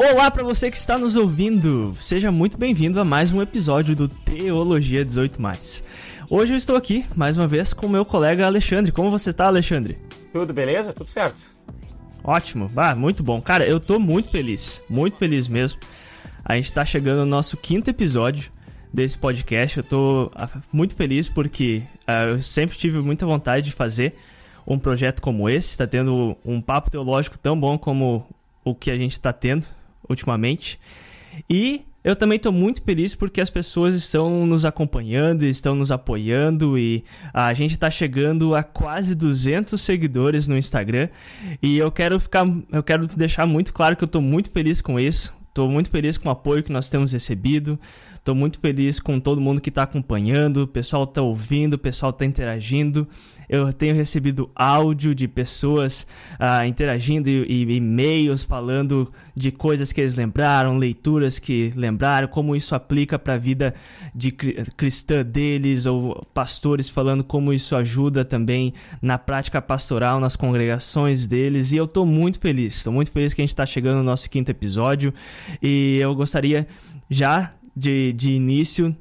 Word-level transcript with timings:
Olá 0.00 0.30
para 0.30 0.44
você 0.44 0.70
que 0.70 0.76
está 0.76 0.96
nos 0.96 1.16
ouvindo. 1.16 1.92
Seja 1.98 2.30
muito 2.30 2.56
bem-vindo 2.56 3.00
a 3.00 3.04
mais 3.04 3.32
um 3.32 3.42
episódio 3.42 3.96
do 3.96 4.06
Teologia 4.06 5.04
18 5.04 5.40
Hoje 6.30 6.52
eu 6.52 6.56
estou 6.56 6.76
aqui 6.76 7.04
mais 7.16 7.36
uma 7.36 7.48
vez 7.48 7.72
com 7.72 7.88
meu 7.88 8.04
colega 8.04 8.46
Alexandre. 8.46 8.92
Como 8.92 9.10
você 9.10 9.30
está, 9.30 9.46
Alexandre? 9.46 9.98
Tudo 10.32 10.54
beleza? 10.54 10.92
Tudo 10.92 11.08
certo. 11.08 11.50
Ótimo. 12.22 12.66
Ah, 12.76 12.94
muito 12.94 13.24
bom. 13.24 13.40
Cara, 13.40 13.66
eu 13.66 13.80
tô 13.80 13.98
muito 13.98 14.30
feliz, 14.30 14.80
muito 14.88 15.16
feliz 15.16 15.48
mesmo. 15.48 15.80
A 16.44 16.54
gente 16.54 16.70
tá 16.70 16.84
chegando 16.84 17.24
no 17.24 17.26
nosso 17.26 17.56
quinto 17.56 17.90
episódio 17.90 18.52
desse 18.94 19.18
podcast. 19.18 19.78
Eu 19.78 19.84
tô 19.84 20.30
ah, 20.36 20.48
muito 20.72 20.94
feliz 20.94 21.28
porque 21.28 21.82
uh, 22.06 22.28
eu 22.36 22.40
sempre 22.40 22.78
tive 22.78 23.00
muita 23.00 23.26
vontade 23.26 23.66
de 23.66 23.72
fazer 23.72 24.14
um 24.64 24.78
projeto 24.78 25.20
como 25.20 25.50
esse. 25.50 25.70
Está 25.70 25.88
tendo 25.88 26.36
um 26.44 26.60
papo 26.60 26.88
teológico 26.88 27.36
tão 27.36 27.58
bom 27.58 27.76
como 27.76 28.24
o 28.64 28.76
que 28.76 28.92
a 28.92 28.96
gente 28.96 29.12
está 29.12 29.32
tendo 29.32 29.66
ultimamente. 30.08 30.78
E 31.48 31.82
eu 32.02 32.16
também 32.16 32.36
estou 32.36 32.52
muito 32.52 32.82
feliz 32.82 33.14
porque 33.14 33.40
as 33.40 33.50
pessoas 33.50 33.94
estão 33.94 34.46
nos 34.46 34.64
acompanhando, 34.64 35.44
estão 35.44 35.74
nos 35.74 35.92
apoiando 35.92 36.78
e 36.78 37.04
a 37.34 37.52
gente 37.52 37.74
está 37.74 37.90
chegando 37.90 38.54
a 38.54 38.62
quase 38.62 39.14
200 39.14 39.80
seguidores 39.80 40.48
no 40.48 40.56
Instagram. 40.56 41.08
E 41.62 41.76
eu 41.76 41.90
quero 41.90 42.18
ficar, 42.18 42.46
eu 42.72 42.82
quero 42.82 43.06
deixar 43.08 43.46
muito 43.46 43.72
claro 43.72 43.96
que 43.96 44.04
eu 44.04 44.06
estou 44.06 44.22
muito 44.22 44.50
feliz 44.50 44.80
com 44.80 44.98
isso. 44.98 45.36
Estou 45.48 45.68
muito 45.68 45.90
feliz 45.90 46.16
com 46.16 46.28
o 46.28 46.32
apoio 46.32 46.62
que 46.62 46.72
nós 46.72 46.88
temos 46.88 47.12
recebido. 47.12 47.78
Estou 48.14 48.32
muito 48.34 48.60
feliz 48.60 49.00
com 49.00 49.18
todo 49.18 49.40
mundo 49.40 49.60
que 49.60 49.70
está 49.70 49.82
acompanhando, 49.82 50.62
o 50.62 50.66
pessoal 50.68 51.02
está 51.02 51.20
ouvindo, 51.20 51.74
o 51.74 51.78
pessoal 51.78 52.10
está 52.10 52.24
interagindo. 52.24 53.08
Eu 53.48 53.72
tenho 53.72 53.94
recebido 53.94 54.50
áudio 54.54 55.14
de 55.14 55.26
pessoas 55.26 56.06
uh, 56.34 56.64
interagindo 56.66 57.28
e, 57.28 57.44
e 57.48 57.76
e-mails 57.76 58.42
falando 58.42 59.10
de 59.34 59.50
coisas 59.50 59.90
que 59.90 60.00
eles 60.00 60.14
lembraram, 60.14 60.76
leituras 60.76 61.38
que 61.38 61.72
lembraram, 61.74 62.28
como 62.28 62.54
isso 62.54 62.74
aplica 62.74 63.18
para 63.18 63.34
a 63.34 63.38
vida 63.38 63.74
de 64.14 64.30
cristã 64.30 65.24
deles, 65.24 65.86
ou 65.86 66.26
pastores 66.34 66.88
falando 66.88 67.24
como 67.24 67.52
isso 67.52 67.74
ajuda 67.74 68.24
também 68.24 68.74
na 69.00 69.16
prática 69.16 69.62
pastoral, 69.62 70.20
nas 70.20 70.36
congregações 70.36 71.26
deles. 71.26 71.72
E 71.72 71.76
eu 71.76 71.84
estou 71.84 72.04
muito 72.04 72.38
feliz, 72.38 72.76
estou 72.76 72.92
muito 72.92 73.10
feliz 73.10 73.32
que 73.32 73.40
a 73.40 73.44
gente 73.44 73.52
está 73.52 73.64
chegando 73.64 73.98
no 73.98 74.04
nosso 74.04 74.28
quinto 74.28 74.50
episódio. 74.50 75.14
E 75.62 75.96
eu 75.98 76.14
gostaria 76.14 76.66
já 77.08 77.52
de, 77.74 78.12
de 78.12 78.32
início 78.32 78.94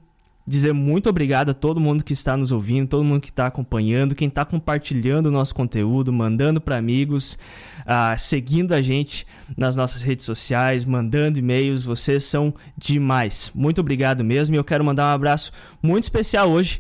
dizer 0.48 0.74
muito 0.74 1.10
obrigado 1.10 1.50
a 1.50 1.54
todo 1.54 1.80
mundo 1.80 2.04
que 2.04 2.14
está 2.14 2.38
nos 2.38 2.54
ouvindo, 2.54 2.88
todo 2.88 3.04
mundo 3.04 3.20
que 3.20 3.30
está 3.30 3.48
acompanhando, 3.48 4.16
quem 4.16 4.30
está 4.30 4.46
compartilhando 4.46 5.28
o 5.28 5.32
nosso 5.32 5.54
conteúdo, 5.54 6.14
mandando 6.14 6.62
para 6.62 6.78
amigos, 6.78 7.38
uh, 7.82 8.18
seguindo 8.18 8.72
a 8.72 8.82
gente 8.82 9.28
nas 9.58 9.76
nossas 9.76 10.02
redes 10.02 10.26
sociais, 10.26 10.86
mandando 10.86 11.38
e-mails. 11.38 11.84
Vocês 11.84 12.24
são 12.24 12.54
demais. 12.78 13.52
Muito 13.54 13.82
obrigado 13.82 14.24
mesmo. 14.24 14.56
E 14.56 14.58
eu 14.58 14.64
quero 14.64 14.86
mandar 14.86 15.12
um 15.12 15.16
abraço 15.16 15.52
muito 15.84 16.04
especial 16.04 16.50
hoje. 16.50 16.80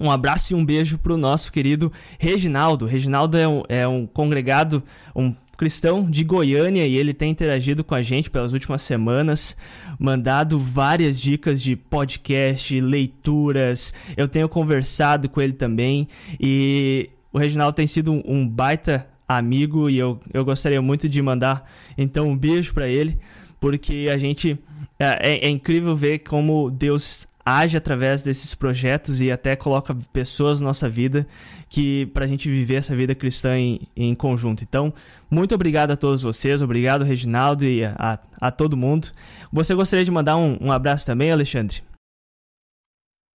Um 0.00 0.10
abraço 0.10 0.52
e 0.52 0.56
um 0.56 0.64
beijo 0.64 0.98
para 0.98 1.12
o 1.12 1.18
nosso 1.18 1.52
querido 1.52 1.92
Reginaldo. 2.18 2.86
Reginaldo 2.86 3.36
é 3.36 3.46
um, 3.46 3.62
é 3.68 3.86
um 3.86 4.06
congregado, 4.06 4.82
um 5.14 5.34
cristão 5.60 6.10
de 6.10 6.24
Goiânia 6.24 6.86
e 6.86 6.96
ele 6.96 7.12
tem 7.12 7.30
interagido 7.30 7.84
com 7.84 7.94
a 7.94 8.00
gente 8.00 8.30
pelas 8.30 8.54
últimas 8.54 8.80
semanas, 8.80 9.54
mandado 9.98 10.58
várias 10.58 11.20
dicas 11.20 11.60
de 11.60 11.76
podcast, 11.76 12.80
leituras. 12.80 13.92
Eu 14.16 14.26
tenho 14.26 14.48
conversado 14.48 15.28
com 15.28 15.38
ele 15.38 15.52
também 15.52 16.08
e 16.40 17.10
o 17.30 17.36
Reginaldo 17.36 17.76
tem 17.76 17.86
sido 17.86 18.10
um, 18.10 18.48
baita 18.48 19.06
amigo 19.28 19.90
e 19.90 19.98
eu, 19.98 20.18
eu 20.32 20.46
gostaria 20.46 20.80
muito 20.80 21.06
de 21.06 21.20
mandar 21.20 21.70
então 21.98 22.30
um 22.30 22.36
beijo 22.38 22.72
para 22.72 22.88
ele, 22.88 23.18
porque 23.60 24.08
a 24.10 24.16
gente 24.16 24.58
é, 24.98 25.32
é, 25.32 25.46
é 25.46 25.50
incrível 25.50 25.94
ver 25.94 26.20
como 26.20 26.70
Deus 26.70 27.28
age 27.44 27.76
através 27.76 28.22
desses 28.22 28.54
projetos 28.54 29.20
e 29.20 29.30
até 29.30 29.56
coloca 29.56 29.96
pessoas 30.12 30.60
na 30.60 30.68
nossa 30.68 30.88
vida 30.88 31.26
que 31.68 32.06
para 32.06 32.24
a 32.24 32.28
gente 32.28 32.50
viver 32.50 32.76
essa 32.76 32.94
vida 32.94 33.14
cristã 33.14 33.56
em, 33.56 33.88
em 33.96 34.14
conjunto. 34.14 34.62
Então, 34.62 34.92
muito 35.30 35.54
obrigado 35.54 35.90
a 35.90 35.96
todos 35.96 36.22
vocês, 36.22 36.60
obrigado 36.60 37.04
Reginaldo 37.04 37.64
e 37.64 37.84
a, 37.84 38.18
a 38.40 38.50
todo 38.50 38.76
mundo. 38.76 39.08
Você 39.52 39.74
gostaria 39.74 40.04
de 40.04 40.10
mandar 40.10 40.36
um, 40.36 40.58
um 40.60 40.72
abraço 40.72 41.06
também, 41.06 41.32
Alexandre? 41.32 41.82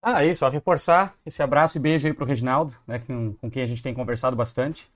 Ah, 0.01 0.23
isso, 0.23 0.41
só 0.41 0.49
reforçar 0.49 1.16
esse 1.25 1.41
abraço 1.41 1.79
e 1.79 1.81
beijo 1.81 2.05
aí 2.05 2.13
pro 2.13 2.27
Reginaldo, 2.27 2.73
né, 2.85 2.99
com, 2.99 3.33
com 3.33 3.49
quem 3.49 3.63
a 3.63 3.66
gente 3.66 3.81
tem 3.81 3.93
conversado 3.93 4.35
bastante. 4.35 4.87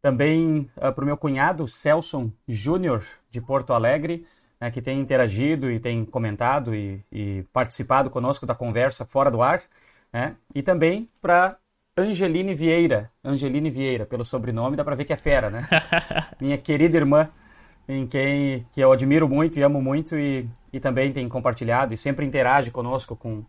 Também 0.00 0.60
uh, 0.60 0.86
ah, 0.86 0.92
para 0.92 1.02
o 1.02 1.06
meu 1.06 1.16
cunhado, 1.16 1.68
Celson 1.68 2.30
Júnior, 2.48 3.04
de 3.28 3.40
Porto 3.40 3.74
Alegre, 3.74 4.24
né, 4.60 4.70
que 4.70 4.80
tem 4.80 5.00
interagido 5.00 5.70
e 5.70 5.78
tem 5.78 6.04
comentado 6.04 6.74
e, 6.74 7.04
e, 7.12 7.44
participado 7.52 8.10
conosco 8.10 8.46
da 8.46 8.54
conversa 8.54 9.04
fora 9.04 9.30
do 9.30 9.42
ar. 9.42 9.62
Né? 10.12 10.36
E 10.54 10.62
também 10.62 11.08
para 11.20 11.56
Angeline 11.96 12.54
Vieira. 12.54 13.10
Angeline 13.24 13.70
Vieira, 13.70 14.06
pelo 14.06 14.24
sobrenome, 14.24 14.76
dá 14.76 14.84
para 14.84 14.96
ver 14.96 15.04
que 15.04 15.12
é 15.12 15.16
fera, 15.16 15.50
né? 15.50 15.66
Minha 16.40 16.58
querida 16.58 16.96
irmã, 16.96 17.28
em 17.88 18.06
quem 18.06 18.66
que 18.70 18.80
eu 18.80 18.92
admiro 18.92 19.28
muito 19.28 19.58
e 19.58 19.62
amo 19.62 19.80
muito 19.80 20.16
e, 20.16 20.48
e 20.72 20.80
também 20.80 21.12
tem 21.12 21.28
compartilhado 21.28 21.94
e 21.94 21.96
sempre 21.96 22.26
interage 22.26 22.70
conosco 22.70 23.16
com, 23.16 23.44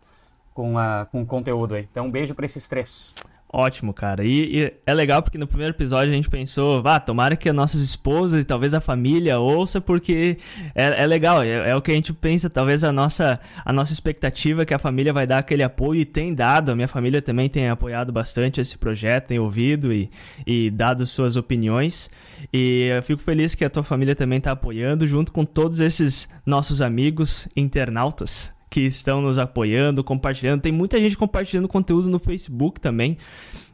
com, 0.54 0.78
a, 0.78 1.06
com 1.10 1.22
o 1.22 1.26
conteúdo 1.26 1.74
aí. 1.74 1.86
Então, 1.90 2.06
um 2.06 2.10
beijo 2.10 2.34
para 2.34 2.44
esses 2.44 2.68
três. 2.68 3.14
Ótimo, 3.50 3.94
cara. 3.94 4.24
E, 4.24 4.58
e, 4.58 4.72
é 4.84 4.92
legal 4.92 5.22
porque 5.22 5.38
no 5.38 5.46
primeiro 5.46 5.72
episódio 5.72 6.12
a 6.12 6.14
gente 6.14 6.28
pensou, 6.28 6.82
vá, 6.82 7.00
tomara 7.00 7.34
que 7.34 7.48
as 7.48 7.54
nossas 7.54 7.80
esposas 7.80 8.42
e 8.42 8.44
talvez 8.44 8.74
a 8.74 8.80
família 8.80 9.38
ouça, 9.38 9.80
porque 9.80 10.36
é, 10.74 11.02
é 11.02 11.06
legal, 11.06 11.42
é, 11.42 11.70
é, 11.70 11.74
o 11.74 11.80
que 11.80 11.90
a 11.90 11.94
gente 11.94 12.12
pensa, 12.12 12.50
talvez 12.50 12.84
a 12.84 12.92
nossa, 12.92 13.40
a 13.64 13.72
nossa 13.72 13.90
expectativa 13.90 14.62
é 14.62 14.64
que 14.66 14.74
a 14.74 14.78
família 14.78 15.14
vai 15.14 15.26
dar 15.26 15.38
aquele 15.38 15.62
apoio 15.62 16.02
e 16.02 16.04
tem 16.04 16.34
dado. 16.34 16.70
A 16.70 16.74
minha 16.74 16.88
família 16.88 17.22
também 17.22 17.48
tem 17.48 17.70
apoiado 17.70 18.12
bastante 18.12 18.60
esse 18.60 18.76
projeto, 18.76 19.28
tem 19.28 19.38
ouvido 19.38 19.94
e, 19.94 20.10
e 20.46 20.70
dado 20.70 21.06
suas 21.06 21.34
opiniões. 21.34 22.10
E 22.52 22.90
eu 22.94 23.02
fico 23.02 23.22
feliz 23.22 23.54
que 23.54 23.64
a 23.64 23.70
tua 23.70 23.82
família 23.82 24.14
também 24.14 24.38
está 24.38 24.52
apoiando, 24.52 25.08
junto 25.08 25.32
com 25.32 25.46
todos 25.46 25.80
esses 25.80 26.28
nossos 26.44 26.82
amigos 26.82 27.48
internautas 27.56 28.57
que 28.70 28.80
estão 28.80 29.20
nos 29.20 29.38
apoiando, 29.38 30.04
compartilhando. 30.04 30.60
Tem 30.60 30.72
muita 30.72 31.00
gente 31.00 31.16
compartilhando 31.16 31.68
conteúdo 31.68 32.08
no 32.08 32.18
Facebook 32.18 32.80
também. 32.80 33.16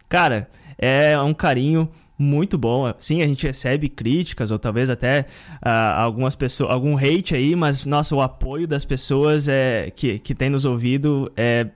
Cara, 0.08 0.48
é 0.78 1.20
um 1.20 1.34
carinho 1.34 1.88
muito 2.18 2.56
bom. 2.56 2.92
Sim, 2.98 3.22
a 3.22 3.26
gente 3.26 3.46
recebe 3.46 3.88
críticas 3.88 4.50
ou 4.50 4.58
talvez 4.58 4.88
até 4.88 5.26
uh, 5.64 5.68
algumas 5.96 6.34
pessoas, 6.36 6.70
algum 6.70 6.96
hate 6.96 7.34
aí, 7.34 7.56
mas 7.56 7.86
nossa, 7.86 8.14
o 8.14 8.20
apoio 8.20 8.66
das 8.68 8.84
pessoas 8.84 9.48
é 9.48 9.90
que, 9.94 10.18
que 10.18 10.34
tem 10.34 10.48
nos 10.48 10.64
ouvido 10.64 11.30
é 11.36 11.68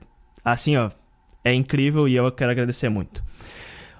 assim, 0.43 0.77
ó, 0.77 0.89
é 1.43 1.53
incrível 1.53 2.07
e 2.07 2.15
eu 2.15 2.31
quero 2.31 2.51
agradecer 2.51 2.89
muito. 2.89 3.23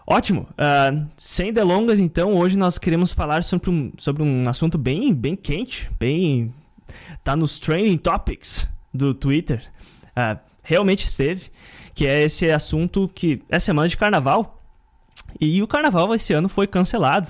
Ótimo. 0.08 0.48
Uh, 0.54 1.06
sem 1.18 1.54
delongas, 1.54 2.00
então, 2.00 2.34
hoje 2.34 2.58
nós 2.58 2.78
queremos 2.78 3.12
falar 3.12 3.44
sobre 3.44 3.70
um, 3.70 3.92
sobre 3.98 4.24
um 4.24 4.50
assunto 4.50 4.78
bem, 4.78 5.14
bem 5.14 5.36
quente, 5.36 5.90
bem 6.00 6.52
tá 7.24 7.36
nos 7.36 7.60
trending 7.60 7.98
topics 7.98 8.68
do 8.94 9.14
Twitter 9.14 9.64
uh, 10.10 10.40
realmente 10.64 11.08
esteve, 11.08 11.52
que 11.94 12.06
é 12.08 12.22
esse 12.22 12.50
assunto 12.52 13.10
que 13.14 13.42
é 13.50 13.60
semana 13.60 13.88
de 13.88 13.98
carnaval. 13.98 14.62
E 15.40 15.62
o 15.62 15.68
carnaval 15.68 16.14
esse 16.16 16.34
ano 16.34 16.50
foi 16.50 16.68
cancelado 16.68 17.30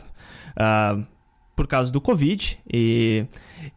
uh, 0.52 1.06
por 1.56 1.68
causa 1.68 1.92
do 1.92 2.00
Covid 2.00 2.58
e, 2.72 3.26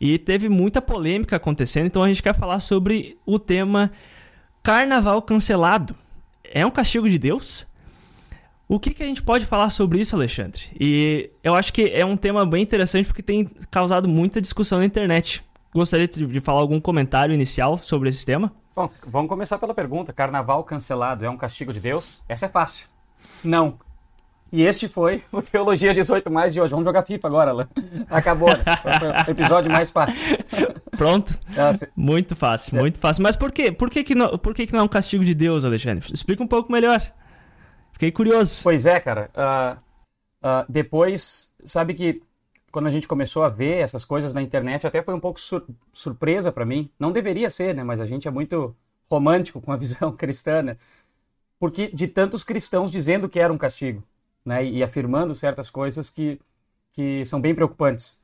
e 0.00 0.18
teve 0.18 0.48
muita 0.48 0.80
polêmica 0.80 1.36
acontecendo. 1.36 1.86
Então 1.86 2.02
a 2.02 2.08
gente 2.08 2.22
quer 2.22 2.34
falar 2.34 2.60
sobre 2.60 3.18
o 3.26 3.38
tema 3.38 3.90
carnaval 4.62 5.20
cancelado. 5.22 5.96
É 6.44 6.64
um 6.64 6.70
castigo 6.70 7.08
de 7.08 7.18
Deus? 7.18 7.66
O 8.68 8.78
que, 8.78 8.94
que 8.94 9.02
a 9.02 9.06
gente 9.06 9.22
pode 9.22 9.44
falar 9.44 9.68
sobre 9.70 10.00
isso, 10.00 10.14
Alexandre? 10.14 10.62
E 10.78 11.30
eu 11.42 11.54
acho 11.54 11.72
que 11.72 11.90
é 11.90 12.06
um 12.06 12.16
tema 12.16 12.46
bem 12.46 12.62
interessante 12.62 13.06
porque 13.06 13.22
tem 13.22 13.44
causado 13.70 14.08
muita 14.08 14.40
discussão 14.40 14.78
na 14.78 14.84
internet. 14.84 15.42
Gostaria 15.74 16.06
de 16.06 16.40
falar 16.40 16.60
algum 16.60 16.78
comentário 16.78 17.34
inicial 17.34 17.78
sobre 17.78 18.10
esse 18.10 18.26
tema? 18.26 18.52
Bom, 18.76 18.88
vamos 19.06 19.28
começar 19.28 19.58
pela 19.58 19.72
pergunta: 19.72 20.12
Carnaval 20.12 20.62
cancelado 20.64 21.24
é 21.24 21.30
um 21.30 21.36
castigo 21.36 21.72
de 21.72 21.80
Deus? 21.80 22.22
Essa 22.28 22.46
é 22.46 22.48
fácil. 22.48 22.88
Não. 23.42 23.78
E 24.52 24.62
este 24.62 24.86
foi 24.86 25.22
o 25.32 25.40
Teologia 25.40 25.94
18 25.94 26.30
Mais 26.30 26.52
de 26.52 26.60
hoje. 26.60 26.72
Vamos 26.72 26.84
jogar 26.84 27.02
FIFA 27.04 27.26
agora, 27.26 27.50
Alan. 27.52 27.68
Acabou, 28.10 28.50
né? 28.50 28.62
Episódio 29.26 29.72
mais 29.72 29.90
fácil. 29.90 30.20
Pronto. 30.90 31.32
Ah, 31.56 31.70
muito 31.96 32.36
fácil, 32.36 32.78
muito 32.78 33.00
fácil. 33.00 33.22
Mas 33.22 33.34
por 33.34 33.50
quê? 33.50 33.72
Por 33.72 33.88
que, 33.88 34.04
que, 34.04 34.14
não, 34.14 34.36
por 34.36 34.54
que, 34.54 34.66
que 34.66 34.74
não 34.74 34.80
é 34.80 34.82
um 34.82 34.88
castigo 34.88 35.24
de 35.24 35.34
Deus, 35.34 35.64
Alexandre? 35.64 36.06
Explica 36.12 36.42
um 36.42 36.46
pouco 36.46 36.70
melhor. 36.70 37.00
Fiquei 37.92 38.12
curioso. 38.12 38.60
Pois 38.62 38.84
é, 38.84 39.00
cara. 39.00 39.30
Uh, 39.34 39.78
uh, 40.46 40.64
depois, 40.68 41.50
sabe 41.64 41.94
que 41.94 42.22
quando 42.72 42.86
a 42.86 42.90
gente 42.90 43.06
começou 43.06 43.44
a 43.44 43.50
ver 43.50 43.78
essas 43.78 44.04
coisas 44.04 44.32
na 44.32 44.40
internet, 44.40 44.86
até 44.86 45.02
foi 45.02 45.14
um 45.14 45.20
pouco 45.20 45.38
sur 45.38 45.64
surpresa 45.92 46.50
para 46.50 46.64
mim. 46.64 46.90
Não 46.98 47.12
deveria 47.12 47.50
ser, 47.50 47.74
né? 47.74 47.84
Mas 47.84 48.00
a 48.00 48.06
gente 48.06 48.26
é 48.26 48.30
muito 48.30 48.74
romântico 49.08 49.60
com 49.60 49.70
a 49.70 49.76
visão 49.78 50.10
cristã, 50.16 50.62
né? 50.62 50.76
Porque 51.60 51.88
de 51.88 52.08
tantos 52.08 52.42
cristãos 52.42 52.90
dizendo 52.90 53.28
que 53.28 53.38
era 53.38 53.52
um 53.52 53.58
castigo 53.58 54.02
né, 54.44 54.64
e 54.64 54.82
afirmando 54.82 55.34
certas 55.34 55.70
coisas 55.70 56.10
que, 56.10 56.40
que 56.92 57.24
são 57.26 57.40
bem 57.40 57.54
preocupantes. 57.54 58.20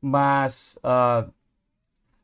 Mas 0.00 0.78
uh, 0.78 1.30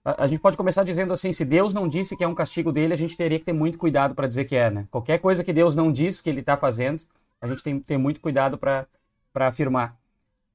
a, 0.05 0.25
a, 0.25 0.27
gente 0.27 0.41
pode 0.41 0.57
começar 0.57 0.83
dizendo 0.83 1.13
assim: 1.13 1.33
se 1.33 1.45
Deus 1.45 1.75
não 1.75 1.87
disse 1.87 2.17
que 2.17 2.25
é 2.25 2.29
um 2.29 2.35
castigo 2.35 2.73
dele, 2.73 2.95
a 2.95 2.97
gente 2.97 3.17
teria 3.17 3.39
que 3.39 3.45
ter 3.45 3.53
muito 3.53 3.79
cuidado 3.79 4.15
para 4.15 4.27
dizer 4.27 4.47
que 4.47 4.57
é. 4.57 4.71
Né? 4.71 4.89
Qualquer 4.91 5.19
coisa 5.19 5.45
que 5.45 5.53
Deus 5.53 5.77
não 5.77 5.93
diz 5.93 6.21
que 6.21 6.31
ele 6.31 6.41
está 6.41 6.57
fazendo, 6.57 7.03
a 7.41 7.47
gente 7.47 7.63
tem 7.63 7.79
que 7.79 7.85
ter 7.85 7.99
muito 7.99 8.21
cuidado 8.21 8.59
para 8.59 8.87
afirmar 9.35 9.97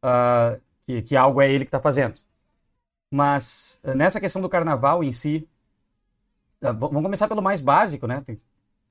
uh, 0.04 0.60
que, 0.86 1.02
que 1.02 1.16
algo 1.16 1.42
é 1.42 1.52
ele 1.52 1.66
que 1.66 1.70
está 1.70 1.80
fazendo. 1.80 2.20
Mas 3.12 3.80
nessa 3.96 4.20
questão 4.20 4.42
do 4.42 4.50
carnaval 4.50 5.04
em 5.04 5.12
si, 5.12 5.48
uh, 6.62 6.74
vamos 6.74 7.04
começar 7.04 7.28
pelo 7.28 7.42
mais 7.42 7.62
básico, 7.62 8.08
né? 8.08 8.22
de 8.26 8.38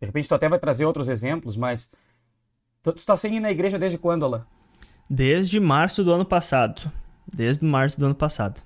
repente 0.00 0.28
tu 0.28 0.34
até 0.34 0.48
vai 0.48 0.58
trazer 0.58 0.84
outros 0.84 1.08
exemplos, 1.08 1.56
mas 1.56 1.90
Tu, 2.82 2.92
tu 2.92 3.06
tá 3.06 3.16
sem 3.16 3.36
ir 3.36 3.40
na 3.40 3.50
igreja 3.50 3.78
desde 3.78 3.96
quando, 3.96 4.24
Alain? 4.24 4.42
Desde 5.08 5.60
março 5.60 6.02
do 6.02 6.12
ano 6.12 6.24
passado. 6.24 6.90
Desde 7.32 7.64
março 7.64 7.98
do 7.98 8.06
ano 8.06 8.14
passado. 8.14 8.60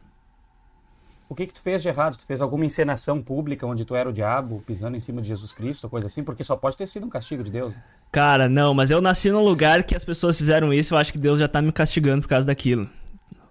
O 1.28 1.34
que 1.34 1.46
que 1.46 1.52
tu 1.52 1.60
fez 1.60 1.82
de 1.82 1.88
errado? 1.88 2.16
Tu 2.16 2.24
fez 2.24 2.40
alguma 2.40 2.64
encenação 2.64 3.20
pública 3.20 3.66
onde 3.66 3.84
tu 3.84 3.94
era 3.94 4.08
o 4.08 4.12
diabo 4.12 4.62
pisando 4.66 4.96
em 4.96 5.00
cima 5.00 5.20
de 5.20 5.28
Jesus 5.28 5.52
Cristo, 5.52 5.90
coisa 5.90 6.06
assim? 6.06 6.24
Porque 6.24 6.42
só 6.42 6.56
pode 6.56 6.78
ter 6.78 6.86
sido 6.86 7.04
um 7.04 7.10
castigo 7.10 7.42
de 7.42 7.50
Deus. 7.50 7.74
Cara, 8.10 8.48
não, 8.48 8.72
mas 8.72 8.90
eu 8.90 9.02
nasci 9.02 9.30
num 9.30 9.42
lugar 9.42 9.82
que 9.82 9.94
as 9.94 10.04
pessoas 10.04 10.38
fizeram 10.38 10.72
isso, 10.72 10.94
eu 10.94 10.98
acho 10.98 11.12
que 11.12 11.18
Deus 11.18 11.38
já 11.38 11.48
tá 11.48 11.60
me 11.60 11.72
castigando 11.72 12.22
por 12.22 12.28
causa 12.28 12.46
daquilo. 12.46 12.88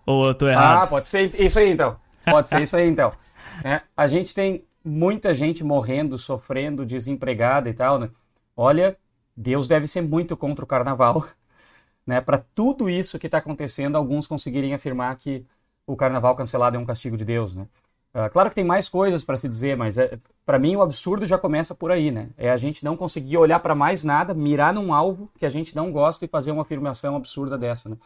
Ou 0.05 0.27
eu 0.27 0.35
tô 0.35 0.47
errado? 0.47 0.83
Ah, 0.83 0.87
pode 0.87 1.07
ser 1.07 1.39
isso 1.39 1.59
aí 1.59 1.71
então. 1.71 1.97
Pode 2.29 2.49
ser 2.49 2.61
isso 2.61 2.75
aí 2.75 2.87
então. 2.87 3.13
É, 3.63 3.81
a 3.95 4.05
gente 4.05 4.33
tem 4.33 4.65
muita 4.83 5.33
gente 5.33 5.63
morrendo, 5.63 6.17
sofrendo, 6.17 6.85
desempregada 6.85 7.69
e 7.69 7.73
tal, 7.73 7.97
né? 7.97 8.09
Olha, 8.53 8.97
Deus 9.35 9.69
deve 9.69 9.87
ser 9.87 10.01
muito 10.01 10.35
contra 10.35 10.65
o 10.65 10.67
carnaval, 10.67 11.25
né? 12.05 12.19
Para 12.19 12.43
tudo 12.53 12.89
isso 12.89 13.17
que 13.17 13.27
está 13.27 13.37
acontecendo, 13.37 13.95
alguns 13.95 14.27
conseguirem 14.27 14.73
afirmar 14.73 15.15
que 15.15 15.45
o 15.87 15.95
carnaval 15.95 16.35
cancelado 16.35 16.75
é 16.75 16.79
um 16.79 16.85
castigo 16.85 17.15
de 17.15 17.23
Deus, 17.23 17.55
né? 17.55 17.65
Uh, 18.13 18.29
claro 18.29 18.49
que 18.49 18.55
tem 18.55 18.63
mais 18.63 18.87
coisas 18.87 19.25
para 19.25 19.37
se 19.37 19.49
dizer, 19.49 19.75
mas 19.75 19.97
é, 19.97 20.17
para 20.45 20.57
mim 20.57 20.75
o 20.75 20.81
absurdo 20.81 21.25
já 21.25 21.37
começa 21.37 21.75
por 21.75 21.91
aí, 21.91 22.11
né? 22.11 22.29
É 22.37 22.49
a 22.49 22.55
gente 22.55 22.83
não 22.83 22.95
conseguir 22.95 23.37
olhar 23.37 23.59
para 23.59 23.75
mais 23.75 24.03
nada, 24.03 24.33
mirar 24.33 24.73
num 24.73 24.93
alvo 24.93 25.29
que 25.37 25.45
a 25.45 25.49
gente 25.49 25.75
não 25.75 25.91
gosta 25.91 26.23
e 26.23 26.27
fazer 26.27 26.51
uma 26.51 26.61
afirmação 26.61 27.15
absurda 27.15 27.57
dessa, 27.57 27.89
né? 27.89 27.97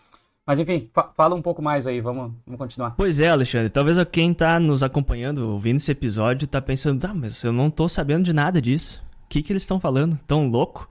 Mas 0.50 0.58
enfim, 0.58 0.90
fa 0.92 1.12
fala 1.16 1.36
um 1.36 1.42
pouco 1.44 1.62
mais 1.62 1.86
aí, 1.86 2.02
vamos, 2.02 2.34
vamos 2.44 2.58
continuar. 2.58 2.96
Pois 2.98 3.20
é, 3.20 3.30
Alexandre, 3.30 3.70
talvez 3.70 3.98
quem 4.12 4.32
está 4.32 4.60
nos 4.60 4.82
acompanhando, 4.82 5.48
ouvindo 5.48 5.78
esse 5.78 5.92
episódio, 5.92 6.46
está 6.46 6.60
pensando, 6.60 7.06
ah, 7.06 7.14
mas 7.14 7.44
eu 7.44 7.54
não 7.54 7.68
estou 7.68 7.88
sabendo 7.88 8.24
de 8.24 8.34
nada 8.34 8.60
disso 8.60 9.00
que, 9.30 9.44
que 9.44 9.54
eles 9.54 9.62
estão 9.62 9.80
falando? 9.80 10.20
Tão 10.26 10.48
louco? 10.48 10.90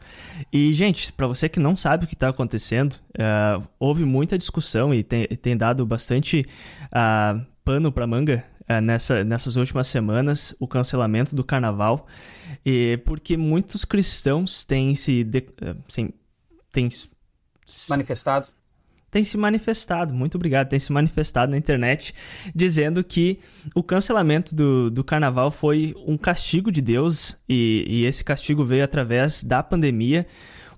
E, 0.53 0.73
gente, 0.73 1.13
para 1.13 1.27
você 1.27 1.49
que 1.49 1.59
não 1.59 1.77
sabe 1.77 2.05
o 2.05 2.09
que 2.09 2.15
está 2.15 2.29
acontecendo, 2.29 2.95
uh, 2.95 3.67
houve 3.81 4.05
muita 4.05 4.39
discussão 4.39 4.95
e 4.95 5.03
tem, 5.03 5.27
tem 5.27 5.57
dado 5.57 5.85
bastante 5.85 6.47
uh, 6.87 7.45
pano 7.65 7.91
para 7.91 8.07
manga 8.07 8.45
uh, 8.71 8.81
nessa, 8.81 9.25
nessas 9.25 9.57
últimas 9.57 9.89
semanas 9.89 10.55
o 10.61 10.69
cancelamento 10.69 11.35
do 11.35 11.43
carnaval, 11.43 12.07
e 12.65 12.97
porque 13.05 13.37
muitos 13.37 13.85
cristãos 13.85 14.65
têm 14.65 14.95
se. 14.95 15.25
De, 15.25 15.45
assim, 15.89 16.11
têm 16.71 16.89
manifestado 17.91 18.49
tem 19.11 19.25
se 19.25 19.37
manifestado, 19.37 20.13
muito 20.13 20.35
obrigado, 20.35 20.69
tem 20.69 20.79
se 20.79 20.93
manifestado 20.93 21.51
na 21.51 21.59
internet 21.59 22.15
dizendo 22.55 23.03
que 23.03 23.39
o 23.75 23.83
cancelamento 23.83 24.55
do, 24.55 24.91
do 24.91 25.03
carnaval 25.03 25.51
foi 25.51 25.95
um 26.07 26.17
castigo 26.17 26.71
de 26.71 26.83
Deus 26.83 27.39
e, 27.49 27.85
e 27.89 28.05
esse 28.05 28.23
castigo 28.23 28.65
veio 28.65 28.85
através 28.85 29.43
da 29.43 29.63
pandemia 29.63 30.27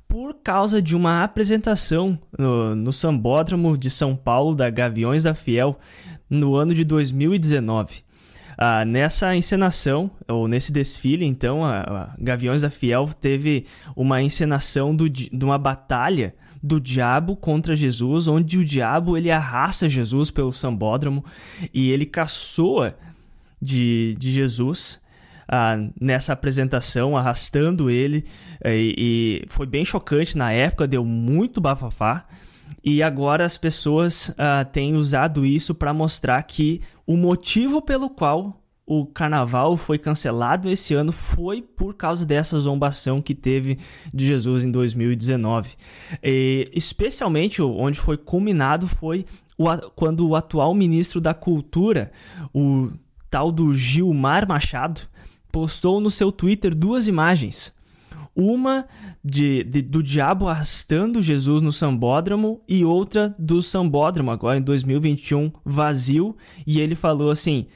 por 0.06 0.34
causa 0.42 0.82
de 0.82 0.96
uma 0.96 1.22
apresentação 1.22 2.18
no, 2.36 2.74
no 2.74 2.92
Sambódromo 2.92 3.78
de 3.78 3.90
São 3.90 4.16
Paulo 4.16 4.56
da 4.56 4.68
Gaviões 4.68 5.22
da 5.22 5.34
Fiel 5.34 5.78
no 6.28 6.56
ano 6.56 6.74
de 6.74 6.84
2019. 6.84 8.02
Ah, 8.58 8.84
nessa 8.84 9.34
encenação, 9.34 10.10
ou 10.28 10.46
nesse 10.46 10.70
desfile, 10.70 11.24
então, 11.24 11.64
a, 11.64 11.80
a 11.80 12.14
Gaviões 12.18 12.60
da 12.60 12.68
Fiel 12.68 13.08
teve 13.18 13.64
uma 13.96 14.20
encenação 14.20 14.94
do, 14.94 15.08
de 15.08 15.30
uma 15.42 15.56
batalha 15.56 16.34
do 16.62 16.80
diabo 16.80 17.36
contra 17.36 17.74
Jesus, 17.74 18.28
onde 18.28 18.58
o 18.58 18.64
diabo 18.64 19.16
ele 19.16 19.30
arrasta 19.30 19.88
Jesus 19.88 20.30
pelo 20.30 20.52
sambódromo 20.52 21.24
e 21.72 21.90
ele 21.90 22.04
caçoa 22.04 22.96
de, 23.60 24.14
de 24.18 24.30
Jesus 24.32 25.00
uh, 25.50 25.92
nessa 26.00 26.32
apresentação, 26.32 27.16
arrastando 27.16 27.90
ele, 27.90 28.24
e, 28.64 28.94
e, 28.98 29.44
foi 29.48 29.66
bem 29.66 29.84
chocante 29.84 30.36
na 30.36 30.52
época, 30.52 30.86
deu 30.86 31.04
muito 31.04 31.60
bafafá. 31.60 32.26
E 32.84 33.02
agora 33.02 33.44
as 33.44 33.58
pessoas 33.58 34.28
uh, 34.30 34.64
têm 34.72 34.94
usado 34.94 35.44
isso 35.44 35.74
para 35.74 35.92
mostrar 35.92 36.42
que 36.44 36.80
o 37.06 37.16
motivo 37.16 37.82
pelo 37.82 38.08
qual 38.08 38.59
o 38.90 39.06
carnaval 39.06 39.76
foi 39.76 39.98
cancelado 39.98 40.69
esse 40.69 40.94
ano 40.94 41.12
foi 41.12 41.62
por 41.62 41.94
causa 41.94 42.26
dessa 42.26 42.58
zombação 42.58 43.22
que 43.22 43.37
teve 43.37 43.78
de 44.12 44.26
Jesus 44.26 44.64
em 44.64 44.70
2019. 44.72 45.76
E, 46.20 46.69
especialmente 46.75 47.62
onde 47.62 48.00
foi 48.00 48.16
culminado 48.16 48.88
foi 48.88 49.25
o, 49.56 49.66
quando 49.94 50.26
o 50.26 50.34
atual 50.34 50.75
ministro 50.75 51.20
da 51.20 51.32
Cultura, 51.32 52.10
o 52.52 52.90
tal 53.31 53.52
do 53.52 53.72
Gilmar 53.72 54.48
Machado, 54.48 55.02
postou 55.52 56.00
no 56.00 56.10
seu 56.10 56.32
Twitter 56.32 56.75
duas 56.75 57.06
imagens. 57.06 57.72
Uma 58.34 58.87
de, 59.25 59.62
de, 59.62 59.82
do 59.82 60.02
diabo 60.02 60.48
arrastando 60.48 61.22
Jesus 61.22 61.62
no 61.62 61.72
sambódromo 61.72 62.60
e 62.69 62.84
outra 62.84 63.32
do 63.38 63.62
sambódromo, 63.62 64.32
agora 64.32 64.58
em 64.58 64.62
2021, 64.62 65.52
vazio. 65.64 66.37
E 66.66 66.81
ele 66.81 66.96
falou 66.96 67.31
assim: 67.31 67.69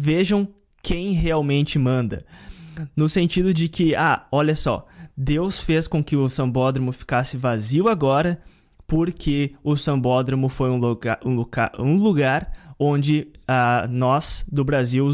vejam 0.00 0.48
quem 0.82 1.12
realmente 1.12 1.78
manda. 1.78 2.24
No 2.96 3.06
sentido 3.06 3.52
de 3.52 3.68
que, 3.68 3.94
ah, 3.94 4.26
olha 4.32 4.56
só, 4.56 4.86
Deus 5.14 5.58
fez 5.58 5.86
com 5.86 6.02
que 6.02 6.16
o 6.16 6.30
sambódromo 6.30 6.90
ficasse 6.90 7.36
vazio 7.36 7.86
agora, 7.86 8.40
porque 8.86 9.54
o 9.62 9.76
sambódromo 9.76 10.48
foi 10.48 10.70
um 10.70 10.78
lugar, 10.78 11.20
um 11.22 11.34
lugar, 11.34 11.72
um 11.78 11.96
lugar 11.96 12.50
onde 12.78 13.28
ah, 13.46 13.86
nós 13.90 14.46
do 14.50 14.64
Brasil 14.64 15.10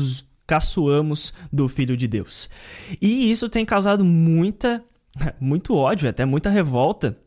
caçoamos 0.46 1.32
do 1.52 1.68
Filho 1.68 1.96
de 1.96 2.06
Deus. 2.06 2.48
E 3.02 3.28
isso 3.32 3.48
tem 3.48 3.66
causado 3.66 4.04
muita, 4.04 4.84
muito 5.40 5.74
ódio, 5.74 6.08
até 6.08 6.24
muita 6.24 6.48
revolta 6.48 7.18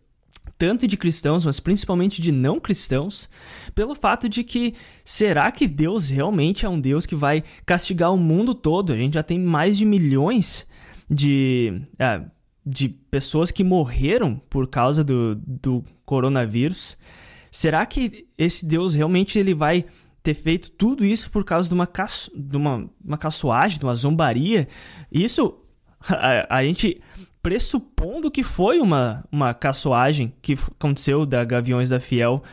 tanto 0.59 0.85
de 0.85 0.97
cristãos, 0.97 1.45
mas 1.45 1.57
principalmente 1.57 2.21
de 2.21 2.33
não 2.33 2.59
cristãos, 2.59 3.29
pelo 3.73 3.95
fato 3.95 4.27
de 4.27 4.43
que 4.43 4.75
será 5.05 5.49
que 5.53 5.65
Deus 5.65 6.09
realmente 6.09 6.65
é 6.65 6.69
um 6.69 6.79
Deus 6.79 7.05
que 7.05 7.15
vai 7.15 7.45
castigar 7.65 8.13
o 8.13 8.17
mundo 8.17 8.53
todo? 8.53 8.91
A 8.91 8.97
gente 8.97 9.13
já 9.13 9.23
tem 9.23 9.39
mais 9.39 9.77
de 9.77 9.85
milhões 9.85 10.67
de, 11.09 11.81
é, 11.97 12.21
de 12.65 12.89
pessoas 12.89 13.51
que 13.51 13.63
morreram 13.63 14.35
por 14.49 14.67
causa 14.67 15.01
do, 15.01 15.35
do 15.35 15.81
coronavírus. 16.05 16.97
Será 17.49 17.85
que 17.85 18.27
esse 18.37 18.65
Deus 18.65 18.93
realmente 18.93 19.39
ele 19.39 19.53
vai 19.53 19.85
ter 20.21 20.33
feito 20.33 20.71
tudo 20.71 21.05
isso 21.05 21.31
por 21.31 21.45
causa 21.45 21.69
de 21.69 21.73
uma, 21.73 21.87
caço, 21.87 22.29
de 22.35 22.57
uma, 22.57 22.89
uma 23.03 23.17
caçoagem, 23.17 23.79
de 23.79 23.85
uma 23.85 23.95
zombaria? 23.95 24.67
Isso 25.09 25.57
a, 26.09 26.57
a 26.57 26.63
gente 26.65 27.01
pressupondo 27.41 28.29
que 28.29 28.43
foi 28.43 28.79
uma, 28.79 29.23
uma 29.31 29.53
caçoagem 29.53 30.33
que 30.41 30.53
aconteceu 30.53 31.25
da 31.25 31.43
Gaviões 31.43 31.89
da 31.89 31.99
Fiel 31.99 32.43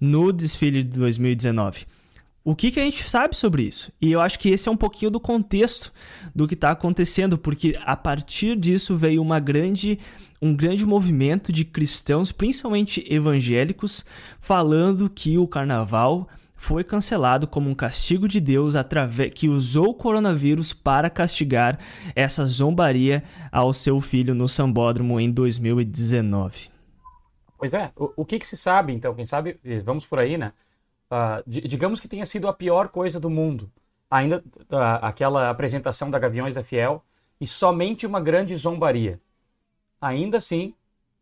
no 0.00 0.32
desfile 0.32 0.82
de 0.82 0.98
2019. 0.98 1.86
O 2.44 2.56
que, 2.56 2.72
que 2.72 2.80
a 2.80 2.82
gente 2.82 3.08
sabe 3.08 3.36
sobre 3.36 3.62
isso? 3.62 3.92
E 4.00 4.10
eu 4.10 4.20
acho 4.20 4.36
que 4.36 4.48
esse 4.48 4.68
é 4.68 4.72
um 4.72 4.76
pouquinho 4.76 5.12
do 5.12 5.20
contexto 5.20 5.92
do 6.34 6.48
que 6.48 6.54
está 6.54 6.72
acontecendo, 6.72 7.38
porque 7.38 7.78
a 7.84 7.94
partir 7.94 8.56
disso 8.56 8.96
veio 8.96 9.22
uma 9.22 9.38
grande, 9.38 9.96
um 10.40 10.52
grande 10.52 10.84
movimento 10.84 11.52
de 11.52 11.64
cristãos, 11.64 12.32
principalmente 12.32 13.06
evangélicos, 13.08 14.04
falando 14.40 15.08
que 15.08 15.38
o 15.38 15.46
carnaval 15.46 16.28
foi 16.62 16.84
cancelado 16.84 17.48
como 17.48 17.68
um 17.68 17.74
castigo 17.74 18.28
de 18.28 18.38
Deus 18.38 18.76
através 18.76 19.32
que 19.34 19.48
usou 19.48 19.88
o 19.88 19.94
coronavírus 19.94 20.72
para 20.72 21.10
castigar 21.10 21.76
essa 22.14 22.46
zombaria 22.46 23.24
ao 23.50 23.72
seu 23.72 24.00
filho 24.00 24.32
no 24.32 24.48
sambódromo 24.48 25.18
em 25.18 25.28
2019. 25.28 26.70
Pois 27.58 27.74
é, 27.74 27.90
o, 27.98 28.12
o 28.18 28.24
que, 28.24 28.38
que, 28.38 28.46
se 28.46 28.56
sabe, 28.56 28.92
então? 28.92 29.12
Quem 29.12 29.26
sabe, 29.26 29.58
vamos 29.84 30.06
por 30.06 30.20
aí, 30.20 30.38
né? 30.38 30.52
Uh, 31.10 31.42
digamos 31.46 31.98
que 31.98 32.06
tenha 32.06 32.24
sido 32.24 32.46
a 32.46 32.52
pior 32.52 32.86
coisa 32.90 33.18
do 33.18 33.28
mundo. 33.28 33.68
Ainda 34.08 34.38
uh, 34.38 35.02
aquela 35.02 35.50
apresentação 35.50 36.12
da 36.12 36.18
Gaviões 36.20 36.54
da 36.54 36.62
Fiel 36.62 37.02
e 37.40 37.46
somente 37.46 38.06
uma 38.06 38.20
grande 38.20 38.54
zombaria. 38.54 39.20
Ainda 40.00 40.36
assim, 40.36 40.74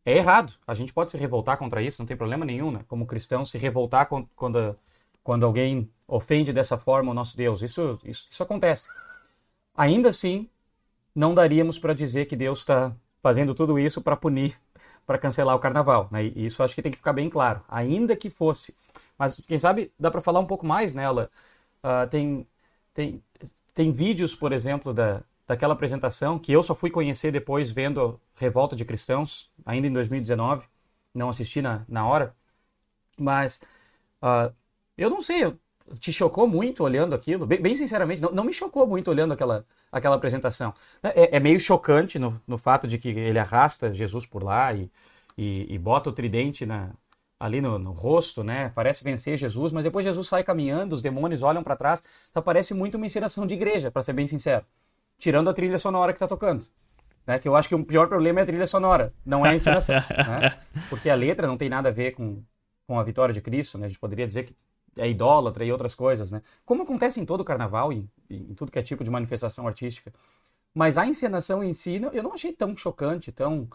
é 0.05 0.19
errado. 0.19 0.53
A 0.67 0.75
gente 0.75 0.93
pode 0.93 1.11
se 1.11 1.17
revoltar 1.17 1.57
contra 1.57 1.81
isso, 1.81 2.03
não 2.03 2.07
tem 2.07 2.17
problema 2.17 2.45
nenhum, 2.45 2.71
né? 2.71 2.81
Como 2.87 3.07
cristão, 3.07 3.43
se 3.43 3.57
revoltar 3.57 4.07
quando, 4.37 4.77
quando 5.23 5.45
alguém 5.45 5.91
ofende 6.07 6.53
dessa 6.53 6.77
forma 6.77 7.11
o 7.11 7.15
nosso 7.15 7.37
Deus. 7.37 7.63
Isso, 7.63 7.99
isso, 8.05 8.27
isso 8.31 8.43
acontece. 8.43 8.89
Ainda 9.77 10.09
assim, 10.09 10.49
não 11.15 11.35
daríamos 11.35 11.79
para 11.79 11.95
dizer 11.95 12.27
que 12.27 12.37
Deus 12.37 12.61
está 12.61 12.95
fazendo 13.23 13.55
tudo 13.55 13.79
isso 13.79 14.01
para 14.03 14.17
punir, 14.17 14.57
para 15.07 15.19
cancelar 15.19 15.55
o 15.55 15.61
carnaval. 15.61 16.09
Né? 16.11 16.25
E 16.25 16.47
isso 16.47 16.63
acho 16.63 16.75
que 16.75 16.83
tem 16.83 16.93
que 16.93 16.99
ficar 16.99 17.13
bem 17.13 17.31
claro. 17.31 17.63
Ainda 17.69 18.17
que 18.17 18.31
fosse. 18.31 18.75
Mas 19.19 19.41
quem 19.47 19.59
sabe 19.59 19.93
dá 19.99 20.11
para 20.11 20.21
falar 20.21 20.41
um 20.41 20.47
pouco 20.47 20.67
mais 20.67 20.95
nela. 20.95 21.31
Uh, 21.85 22.09
tem, 22.09 22.47
tem, 22.93 23.23
tem 23.75 23.93
vídeos, 23.93 24.35
por 24.35 24.53
exemplo, 24.53 24.93
da, 24.93 25.23
daquela 25.47 25.75
apresentação 25.75 26.39
que 26.39 26.53
eu 26.53 26.63
só 26.63 26.75
fui 26.75 26.91
conhecer 26.91 27.31
depois 27.31 27.71
vendo 27.71 28.21
Revolta 28.37 28.75
de 28.77 28.85
Cristãos, 28.85 29.51
ainda 29.65 29.87
em 29.87 29.93
2019. 29.93 30.67
Não 31.15 31.29
assisti 31.29 31.61
na, 31.61 31.85
na 31.89 32.07
hora. 32.07 32.35
Mas 33.19 33.61
uh, 34.23 34.55
eu 35.03 35.11
não 35.11 35.23
sei, 35.23 35.53
te 35.99 36.13
chocou 36.13 36.47
muito 36.47 36.85
olhando 36.85 37.15
aquilo? 37.15 37.47
Bem, 37.47 37.61
bem 37.61 37.75
sinceramente, 37.75 38.21
não, 38.21 38.31
não, 38.31 38.45
me 38.45 38.53
chocou 38.53 38.87
muito 38.87 39.11
olhando 39.11 39.33
aquela, 39.33 39.65
aquela 39.91 40.17
apresentação. 40.17 40.73
É, 41.03 41.37
é, 41.37 41.41
meio 41.41 41.59
chocante 41.59 42.19
no, 42.19 42.41
no 42.47 42.59
fato 42.59 42.87
de 42.87 42.99
que 42.99 43.09
ele 43.09 43.39
arrasta 43.39 43.93
Jesus 43.93 44.27
por 44.27 44.45
lá 44.45 44.73
e, 44.75 44.91
e, 45.37 45.67
e 45.75 45.79
bota 45.79 46.11
o 46.11 46.13
tridente 46.13 46.67
na, 46.67 46.91
ali 47.39 47.61
no, 47.61 47.79
no, 47.79 47.93
rosto, 47.93 48.45
né? 48.45 48.71
Parece 48.75 49.03
vencer 49.03 49.37
Jesus, 49.37 49.73
mas 49.73 49.83
depois 49.83 50.05
Jesus 50.05 50.29
sai 50.29 50.45
caminhando, 50.45 50.93
os 50.93 51.01
demônios 51.01 51.43
olham 51.43 51.63
para 51.63 51.75
trás. 51.75 52.03
Então 52.31 52.43
parece 52.43 52.75
muito 52.75 52.97
uma 52.97 53.07
encenação 53.07 53.47
de 53.47 53.55
igreja, 53.55 53.91
para 53.91 54.03
ser 54.03 54.13
bem 54.13 54.27
sincero. 54.27 54.65
Tirando 55.19 55.49
a 55.49 55.55
trilha 55.55 55.79
sonora 55.79 56.13
que 56.13 56.17
está 56.17 56.27
tocando. 56.27 56.67
Né? 57.27 57.39
Que 57.39 57.49
eu 57.49 57.57
acho 57.57 57.69
que 57.69 57.75
o 57.75 57.85
pior 57.85 58.09
problema 58.09 58.41
é 58.41 58.43
a 58.43 58.47
trilha 58.47 58.67
sonora, 58.67 59.13
não 59.25 59.45
é 59.45 59.51
a 59.51 59.55
encenação. 59.55 59.97
né? 60.13 60.55
Porque 60.89 61.09
a 61.09 61.15
letra 61.15 61.47
não 61.47 61.57
tem 61.57 61.69
nada 61.69 61.89
a 61.89 61.93
ver 61.93 62.13
com, 62.13 62.43
com 62.87 62.99
a 62.99 63.03
vitória 63.03 63.33
de 63.33 63.41
Cristo, 63.41 63.79
né? 63.79 63.87
A 63.87 63.89
gente 63.89 63.99
poderia 63.99 64.27
dizer 64.27 64.45
que 64.45 64.55
é 64.97 65.09
idólatra 65.09 65.65
e 65.65 65.73
outras 65.73 65.95
coisas, 65.95 66.31
né? 66.31 66.43
Como 66.65 66.83
acontece 66.83 67.21
em 67.21 67.25
todo 67.25 67.45
carnaval 67.45 67.93
e 67.93 68.09
em 68.29 68.55
tudo 68.55 68.73
que 68.73 68.79
é 68.79 68.83
tipo 68.83 69.05
de 69.05 69.11
manifestação 69.11 69.67
artística. 69.67 70.13
Mas 70.75 70.99
a 70.99 71.07
encenação 71.07 71.63
em 71.63 71.73
si, 71.73 72.01
eu 72.13 72.23
não 72.23 72.33
achei 72.33 72.53
tão 72.53 72.77
chocante, 72.77 73.33
tão, 73.33 73.69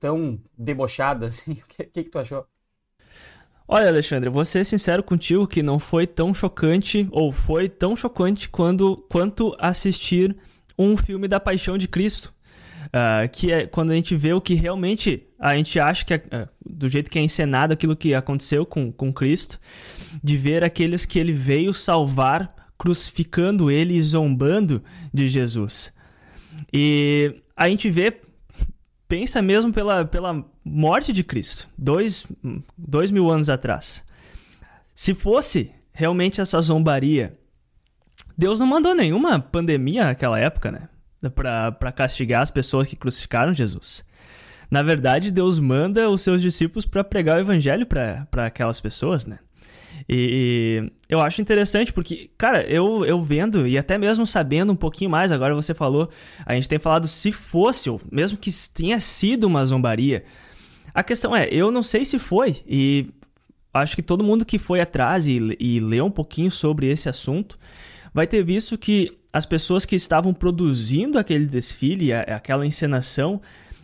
tão 0.00 0.40
debochada 0.56 1.26
assim. 1.26 1.52
O 1.52 1.66
que, 1.68 1.84
que, 1.84 2.04
que 2.04 2.10
tu 2.10 2.18
achou? 2.18 2.46
Olha, 3.68 3.88
Alexandre, 3.88 4.30
vou 4.30 4.44
ser 4.44 4.64
sincero 4.64 5.02
contigo 5.02 5.46
que 5.46 5.60
não 5.62 5.78
foi 5.80 6.06
tão 6.06 6.32
chocante, 6.32 7.08
ou 7.10 7.32
foi 7.32 7.68
tão 7.68 7.96
chocante 7.96 8.48
quando, 8.48 8.96
quanto 9.10 9.56
assistir 9.58 10.36
um 10.78 10.96
filme 10.96 11.26
da 11.26 11.40
Paixão 11.40 11.76
de 11.76 11.88
Cristo. 11.88 12.32
Uh, 12.86 13.28
que 13.30 13.52
é 13.52 13.66
quando 13.66 13.90
a 13.90 13.94
gente 13.94 14.14
vê 14.16 14.32
o 14.32 14.40
que 14.40 14.54
realmente 14.54 15.26
a 15.38 15.54
gente 15.56 15.78
acha 15.80 16.04
que 16.04 16.14
é, 16.14 16.16
uh, 16.16 16.48
do 16.64 16.88
jeito 16.88 17.10
que 17.10 17.18
é 17.18 17.22
encenado 17.22 17.72
aquilo 17.72 17.96
que 17.96 18.14
aconteceu 18.14 18.64
com, 18.64 18.92
com 18.92 19.12
Cristo, 19.12 19.58
de 20.22 20.36
ver 20.36 20.62
aqueles 20.62 21.04
que 21.04 21.18
ele 21.18 21.32
veio 21.32 21.74
salvar, 21.74 22.48
crucificando 22.78 23.70
ele 23.70 23.94
e 23.94 24.02
zombando 24.02 24.82
de 25.12 25.28
Jesus. 25.28 25.92
E 26.72 27.42
a 27.56 27.68
gente 27.68 27.90
vê, 27.90 28.20
pensa 29.08 29.42
mesmo 29.42 29.72
pela, 29.72 30.04
pela 30.04 30.44
morte 30.64 31.12
de 31.12 31.24
Cristo, 31.24 31.68
dois, 31.76 32.24
dois 32.76 33.10
mil 33.10 33.30
anos 33.30 33.48
atrás. 33.48 34.04
Se 34.94 35.14
fosse 35.14 35.70
realmente 35.92 36.40
essa 36.40 36.60
zombaria, 36.60 37.32
Deus 38.36 38.58
não 38.58 38.66
mandou 38.66 38.94
nenhuma 38.94 39.38
pandemia 39.38 40.04
naquela 40.04 40.38
época, 40.38 40.70
né? 40.70 40.88
Para 41.34 41.92
castigar 41.92 42.42
as 42.42 42.50
pessoas 42.50 42.86
que 42.86 42.96
crucificaram 42.96 43.54
Jesus. 43.54 44.04
Na 44.70 44.82
verdade, 44.82 45.30
Deus 45.30 45.58
manda 45.58 46.08
os 46.10 46.22
seus 46.22 46.42
discípulos 46.42 46.84
para 46.84 47.04
pregar 47.04 47.36
o 47.36 47.40
evangelho 47.40 47.86
para 47.86 48.46
aquelas 48.46 48.80
pessoas, 48.80 49.24
né? 49.24 49.38
E, 50.08 50.90
eu 51.08 51.20
acho 51.20 51.40
interessante 51.40 51.92
porque, 51.92 52.30
cara, 52.36 52.62
eu, 52.62 53.04
eu 53.04 53.22
vendo 53.22 53.66
e 53.66 53.78
até 53.78 53.96
mesmo 53.98 54.26
sabendo 54.26 54.72
um 54.72 54.76
pouquinho 54.76 55.10
mais, 55.10 55.32
agora 55.32 55.54
você 55.54 55.74
falou, 55.74 56.08
a 56.44 56.54
gente 56.54 56.68
tem 56.68 56.78
falado 56.78 57.08
se 57.08 57.32
fosse, 57.32 57.88
ou 57.88 58.00
mesmo 58.10 58.38
que 58.38 58.50
tenha 58.72 59.00
sido 59.00 59.44
uma 59.44 59.64
zombaria. 59.64 60.24
A 60.94 61.02
questão 61.02 61.34
é, 61.34 61.48
eu 61.50 61.70
não 61.70 61.82
sei 61.82 62.04
se 62.04 62.18
foi, 62.18 62.62
e 62.66 63.06
acho 63.72 63.96
que 63.96 64.02
todo 64.02 64.24
mundo 64.24 64.44
que 64.44 64.58
foi 64.58 64.80
atrás 64.80 65.26
e, 65.26 65.56
e 65.58 65.80
leu 65.80 66.06
um 66.06 66.10
pouquinho 66.10 66.50
sobre 66.50 66.86
esse 66.88 67.08
assunto 67.08 67.58
vai 68.12 68.26
ter 68.26 68.42
visto 68.42 68.78
que 68.78 69.12
as 69.36 69.44
pessoas 69.44 69.84
que 69.84 69.94
estavam 69.94 70.32
produzindo 70.32 71.18
aquele 71.18 71.44
desfile, 71.44 72.10
aquela 72.10 72.66
encenação, 72.66 73.38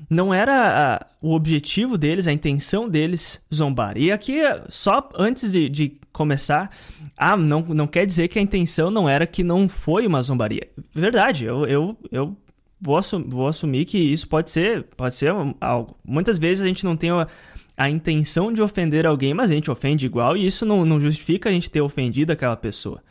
não 0.09 0.33
era 0.33 0.95
a, 0.95 1.07
o 1.21 1.35
objetivo 1.35 1.99
deles, 1.99 2.27
a 2.27 2.33
intenção 2.33 2.89
deles 2.89 3.45
zombar. 3.55 3.99
E 3.99 4.11
aqui, 4.11 4.41
só 4.71 5.11
antes 5.15 5.53
de, 5.53 5.69
de, 5.69 6.01
começar, 6.11 6.71
ah, 7.19 7.37
não, 7.37 7.61
não 7.61 7.87
quer 7.87 8.07
dizer 8.07 8.29
que 8.29 8.39
a 8.39 8.43
intenção 8.43 8.91
não 8.91 9.07
era 9.07 9.27
que 9.27 9.45
não 9.45 9.69
foi 9.69 10.07
uma 10.07 10.23
zombaria. 10.23 10.69
Verdade, 10.95 11.45
eu, 11.45 11.67
eu, 11.67 11.99
eu 12.11 12.35
vou, 12.81 12.97
assumir, 12.97 13.29
vou 13.29 13.47
assumir 13.47 13.85
que 13.85 13.99
isso 13.99 14.27
pode 14.29 14.51
ser, 14.51 14.85
pode 14.97 15.15
ser 15.15 15.35
algo. 15.61 15.99
Muitas 16.03 16.39
vezes 16.39 16.65
a 16.65 16.67
gente 16.67 16.83
não 16.83 16.97
tem 16.97 17.11
a, 17.11 17.29
a 17.77 17.91
intenção 17.91 18.51
de 18.51 18.63
ofender 18.63 19.05
alguém, 19.05 19.35
mas 19.35 19.51
a 19.51 19.55
gente 19.55 19.71
ofende 19.71 20.07
igual, 20.07 20.35
e 20.35 20.47
isso 20.47 20.65
não, 20.65 20.87
não 20.87 20.99
justifica 20.99 21.51
a 21.51 21.53
gente 21.53 21.69
ter 21.69 21.83
ofendido 21.83 22.33
aquela 22.33 22.57
pessoa. 22.57 23.03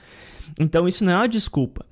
Então 0.59 0.87
isso 0.87 1.05
não 1.05 1.13
é 1.13 1.17
uma 1.17 1.29
desculpa. 1.29 1.85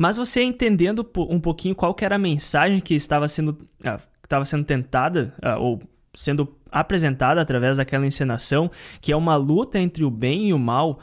Mas 0.00 0.16
você 0.16 0.42
entendendo 0.42 1.06
um 1.28 1.38
pouquinho 1.38 1.74
qual 1.74 1.94
era 2.00 2.14
a 2.14 2.18
mensagem 2.18 2.80
que 2.80 2.94
estava 2.94 3.28
sendo, 3.28 3.50
uh, 3.84 4.00
estava 4.24 4.46
sendo 4.46 4.64
tentada, 4.64 5.34
uh, 5.44 5.60
ou 5.60 5.82
sendo 6.14 6.56
apresentada 6.72 7.38
através 7.38 7.76
daquela 7.76 8.06
encenação, 8.06 8.70
que 8.98 9.12
é 9.12 9.16
uma 9.16 9.36
luta 9.36 9.78
entre 9.78 10.02
o 10.02 10.10
bem 10.10 10.48
e 10.48 10.54
o 10.54 10.58
mal, 10.58 11.00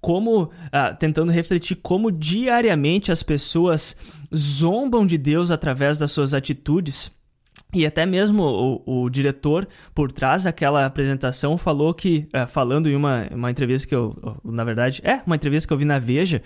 como 0.00 0.42
uh, 0.42 0.50
tentando 0.98 1.30
refletir 1.30 1.76
como 1.76 2.10
diariamente 2.10 3.12
as 3.12 3.22
pessoas 3.22 3.96
zombam 4.34 5.06
de 5.06 5.16
Deus 5.16 5.52
através 5.52 5.96
das 5.96 6.10
suas 6.10 6.34
atitudes. 6.34 7.08
E 7.72 7.86
até 7.86 8.04
mesmo 8.04 8.42
o, 8.42 9.04
o, 9.04 9.08
diretor 9.08 9.68
por 9.94 10.10
trás 10.10 10.42
daquela 10.42 10.84
apresentação 10.84 11.56
falou 11.56 11.94
que, 11.94 12.26
falando 12.48 12.88
em 12.90 12.96
uma, 12.96 13.28
uma 13.30 13.48
entrevista 13.48 13.86
que 13.86 13.94
eu, 13.94 14.40
na 14.44 14.64
verdade, 14.64 15.00
é 15.04 15.20
uma 15.24 15.36
entrevista 15.36 15.68
que 15.68 15.72
eu 15.72 15.78
vi 15.78 15.84
na 15.84 16.00
Veja, 16.00 16.42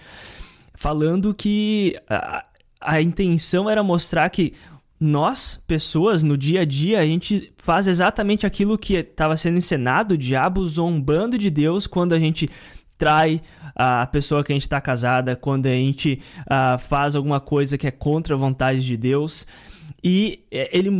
falando 0.74 1.34
que 1.34 1.96
a, 2.08 2.44
a 2.80 3.00
intenção 3.00 3.68
era 3.68 3.82
mostrar 3.82 4.28
que 4.30 4.52
nós, 4.98 5.60
pessoas, 5.66 6.22
no 6.22 6.36
dia 6.36 6.62
a 6.62 6.64
dia, 6.64 7.00
a 7.00 7.04
gente 7.04 7.52
faz 7.58 7.86
exatamente 7.86 8.46
aquilo 8.46 8.78
que 8.78 8.94
estava 8.94 9.36
sendo 9.36 9.58
encenado, 9.58 10.14
o 10.14 10.18
diabo 10.18 10.66
zombando 10.68 11.36
de 11.36 11.50
Deus 11.50 11.86
quando 11.86 12.12
a 12.12 12.18
gente 12.18 12.48
trai 12.96 13.42
a 13.74 14.06
pessoa 14.06 14.44
que 14.44 14.52
a 14.52 14.54
gente 14.54 14.62
está 14.62 14.80
casada, 14.80 15.34
quando 15.34 15.66
a 15.66 15.70
gente 15.70 16.20
uh, 16.42 16.78
faz 16.78 17.14
alguma 17.14 17.40
coisa 17.40 17.76
que 17.76 17.86
é 17.86 17.90
contra 17.90 18.34
a 18.34 18.38
vontade 18.38 18.80
de 18.84 18.96
Deus. 18.96 19.46
E 20.02 20.44
é, 20.50 20.70
ele 20.72 20.90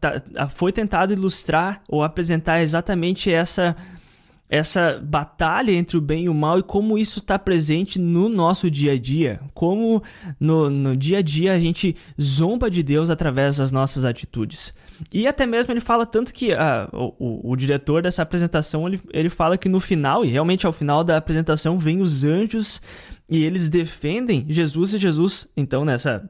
tá, 0.00 0.48
foi 0.48 0.72
tentado 0.72 1.12
ilustrar 1.12 1.82
ou 1.88 2.02
apresentar 2.02 2.62
exatamente 2.62 3.32
essa 3.32 3.76
essa 4.50 5.00
batalha 5.00 5.70
entre 5.70 5.96
o 5.96 6.00
bem 6.00 6.24
e 6.24 6.28
o 6.28 6.34
mal 6.34 6.58
e 6.58 6.62
como 6.62 6.98
isso 6.98 7.20
está 7.20 7.38
presente 7.38 8.00
no 8.00 8.28
nosso 8.28 8.68
dia 8.68 8.92
a 8.94 8.98
dia. 8.98 9.40
Como 9.54 10.02
no, 10.40 10.68
no 10.68 10.96
dia 10.96 11.18
a 11.18 11.22
dia 11.22 11.52
a 11.52 11.58
gente 11.60 11.94
zomba 12.20 12.68
de 12.68 12.82
Deus 12.82 13.10
através 13.10 13.58
das 13.58 13.70
nossas 13.70 14.04
atitudes. 14.04 14.74
E 15.14 15.28
até 15.28 15.46
mesmo 15.46 15.72
ele 15.72 15.80
fala 15.80 16.04
tanto 16.04 16.34
que 16.34 16.52
ah, 16.52 16.88
o, 16.92 17.14
o, 17.18 17.52
o, 17.52 17.56
diretor 17.56 18.02
dessa 18.02 18.22
apresentação 18.22 18.88
ele, 18.88 19.00
ele 19.12 19.30
fala 19.30 19.56
que 19.56 19.68
no 19.68 19.78
final, 19.78 20.24
e 20.24 20.28
realmente 20.28 20.66
ao 20.66 20.72
final 20.72 21.04
da 21.04 21.16
apresentação, 21.16 21.78
vem 21.78 22.02
os 22.02 22.24
anjos 22.24 22.82
e 23.30 23.44
eles 23.44 23.68
defendem 23.68 24.44
Jesus 24.48 24.94
e 24.94 24.98
Jesus, 24.98 25.46
então 25.56 25.84
nessa 25.84 26.28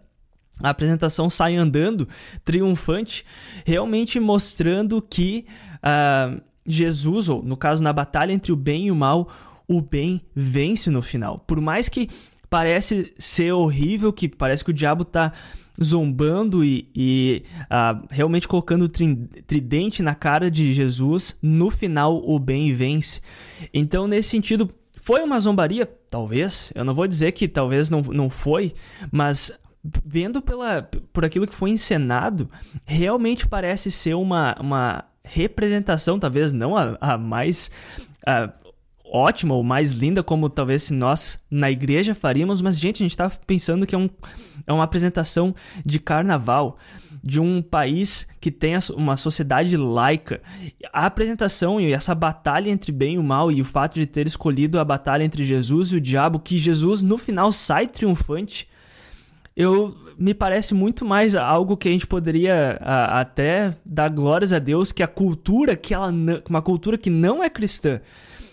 a 0.63 0.69
apresentação 0.69 1.31
sai 1.31 1.57
andando 1.57 2.07
triunfante, 2.45 3.25
realmente 3.65 4.21
mostrando 4.21 5.01
que. 5.01 5.47
Uh, 5.79 6.50
Jesus, 6.77 7.29
ou 7.29 7.43
no 7.43 7.57
caso 7.57 7.83
na 7.83 7.93
batalha 7.93 8.33
entre 8.33 8.53
o 8.53 8.57
bem 8.57 8.87
e 8.87 8.91
o 8.91 8.97
mal, 8.97 9.29
o 9.69 9.81
bem 9.81 10.23
vence 10.35 10.91
no 10.91 11.03
final. 11.03 11.39
Por 11.47 11.61
mais 11.61 11.89
que 11.89 12.09
parece 12.49 13.13
ser 13.19 13.53
horrível, 13.53 14.13
que 14.13 14.29
parece 14.29 14.65
que 14.65 14.71
o 14.71 14.75
diabo 14.75 15.03
está 15.03 15.33
zombando 15.83 16.65
e, 16.65 16.91
e 16.95 17.45
uh, 17.63 18.07
realmente 18.11 18.49
colocando 18.49 18.89
tridente 18.89 20.03
na 20.03 20.15
cara 20.15 20.51
de 20.51 20.73
Jesus, 20.73 21.39
no 21.41 21.71
final 21.71 22.23
o 22.29 22.39
bem 22.39 22.75
vence. 22.75 23.21
Então, 23.73 24.07
nesse 24.07 24.31
sentido, 24.31 24.69
foi 25.01 25.23
uma 25.23 25.39
zombaria? 25.39 25.87
Talvez. 26.11 26.73
Eu 26.75 26.85
não 26.85 26.95
vou 26.95 27.07
dizer 27.07 27.33
que 27.33 27.49
talvez 27.49 27.89
não, 27.89 28.03
não 28.03 28.29
foi, 28.29 28.75
mas 29.11 29.53
vendo 30.05 30.43
pela, 30.43 30.83
por 31.13 31.25
aquilo 31.25 31.47
que 31.47 31.55
foi 31.55 31.71
encenado, 31.71 32.51
realmente 32.85 33.47
parece 33.47 33.91
ser 33.91 34.15
uma, 34.15 34.55
uma 34.61 35.05
representação, 35.25 36.19
talvez 36.19 36.53
não 36.53 36.77
a, 36.77 36.97
a 37.01 37.19
mais 37.19 37.71
a, 38.27 38.53
ótima 39.11 39.55
ou 39.55 39.63
mais 39.63 39.91
linda 39.91 40.23
como 40.23 40.49
talvez 40.49 40.85
se 40.85 40.95
nós 40.95 41.43
na 41.51 41.71
igreja 41.71 42.15
faríamos, 42.15 42.63
mas 42.63 42.79
gente, 42.79 43.03
a 43.03 43.05
gente 43.05 43.11
está 43.11 43.29
pensando 43.29 43.87
que 43.87 43.95
é, 43.95 43.99
um, 43.99 44.09
é 44.67 44.73
uma 44.73 44.85
apresentação 44.85 45.55
de 45.85 45.99
carnaval 45.99 46.79
de 47.23 47.41
um 47.41 47.61
país 47.61 48.27
que 48.41 48.51
tem 48.51 48.75
uma 48.95 49.17
sociedade 49.17 49.77
laica. 49.77 50.41
A 50.93 51.07
apresentação 51.07 51.81
e 51.81 51.93
essa 51.93 52.15
batalha 52.15 52.71
entre 52.71 52.93
bem 52.93 53.17
e 53.17 53.19
o 53.19 53.23
mal 53.23 53.51
e 53.51 53.61
o 53.61 53.65
fato 53.65 53.97
de 53.97 54.07
ter 54.07 54.27
escolhido 54.27 54.79
a 54.79 54.85
batalha 54.85 55.25
entre 55.25 55.45
Jesus 55.45 55.89
e 55.89 55.97
o 55.97 56.01
diabo, 56.01 56.39
que 56.39 56.57
Jesus 56.57 57.03
no 57.03 57.19
final 57.19 57.51
sai 57.53 57.89
triunfante, 57.89 58.69
eu 59.57 59.95
me 60.21 60.35
parece 60.35 60.75
muito 60.75 61.03
mais 61.03 61.35
algo 61.35 61.79
que 61.79 61.89
a 61.89 61.93
gente 61.93 62.07
poderia 62.07 62.77
a, 62.83 63.21
até 63.21 63.75
dar 63.87 64.11
glórias 64.11 64.53
a 64.53 64.59
Deus 64.59 64.93
que 64.93 65.03
a 65.03 65.09
cultura 65.09 65.75
que 65.75 65.95
ela 65.95 66.13
uma 66.47 66.61
cultura 66.61 66.99
que 66.99 67.09
não 67.09 67.43
é 67.43 67.49
cristã 67.49 68.03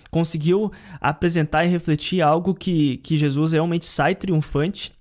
conseguiu 0.10 0.72
apresentar 1.02 1.66
e 1.66 1.68
refletir 1.68 2.22
algo 2.22 2.56
que, 2.56 2.98
que 2.98 3.18
Jesus 3.18 3.52
realmente 3.52 3.86
sai 3.86 4.16
triunfante. 4.16 4.94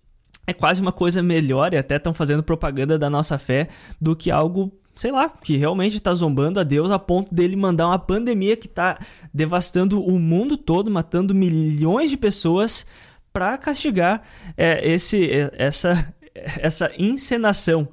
É 0.44 0.52
quase 0.52 0.80
uma 0.80 0.90
coisa 0.90 1.23
melhor 1.23 1.73
e 1.73 1.76
até 1.76 1.96
estão 1.96 2.12
fazendo 2.12 2.42
propaganda 2.42 2.99
da 2.99 3.08
nossa 3.08 3.38
fé 3.38 3.68
do 4.00 4.16
que 4.16 4.30
algo, 4.30 4.73
sei 4.96 5.12
lá, 5.12 5.28
que 5.28 5.56
realmente 5.56 5.96
está 5.96 6.12
zombando 6.14 6.58
a 6.58 6.64
Deus 6.64 6.90
a 6.90 6.99
ponto 6.99 7.32
dele 7.32 7.54
mandar 7.54 7.87
uma 7.87 7.99
pandemia 7.99 8.56
que 8.56 8.66
está 8.66 8.99
devastando 9.32 10.04
o 10.04 10.18
mundo 10.18 10.56
todo, 10.56 10.90
matando 10.90 11.32
milhões 11.32 12.11
de 12.11 12.16
pessoas 12.16 12.85
para 13.32 13.58
castigar 13.58 14.23
é, 14.56 14.88
esse, 14.88 15.30
é, 15.30 15.52
essa, 15.58 16.14
essa 16.60 16.90
encenação. 16.98 17.88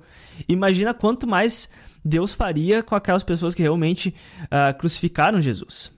Imagina 0.48 0.94
quanto 0.94 1.28
mais 1.28 1.70
Deus 2.04 2.34
faria 2.34 2.84
com 2.84 2.96
aquelas 2.96 3.24
pessoas 3.24 3.56
que 3.56 3.62
realmente 3.62 4.14
uh, 4.44 4.78
crucificaram 4.78 5.40
Jesus. 5.40 5.92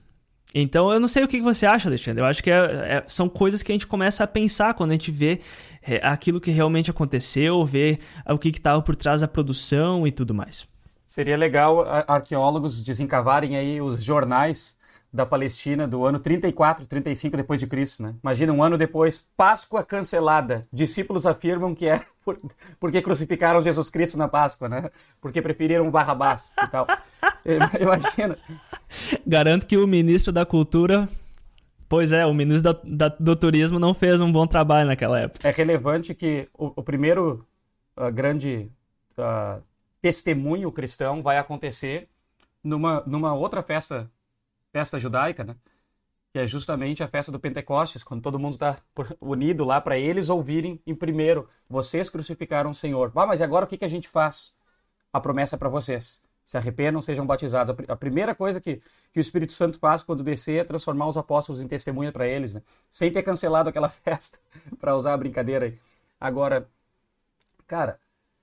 Então, 0.54 0.90
eu 0.90 0.98
não 0.98 1.08
sei 1.08 1.22
o 1.22 1.28
que 1.28 1.40
você 1.40 1.66
acha, 1.66 1.88
Alexandre. 1.88 2.22
Eu 2.22 2.26
acho 2.26 2.42
que 2.42 2.50
é, 2.50 2.56
é, 2.56 3.04
são 3.08 3.28
coisas 3.28 3.62
que 3.62 3.70
a 3.70 3.74
gente 3.74 3.86
começa 3.86 4.24
a 4.24 4.26
pensar 4.26 4.72
quando 4.74 4.90
a 4.90 4.94
gente 4.94 5.10
vê 5.10 5.40
é, 5.82 6.00
aquilo 6.02 6.40
que 6.40 6.50
realmente 6.50 6.90
aconteceu, 6.90 7.64
vê 7.66 7.98
o 8.26 8.38
que 8.38 8.48
estava 8.48 8.80
por 8.80 8.96
trás 8.96 9.20
da 9.20 9.28
produção 9.28 10.06
e 10.06 10.12
tudo 10.12 10.32
mais. 10.32 10.66
Seria 11.06 11.36
legal 11.36 11.84
arqueólogos 12.08 12.82
desencavarem 12.82 13.56
aí 13.56 13.80
os 13.80 14.02
jornais 14.02 14.78
da 15.12 15.24
Palestina 15.24 15.86
do 15.86 16.04
ano 16.04 16.18
34, 16.18 16.86
35 16.86 17.36
depois 17.36 17.58
de 17.58 17.66
Cristo, 17.66 18.02
né? 18.02 18.14
Imagina 18.22 18.52
um 18.52 18.62
ano 18.62 18.76
depois, 18.76 19.18
Páscoa 19.36 19.82
cancelada. 19.82 20.66
Discípulos 20.72 21.26
afirmam 21.26 21.74
que 21.74 21.86
é 21.86 22.02
por, 22.24 22.38
porque 22.78 23.00
crucificaram 23.00 23.62
Jesus 23.62 23.88
Cristo 23.88 24.18
na 24.18 24.28
Páscoa, 24.28 24.68
né? 24.68 24.90
Porque 25.20 25.40
preferiram 25.40 25.90
Barrabás 25.90 26.52
e 26.62 26.68
tal. 26.68 26.86
Imagina. 27.80 28.38
Garanto 29.26 29.66
que 29.66 29.76
o 29.76 29.86
ministro 29.86 30.32
da 30.32 30.44
Cultura 30.44 31.08
Pois 31.88 32.10
é, 32.10 32.26
o 32.26 32.34
ministro 32.34 32.72
da, 32.72 32.80
da, 33.08 33.16
do 33.16 33.36
Turismo 33.36 33.78
não 33.78 33.94
fez 33.94 34.20
um 34.20 34.30
bom 34.30 34.46
trabalho 34.46 34.88
naquela 34.88 35.20
época. 35.20 35.46
É 35.46 35.52
relevante 35.52 36.14
que 36.14 36.48
o, 36.52 36.72
o 36.76 36.82
primeiro 36.82 37.46
uh, 37.96 38.10
grande 38.10 38.70
uh, 39.16 39.62
testemunho 40.02 40.72
cristão 40.72 41.22
vai 41.22 41.38
acontecer 41.38 42.08
numa, 42.62 43.04
numa 43.06 43.34
outra 43.34 43.62
festa 43.62 44.10
festa 44.76 44.98
judaica, 44.98 45.42
né? 45.42 45.56
Que 46.30 46.40
é 46.40 46.46
justamente 46.46 47.02
a 47.02 47.08
festa 47.08 47.32
do 47.32 47.40
Pentecostes, 47.40 48.04
quando 48.04 48.20
todo 48.20 48.38
mundo 48.38 48.52
está 48.52 48.76
unido 49.18 49.64
lá 49.64 49.80
para 49.80 49.96
eles 49.96 50.28
ouvirem 50.28 50.78
em 50.86 50.94
primeiro: 50.94 51.48
vocês 51.66 52.10
crucificaram 52.10 52.70
o 52.70 52.74
Senhor. 52.74 53.10
Ah, 53.16 53.26
mas 53.26 53.40
agora 53.40 53.64
o 53.64 53.68
que, 53.68 53.78
que 53.78 53.86
a 53.86 53.88
gente 53.88 54.06
faz? 54.06 54.54
A 55.10 55.18
promessa 55.18 55.56
é 55.56 55.58
para 55.58 55.70
vocês. 55.70 56.22
Se 56.44 56.58
arrependam, 56.58 57.00
sejam 57.00 57.26
batizados. 57.26 57.74
A 57.88 57.96
primeira 57.96 58.34
coisa 58.34 58.60
que, 58.60 58.82
que 59.10 59.18
o 59.18 59.20
Espírito 59.20 59.52
Santo 59.52 59.78
faz 59.78 60.02
quando 60.02 60.22
descer 60.22 60.60
é 60.60 60.64
transformar 60.64 61.06
os 61.08 61.16
apóstolos 61.16 61.64
em 61.64 61.66
testemunha 61.66 62.12
para 62.12 62.28
eles, 62.28 62.54
né? 62.54 62.62
sem 62.90 63.10
ter 63.10 63.22
cancelado 63.22 63.70
aquela 63.70 63.88
festa, 64.04 64.38
para 64.78 64.94
usar 64.94 65.14
a 65.14 65.16
brincadeira 65.16 65.64
aí. 65.64 65.78
Agora, 66.20 66.68
cara, 67.66 67.98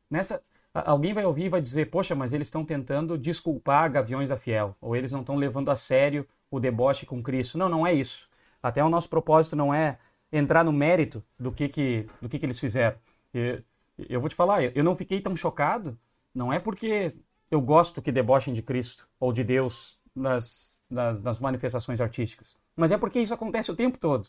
nessa, 0.09 0.41
Alguém 0.73 1.13
vai 1.13 1.23
ouvir 1.23 1.45
e 1.45 1.49
vai 1.49 1.61
dizer, 1.61 1.91
poxa, 1.91 2.15
mas 2.15 2.33
eles 2.33 2.47
estão 2.47 2.65
tentando 2.65 3.17
desculpar 3.17 3.91
Gaviões 3.91 4.29
da 4.29 4.37
Fiel, 4.37 4.75
ou 4.81 4.95
eles 4.95 5.11
não 5.11 5.19
estão 5.19 5.35
levando 5.35 5.69
a 5.69 5.75
sério 5.75 6.27
o 6.49 6.59
deboche 6.59 7.05
com 7.05 7.21
Cristo. 7.21 7.57
Não, 7.57 7.69
não 7.69 7.85
é 7.85 7.93
isso. 7.93 8.27
Até 8.61 8.83
o 8.83 8.89
nosso 8.89 9.07
propósito 9.07 9.55
não 9.55 9.73
é 9.73 9.99
entrar 10.31 10.63
no 10.63 10.73
mérito 10.73 11.23
do 11.39 11.51
que, 11.51 11.69
que, 11.69 12.07
do 12.19 12.27
que, 12.27 12.39
que 12.39 12.45
eles 12.45 12.59
fizeram. 12.59 12.97
Eu, 13.31 13.61
eu 14.09 14.19
vou 14.19 14.29
te 14.29 14.35
falar, 14.35 14.63
eu 14.63 14.83
não 14.83 14.95
fiquei 14.95 15.21
tão 15.21 15.35
chocado, 15.35 15.97
não 16.33 16.51
é 16.51 16.57
porque 16.59 17.13
eu 17.51 17.61
gosto 17.61 18.01
que 18.01 18.11
debochem 18.11 18.53
de 18.53 18.63
Cristo 18.63 19.07
ou 19.19 19.31
de 19.31 19.43
Deus 19.43 19.99
nas, 20.15 20.79
nas, 20.89 21.21
nas 21.21 21.39
manifestações 21.39 22.01
artísticas, 22.01 22.57
mas 22.75 22.91
é 22.91 22.97
porque 22.97 23.19
isso 23.19 23.33
acontece 23.33 23.71
o 23.71 23.75
tempo 23.75 23.99
todo. 23.99 24.27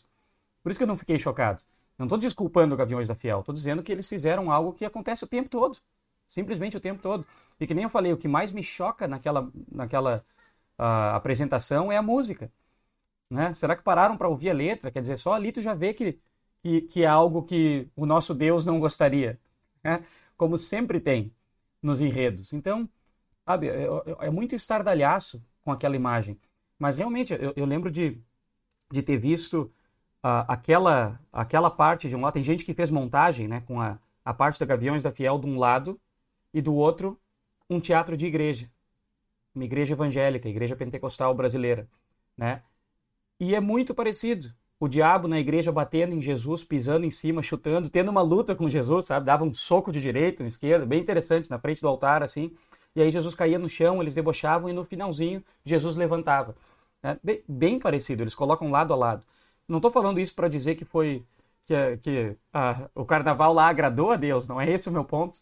Por 0.61 0.69
isso 0.69 0.79
que 0.79 0.83
eu 0.83 0.87
não 0.87 0.97
fiquei 0.97 1.17
chocado. 1.17 1.63
Não 1.97 2.05
estou 2.05 2.19
desculpando 2.19 2.75
Gaviões 2.75 3.07
da 3.07 3.15
Fiel, 3.15 3.39
estou 3.39 3.55
dizendo 3.55 3.81
que 3.81 3.91
eles 3.91 4.07
fizeram 4.07 4.51
algo 4.51 4.73
que 4.73 4.85
acontece 4.85 5.23
o 5.23 5.27
tempo 5.27 5.49
todo. 5.49 5.77
Simplesmente 6.27 6.77
o 6.77 6.79
tempo 6.79 7.01
todo. 7.01 7.25
E 7.59 7.67
que 7.67 7.73
nem 7.73 7.83
eu 7.83 7.89
falei, 7.89 8.11
o 8.11 8.17
que 8.17 8.27
mais 8.27 8.51
me 8.51 8.63
choca 8.63 9.07
naquela, 9.07 9.49
naquela 9.71 10.25
uh, 10.79 11.15
apresentação 11.15 11.91
é 11.91 11.97
a 11.97 12.01
música. 12.01 12.51
Né? 13.29 13.53
Será 13.53 13.75
que 13.75 13.83
pararam 13.83 14.17
para 14.17 14.27
ouvir 14.27 14.49
a 14.49 14.53
letra? 14.53 14.91
Quer 14.91 14.99
dizer, 14.99 15.17
só 15.17 15.33
ali 15.33 15.51
tu 15.51 15.61
já 15.61 15.73
vê 15.73 15.93
que, 15.93 16.19
que, 16.61 16.81
que 16.81 17.03
é 17.03 17.07
algo 17.07 17.43
que 17.43 17.87
o 17.95 18.05
nosso 18.05 18.33
Deus 18.33 18.65
não 18.65 18.79
gostaria. 18.79 19.39
Né? 19.83 20.03
Como 20.37 20.57
sempre 20.57 20.99
tem 20.99 21.31
nos 21.81 22.01
enredos. 22.01 22.53
Então, 22.53 22.89
sabe, 23.45 23.69
é, 23.69 23.83
é, 23.83 24.27
é 24.27 24.29
muito 24.29 24.55
estardalhaço 24.55 25.43
com 25.61 25.71
aquela 25.71 25.95
imagem. 25.95 26.39
Mas 26.77 26.95
realmente, 26.97 27.33
eu, 27.33 27.53
eu 27.55 27.65
lembro 27.65 27.89
de, 27.89 28.19
de 28.91 29.01
ter 29.01 29.17
visto 29.17 29.71
uh, 30.23 30.45
aquela, 30.47 31.19
aquela 31.31 31.69
parte 31.69 32.09
de 32.09 32.15
um 32.15 32.21
lado. 32.21 32.33
Tem 32.33 32.43
gente 32.43 32.65
que 32.65 32.73
fez 32.73 32.91
montagem 32.91 33.47
né, 33.47 33.61
com 33.61 33.79
a, 33.79 33.97
a 34.23 34.33
parte 34.33 34.59
da 34.59 34.65
Gaviões 34.65 35.03
da 35.03 35.11
Fiel 35.11 35.39
de 35.39 35.47
um 35.47 35.57
lado 35.57 35.99
e 36.55 36.61
do 36.61 36.73
outro 36.73 37.19
um 37.69 37.81
teatro 37.81 38.15
de 38.15 38.25
igreja, 38.25 38.71
uma 39.53 39.65
igreja 39.65 39.93
evangélica, 39.93 40.47
igreja 40.47 40.73
pentecostal 40.73 41.35
brasileira, 41.35 41.85
né? 42.37 42.61
E 43.37 43.53
é 43.53 43.59
muito 43.59 43.93
parecido. 43.93 44.53
O 44.79 44.87
diabo 44.87 45.27
na 45.27 45.37
igreja 45.37 45.69
batendo 45.69 46.13
em 46.13 46.21
Jesus, 46.21 46.63
pisando 46.63 47.05
em 47.05 47.11
cima, 47.11 47.43
chutando, 47.43 47.89
tendo 47.89 48.09
uma 48.09 48.21
luta 48.21 48.55
com 48.55 48.69
Jesus, 48.69 49.05
sabe? 49.05 49.25
Dava 49.25 49.43
um 49.43 49.53
soco 49.53 49.91
de 49.91 49.99
direita, 49.99 50.43
um 50.43 50.47
esquerdo, 50.47 50.85
bem 50.85 51.01
interessante, 51.01 51.49
na 51.49 51.59
frente 51.59 51.81
do 51.81 51.89
altar, 51.89 52.23
assim. 52.23 52.53
E 52.95 53.01
aí 53.01 53.11
Jesus 53.11 53.35
caía 53.35 53.59
no 53.59 53.67
chão, 53.67 54.01
eles 54.01 54.13
debochavam 54.13 54.69
e 54.69 54.73
no 54.73 54.85
finalzinho 54.85 55.43
Jesus 55.65 55.97
levantava. 55.97 56.55
É 57.03 57.17
bem, 57.21 57.43
bem, 57.47 57.79
parecido, 57.79 58.23
eles 58.23 58.35
colocam 58.35 58.71
lado 58.71 58.93
a 58.93 58.97
lado. 58.97 59.25
Não 59.67 59.79
estou 59.79 59.91
falando 59.91 60.21
isso 60.21 60.33
para 60.33 60.47
dizer 60.47 60.75
que 60.75 60.85
foi 60.85 61.25
que, 61.65 61.97
que 61.97 62.37
ah, 62.53 62.89
o 62.95 63.03
carnaval 63.03 63.51
lá 63.51 63.67
agradou 63.67 64.11
a 64.11 64.15
Deus, 64.15 64.47
não 64.47 64.61
é 64.61 64.69
esse 64.69 64.87
o 64.87 64.91
meu 64.91 65.03
ponto 65.03 65.41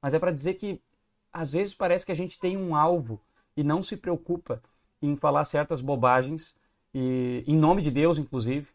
mas 0.00 0.14
é 0.14 0.18
para 0.18 0.30
dizer 0.30 0.54
que 0.54 0.80
às 1.32 1.52
vezes 1.52 1.74
parece 1.74 2.06
que 2.06 2.12
a 2.12 2.16
gente 2.16 2.38
tem 2.38 2.56
um 2.56 2.74
alvo 2.74 3.20
e 3.56 3.62
não 3.62 3.82
se 3.82 3.96
preocupa 3.96 4.62
em 5.00 5.16
falar 5.16 5.44
certas 5.44 5.80
bobagens 5.80 6.54
e 6.94 7.44
em 7.46 7.56
nome 7.56 7.82
de 7.82 7.90
Deus, 7.90 8.18
inclusive, 8.18 8.70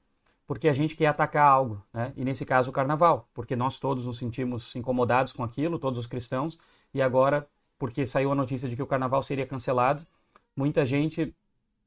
porque 0.45 0.67
a 0.67 0.73
gente 0.73 0.95
quer 0.95 1.07
atacar 1.07 1.47
algo, 1.47 1.83
né? 1.93 2.13
E 2.15 2.23
nesse 2.23 2.45
caso 2.45 2.69
o 2.69 2.73
carnaval, 2.73 3.27
porque 3.33 3.55
nós 3.55 3.79
todos 3.79 4.05
nos 4.05 4.17
sentimos 4.17 4.75
incomodados 4.75 5.33
com 5.33 5.43
aquilo, 5.43 5.79
todos 5.79 5.99
os 5.99 6.07
cristãos, 6.07 6.57
e 6.93 7.01
agora 7.01 7.47
porque 7.79 8.05
saiu 8.05 8.31
a 8.31 8.36
notícia 8.36 8.69
de 8.69 8.75
que 8.75 8.83
o 8.83 8.88
carnaval 8.88 9.21
seria 9.21 9.45
cancelado, 9.45 10.05
muita 10.55 10.86
gente 10.86 11.36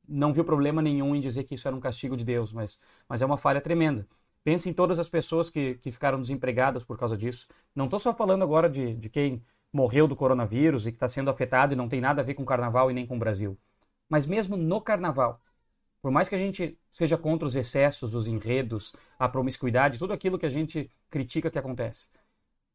não 0.09 0.33
viu 0.33 0.44
problema 0.44 0.83
nenhum 0.83 1.14
em 1.14 1.20
dizer 1.20 1.44
que 1.44 1.55
isso 1.55 1.66
era 1.66 1.77
um 1.77 1.81
castigo 1.81 2.16
de 2.16 2.25
Deus, 2.25 2.53
mas, 2.53 2.79
mas 3.09 3.22
é 3.22 3.27
uma 3.27 3.37
falha 3.37 3.61
tremenda. 3.61 4.07
Pense 4.46 4.70
em 4.70 4.72
todas 4.72 5.00
as 5.00 5.09
pessoas 5.09 5.50
que, 5.50 5.74
que 5.74 5.90
ficaram 5.90 6.20
desempregadas 6.20 6.85
por 6.85 6.96
causa 6.96 7.16
disso. 7.16 7.48
Não 7.74 7.87
estou 7.87 7.98
só 7.98 8.14
falando 8.14 8.44
agora 8.44 8.70
de, 8.70 8.94
de 8.94 9.11
quem 9.11 9.42
morreu 9.72 10.06
do 10.06 10.14
coronavírus 10.14 10.87
e 10.87 10.92
que 10.92 10.96
está 10.96 11.09
sendo 11.09 11.28
afetado 11.28 11.72
e 11.72 11.76
não 11.76 11.88
tem 11.88 12.00
nada 12.00 12.22
a 12.22 12.24
ver 12.24 12.35
com 12.35 12.44
o 12.44 12.46
carnaval 12.46 12.88
e 12.88 12.94
nem 12.94 13.04
com 13.04 13.16
o 13.16 13.18
Brasil. 13.18 13.59
Mas 14.09 14.24
mesmo 14.24 14.56
no 14.56 14.80
carnaval, 14.80 15.40
por 16.00 16.12
mais 16.12 16.28
que 16.28 16.37
a 16.37 16.38
gente 16.38 16.78
seja 16.92 17.18
contra 17.18 17.48
os 17.48 17.56
excessos, 17.56 18.14
os 18.14 18.28
enredos, 18.28 18.94
a 19.18 19.28
promiscuidade, 19.28 19.98
tudo 19.98 20.12
aquilo 20.12 20.38
que 20.38 20.46
a 20.46 20.50
gente 20.50 20.88
critica 21.11 21.50
que 21.50 21.59
acontece. 21.59 22.06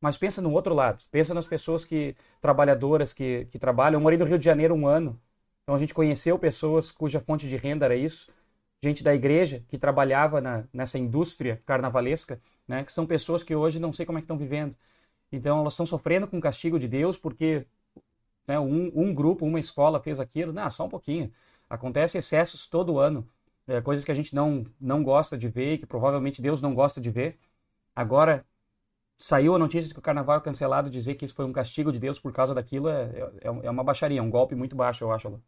Mas 0.01 0.17
pensa 0.17 0.41
no 0.41 0.51
outro 0.51 0.73
lado. 0.73 1.05
Pensa 1.09 1.33
nas 1.33 1.47
pessoas 1.47 1.85
que 1.85 2.17
trabalhadoras 2.41 3.13
que, 3.13 3.45
que 3.45 3.57
trabalham. 3.57 3.97
Eu 3.97 4.03
morei 4.03 4.19
no 4.19 4.25
Rio 4.25 4.37
de 4.37 4.43
Janeiro 4.43 4.75
um 4.75 4.85
ano. 4.85 5.17
Então 5.63 5.73
a 5.73 5.79
gente 5.79 5.93
conheceu 5.93 6.37
pessoas 6.37 6.91
cuja 6.91 7.21
fonte 7.21 7.47
de 7.47 7.55
renda 7.55 7.85
era 7.85 7.95
isso 7.95 8.29
gente 8.83 9.03
da 9.03 9.13
igreja 9.13 9.63
que 9.67 9.77
trabalhava 9.77 10.41
na, 10.41 10.63
nessa 10.73 10.97
indústria 10.97 11.61
carnavalesca, 11.65 12.41
né, 12.67 12.83
que 12.83 12.91
são 12.91 13.05
pessoas 13.05 13.43
que 13.43 13.55
hoje 13.55 13.79
não 13.79 13.93
sei 13.93 14.05
como 14.05 14.17
é 14.17 14.21
que 14.21 14.25
estão 14.25 14.37
vivendo. 14.37 14.75
Então 15.31 15.59
elas 15.59 15.73
estão 15.73 15.85
sofrendo 15.85 16.27
com 16.27 16.37
o 16.37 16.41
castigo 16.41 16.79
de 16.79 16.87
Deus 16.87 17.17
porque 17.17 17.65
né, 18.47 18.59
um, 18.59 18.91
um, 18.95 19.13
grupo, 19.13 19.45
uma 19.45 19.59
escola 19.59 20.01
fez 20.01 20.19
aquilo. 20.19 20.51
Não, 20.53 20.69
só 20.69 20.85
um 20.85 20.89
pouquinho. 20.89 21.31
Acontece 21.69 22.17
excessos 22.17 22.67
todo 22.67 22.99
ano, 22.99 23.27
é, 23.67 23.81
coisas 23.81 24.03
que 24.03 24.11
a 24.11 24.15
gente 24.15 24.35
não, 24.35 24.65
não 24.79 25.03
gosta 25.03 25.37
de 25.37 25.47
ver, 25.47 25.77
que 25.77 25.85
provavelmente 25.85 26.41
Deus 26.41 26.61
não 26.61 26.73
gosta 26.73 26.99
de 26.99 27.09
ver. 27.09 27.39
Agora, 27.95 28.45
saiu 29.17 29.55
a 29.55 29.59
notícia 29.59 29.87
de 29.87 29.93
que 29.93 29.99
o 29.99 30.03
carnaval 30.03 30.37
é 30.37 30.41
cancelado, 30.41 30.89
dizer 30.89 31.15
que 31.15 31.25
isso 31.25 31.35
foi 31.35 31.45
um 31.45 31.53
castigo 31.53 31.91
de 31.91 31.99
Deus 31.99 32.19
por 32.19 32.33
causa 32.33 32.53
daquilo 32.55 32.89
é, 32.89 33.03
é, 33.41 33.47
é 33.67 33.69
uma 33.69 33.83
baixaria, 33.83 34.19
é 34.19 34.23
um 34.23 34.29
golpe 34.31 34.55
muito 34.55 34.75
baixo, 34.75 35.03
eu 35.03 35.11
acho. 35.11 35.39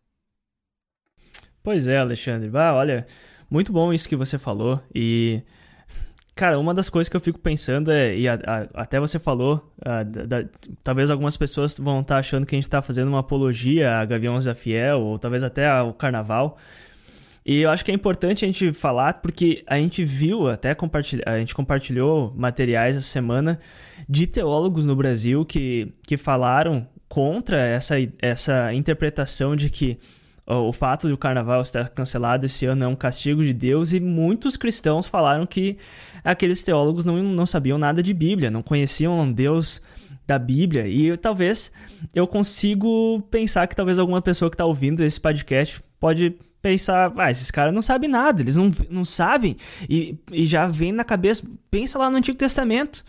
Pois 1.63 1.87
é, 1.87 1.97
Alexandre. 1.97 2.51
Ah, 2.53 2.73
olha, 2.73 3.07
muito 3.49 3.71
bom 3.71 3.93
isso 3.93 4.09
que 4.09 4.17
você 4.17 4.37
falou. 4.37 4.81
E, 4.93 5.41
cara, 6.35 6.59
uma 6.59 6.73
das 6.73 6.89
coisas 6.89 7.07
que 7.07 7.15
eu 7.15 7.21
fico 7.21 7.39
pensando 7.39 7.89
é, 7.89 8.17
e 8.17 8.27
a, 8.27 8.33
a, 8.33 8.81
até 8.81 8.99
você 8.99 9.17
falou, 9.17 9.71
a, 9.81 10.03
da, 10.03 10.43
talvez 10.83 11.09
algumas 11.09 11.37
pessoas 11.37 11.77
vão 11.77 12.01
estar 12.01 12.15
tá 12.15 12.19
achando 12.19 12.45
que 12.45 12.53
a 12.53 12.57
gente 12.57 12.65
está 12.65 12.81
fazendo 12.81 13.07
uma 13.07 13.19
apologia 13.19 13.97
a 13.97 14.05
Gaviões 14.05 14.43
da 14.43 14.53
Fiel, 14.53 14.99
ou 14.99 15.17
talvez 15.17 15.41
até 15.41 15.69
ao 15.69 15.93
Carnaval. 15.93 16.57
E 17.45 17.61
eu 17.61 17.69
acho 17.69 17.83
que 17.85 17.91
é 17.91 17.93
importante 17.93 18.43
a 18.43 18.47
gente 18.47 18.73
falar, 18.73 19.21
porque 19.21 19.63
a 19.65 19.77
gente 19.77 20.03
viu, 20.03 20.49
até 20.49 20.75
compartilha, 20.75 21.23
a 21.25 21.39
gente 21.39 21.55
compartilhou 21.55 22.33
materiais 22.35 22.97
essa 22.97 23.07
semana 23.07 23.59
de 24.07 24.27
teólogos 24.27 24.85
no 24.85 24.95
Brasil 24.95 25.45
que, 25.45 25.93
que 26.05 26.17
falaram 26.17 26.87
contra 27.07 27.57
essa, 27.57 27.95
essa 28.21 28.73
interpretação 28.73 29.55
de 29.55 29.69
que 29.69 29.97
o 30.45 30.73
fato 30.73 31.07
de 31.07 31.13
o 31.13 31.17
carnaval 31.17 31.61
estar 31.61 31.89
cancelado 31.89 32.45
esse 32.45 32.65
ano 32.65 32.83
é 32.83 32.87
um 32.87 32.95
castigo 32.95 33.43
de 33.43 33.53
Deus 33.53 33.93
e 33.93 33.99
muitos 33.99 34.57
cristãos 34.57 35.07
falaram 35.07 35.45
que 35.45 35.77
aqueles 36.23 36.63
teólogos 36.63 37.05
não, 37.05 37.21
não 37.23 37.45
sabiam 37.45 37.77
nada 37.77 38.03
de 38.03 38.13
Bíblia, 38.13 38.51
não 38.51 38.61
conheciam 38.61 39.31
Deus 39.31 39.81
da 40.27 40.37
Bíblia. 40.37 40.87
E 40.87 41.15
talvez 41.17 41.71
eu 42.13 42.27
consigo 42.27 43.21
pensar 43.31 43.67
que 43.67 43.75
talvez 43.75 43.99
alguma 43.99 44.21
pessoa 44.21 44.49
que 44.49 44.55
está 44.55 44.65
ouvindo 44.65 45.03
esse 45.03 45.19
podcast 45.19 45.81
pode 45.99 46.35
pensar, 46.61 47.11
ah, 47.17 47.29
esses 47.29 47.51
caras 47.51 47.73
não 47.73 47.81
sabem 47.81 48.09
nada, 48.09 48.41
eles 48.41 48.55
não, 48.55 48.71
não 48.89 49.03
sabem, 49.03 49.57
e, 49.89 50.17
e 50.31 50.45
já 50.45 50.65
vem 50.65 50.93
na 50.93 51.03
cabeça, 51.03 51.45
pensa 51.69 51.99
lá 51.99 52.09
no 52.09 52.15
Antigo 52.15 52.37
Testamento, 52.37 53.03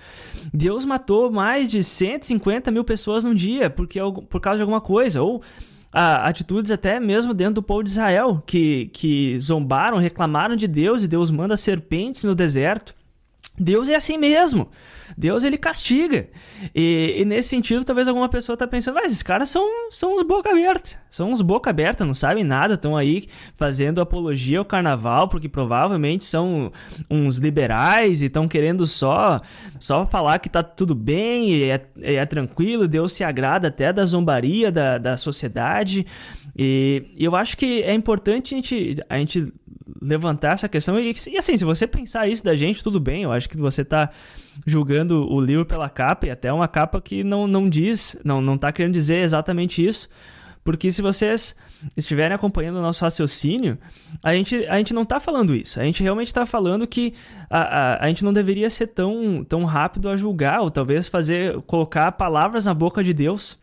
Deus 0.53 0.85
matou 0.85 1.31
mais 1.31 1.71
de 1.71 1.85
150 1.85 2.73
mil 2.73 2.83
pessoas 2.83 3.23
num 3.23 3.33
dia, 3.33 3.71
porque, 3.71 4.01
por 4.29 4.41
causa 4.41 4.57
de 4.57 4.63
alguma 4.63 4.81
coisa, 4.81 5.23
ou 5.23 5.41
atitudes 5.95 6.73
até 6.73 6.99
mesmo 6.99 7.33
dentro 7.33 7.55
do 7.55 7.63
povo 7.63 7.85
de 7.85 7.91
Israel, 7.91 8.43
que, 8.45 8.91
que 8.93 9.39
zombaram, 9.39 9.99
reclamaram 9.99 10.57
de 10.57 10.67
Deus, 10.67 11.03
e 11.03 11.09
Deus 11.09 11.31
manda 11.31 11.57
serpentes 11.57 12.25
no 12.25 12.35
deserto, 12.35 12.95
Deus 13.57 13.89
é 13.89 13.95
assim 13.95 14.19
mesmo. 14.19 14.69
Deus 15.17 15.45
ele 15.45 15.59
castiga. 15.59 16.29
E, 16.75 17.17
e 17.19 17.25
nesse 17.25 17.51
sentido, 17.51 17.85
talvez 17.85 18.09
alguma 18.09 18.29
pessoa 18.29 18.57
tá 18.57 18.67
pensando, 18.67 18.95
mas 18.95 19.07
esses 19.07 19.23
caras 19.23 19.49
são, 19.51 19.65
são 19.91 20.17
uns 20.17 20.23
boca 20.23 20.51
aberta. 20.51 20.99
São 21.11 21.31
uns 21.31 21.41
boca 21.41 21.71
aberta, 21.71 22.05
não 22.05 22.15
sabem 22.15 22.43
nada, 22.43 22.75
estão 22.75 22.97
aí 22.97 23.29
fazendo 23.57 24.01
apologia 24.01 24.59
ao 24.59 24.65
carnaval, 24.65 25.29
porque 25.29 25.49
provavelmente 25.49 26.25
são 26.25 26.73
uns 27.09 27.39
liberais 27.39 28.23
e 28.23 28.27
estão 28.27 28.49
querendo 28.49 28.87
só 28.87 29.41
só 29.79 30.07
falar 30.07 30.39
que 30.39 30.49
tá 30.49 30.63
tudo 30.63 30.95
bem 30.95 31.51
e 31.51 31.71
é, 31.71 31.87
é 32.01 32.27
tranquilo, 32.27 32.89
Deus 32.89 33.13
se 33.13 33.23
agrada 33.23 33.69
até 33.69 33.93
da 33.93 34.05
zombaria 34.05 34.71
da, 34.73 34.99
da 34.99 35.17
sociedade. 35.17 36.07
E, 36.57 37.05
eu 37.19 37.35
acho 37.35 37.57
que 37.57 37.83
é 37.83 37.93
importante 37.93 38.55
a 38.55 38.57
gente, 38.57 38.97
a 39.09 39.19
gente 39.19 39.53
levantar 40.01 40.53
essa 40.53 40.69
questão. 40.69 40.99
E, 40.99 41.15
e, 41.29 41.39
assim, 41.39 41.57
se 41.57 41.65
você 41.65 41.87
pensar 41.87 42.29
isso 42.29 42.45
da 42.45 42.55
gente, 42.55 42.83
tudo 42.83 42.99
bem. 42.99 43.23
Eu 43.23 43.33
acho 43.33 43.49
que 43.49 43.57
você 43.57 43.83
está 43.83 44.11
julgando 44.67 45.31
o 45.31 45.41
livro 45.41 45.65
pela 45.65 45.89
capa, 45.89 46.27
e 46.27 46.31
até 46.31 46.53
uma 46.53 46.69
capa 46.69 47.01
que 47.01 47.23
não, 47.23 47.47
não 47.47 47.69
diz, 47.69 48.17
não, 48.25 48.41
não 48.41 48.57
tá 48.57 48.73
querendo 48.73 48.93
dizer 48.93 49.23
exatamente 49.23 49.85
isso. 49.85 50.09
Porque 50.63 50.91
se 50.91 51.03
vocês 51.03 51.55
estiverem 51.95 52.35
acompanhando 52.35 52.77
o 52.77 52.83
nosso 52.83 53.05
raciocínio, 53.05 53.77
a 54.23 54.35
gente, 54.35 54.67
a 54.67 54.79
gente 54.79 54.95
não 54.95 55.03
está 55.03 55.21
falando 55.21 55.55
isso. 55.55 55.79
A 55.79 55.85
gente 55.85 56.03
realmente 56.03 56.29
está 56.29 56.47
falando 56.47 56.87
que 56.87 57.13
a, 57.51 57.61
a, 57.61 58.05
a 58.05 58.09
gente 58.09 58.25
não 58.25 58.33
deveria 58.33 58.71
ser 58.71 58.87
tão, 58.87 59.45
tão 59.45 59.65
rápido 59.65 60.09
a 60.09 60.17
julgar, 60.17 60.63
ou 60.63 60.71
talvez 60.71 61.07
fazer 61.07 61.61
colocar 61.63 62.11
palavras 62.13 62.65
na 62.65 62.73
boca 62.73 63.05
de 63.05 63.13
Deus 63.13 63.63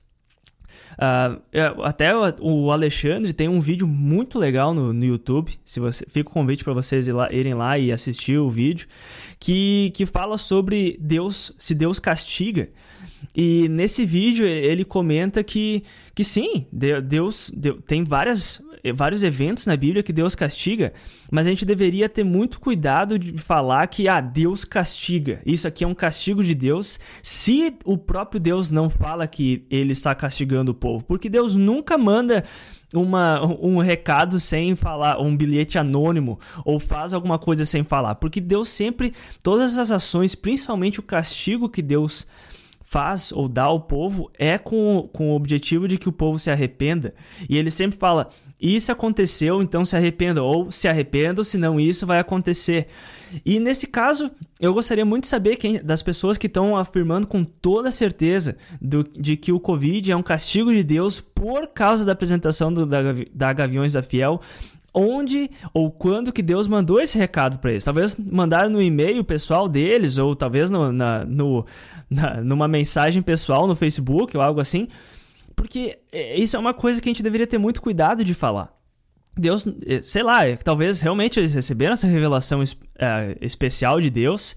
Uh, 0.93 1.81
até 1.83 2.11
o 2.39 2.71
Alexandre 2.71 3.33
tem 3.33 3.47
um 3.47 3.59
vídeo 3.59 3.87
muito 3.87 4.37
legal 4.37 4.73
no, 4.73 4.93
no 4.93 5.05
YouTube. 5.05 5.51
Se 5.63 5.79
você 5.79 6.05
fica 6.09 6.29
o 6.29 6.33
convite 6.33 6.63
para 6.63 6.73
vocês 6.73 7.07
ir 7.07 7.13
lá, 7.13 7.31
irem 7.31 7.53
lá 7.53 7.77
e 7.77 7.91
assistir 7.91 8.37
o 8.37 8.49
vídeo 8.49 8.87
que, 9.39 9.91
que 9.95 10.05
fala 10.05 10.37
sobre 10.37 10.97
Deus, 10.99 11.53
se 11.57 11.73
Deus 11.73 11.99
castiga. 11.99 12.69
E 13.35 13.67
nesse 13.69 14.05
vídeo 14.05 14.45
ele 14.45 14.83
comenta 14.83 15.43
que, 15.43 15.83
que 16.13 16.23
sim, 16.23 16.65
Deus, 16.71 17.51
Deus 17.55 17.79
tem 17.85 18.03
várias 18.03 18.61
vários 18.95 19.21
eventos 19.21 19.67
na 19.67 19.77
Bíblia 19.77 20.01
que 20.01 20.11
Deus 20.11 20.33
castiga, 20.33 20.93
mas 21.29 21.45
a 21.45 21.49
gente 21.51 21.65
deveria 21.65 22.09
ter 22.09 22.23
muito 22.23 22.59
cuidado 22.59 23.19
de 23.19 23.37
falar 23.37 23.85
que 23.87 24.07
ah, 24.07 24.19
Deus 24.19 24.65
castiga. 24.65 25.39
Isso 25.45 25.67
aqui 25.67 25.83
é 25.83 25.87
um 25.87 25.93
castigo 25.93 26.43
de 26.43 26.55
Deus, 26.55 26.99
se 27.21 27.75
o 27.85 27.97
próprio 27.97 28.39
Deus 28.39 28.71
não 28.71 28.89
fala 28.89 29.27
que 29.27 29.65
ele 29.69 29.91
está 29.91 30.15
castigando 30.15 30.71
o 30.71 30.75
povo, 30.75 31.03
porque 31.03 31.29
Deus 31.29 31.53
nunca 31.55 31.97
manda 31.97 32.43
uma, 32.93 33.45
um 33.45 33.77
recado 33.77 34.39
sem 34.39 34.75
falar, 34.75 35.21
um 35.21 35.35
bilhete 35.35 35.77
anônimo, 35.77 36.39
ou 36.65 36.79
faz 36.79 37.13
alguma 37.13 37.37
coisa 37.37 37.65
sem 37.65 37.83
falar, 37.83 38.15
porque 38.15 38.41
Deus 38.41 38.69
sempre, 38.69 39.13
todas 39.43 39.77
as 39.77 39.91
ações, 39.91 40.33
principalmente 40.33 40.99
o 40.99 41.03
castigo 41.03 41.69
que 41.69 41.81
Deus 41.81 42.25
faz 42.91 43.31
ou 43.31 43.47
dá 43.47 43.63
ao 43.63 43.79
povo 43.79 44.29
é 44.37 44.57
com, 44.57 45.09
com 45.13 45.31
o 45.31 45.35
objetivo 45.35 45.87
de 45.87 45.97
que 45.97 46.09
o 46.09 46.11
povo 46.11 46.37
se 46.37 46.51
arrependa. 46.51 47.13
E 47.49 47.57
ele 47.57 47.71
sempre 47.71 47.97
fala: 47.97 48.27
Isso 48.59 48.91
aconteceu, 48.91 49.61
então 49.61 49.85
se 49.85 49.95
arrependa, 49.95 50.43
ou 50.43 50.69
se 50.73 50.89
arrependa, 50.89 51.41
senão 51.45 51.79
isso 51.79 52.05
vai 52.05 52.19
acontecer. 52.19 52.87
E 53.45 53.61
nesse 53.61 53.87
caso, 53.87 54.29
eu 54.59 54.73
gostaria 54.73 55.05
muito 55.05 55.23
de 55.23 55.29
saber 55.29 55.55
quem, 55.55 55.81
das 55.81 56.03
pessoas 56.03 56.37
que 56.37 56.47
estão 56.47 56.75
afirmando 56.75 57.27
com 57.27 57.45
toda 57.45 57.89
certeza 57.89 58.57
do, 58.81 59.03
de 59.03 59.37
que 59.37 59.53
o 59.53 59.59
Covid 59.59 60.11
é 60.11 60.15
um 60.15 60.21
castigo 60.21 60.73
de 60.73 60.83
Deus 60.83 61.21
por 61.21 61.67
causa 61.67 62.03
da 62.03 62.11
apresentação 62.11 62.73
do, 62.73 62.85
da, 62.85 62.99
da 63.33 63.53
Gaviões 63.53 63.93
da 63.93 64.03
Fiel 64.03 64.41
onde 64.93 65.49
ou 65.73 65.89
quando 65.89 66.31
que 66.31 66.41
Deus 66.41 66.67
mandou 66.67 66.99
esse 66.99 67.17
recado 67.17 67.59
para 67.59 67.71
eles. 67.71 67.83
Talvez 67.83 68.15
mandaram 68.17 68.69
no 68.69 68.81
e-mail 68.81 69.23
pessoal 69.23 69.67
deles, 69.69 70.17
ou 70.17 70.35
talvez 70.35 70.69
no, 70.69 70.91
na, 70.91 71.25
no, 71.25 71.65
na, 72.09 72.41
numa 72.41 72.67
mensagem 72.67 73.21
pessoal 73.21 73.67
no 73.67 73.75
Facebook 73.75 74.35
ou 74.35 74.43
algo 74.43 74.59
assim. 74.59 74.87
Porque 75.55 75.99
é, 76.11 76.39
isso 76.39 76.55
é 76.55 76.59
uma 76.59 76.73
coisa 76.73 77.01
que 77.01 77.09
a 77.09 77.11
gente 77.11 77.23
deveria 77.23 77.47
ter 77.47 77.57
muito 77.57 77.81
cuidado 77.81 78.23
de 78.23 78.33
falar. 78.33 78.73
Deus, 79.37 79.65
é, 79.85 80.01
sei 80.03 80.23
lá, 80.23 80.45
é, 80.45 80.57
talvez 80.57 80.99
realmente 80.99 81.39
eles 81.39 81.53
receberam 81.53 81.93
essa 81.93 82.07
revelação 82.07 82.61
é, 82.97 83.37
especial 83.39 84.01
de 84.01 84.09
Deus, 84.09 84.55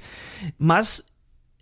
mas 0.59 1.03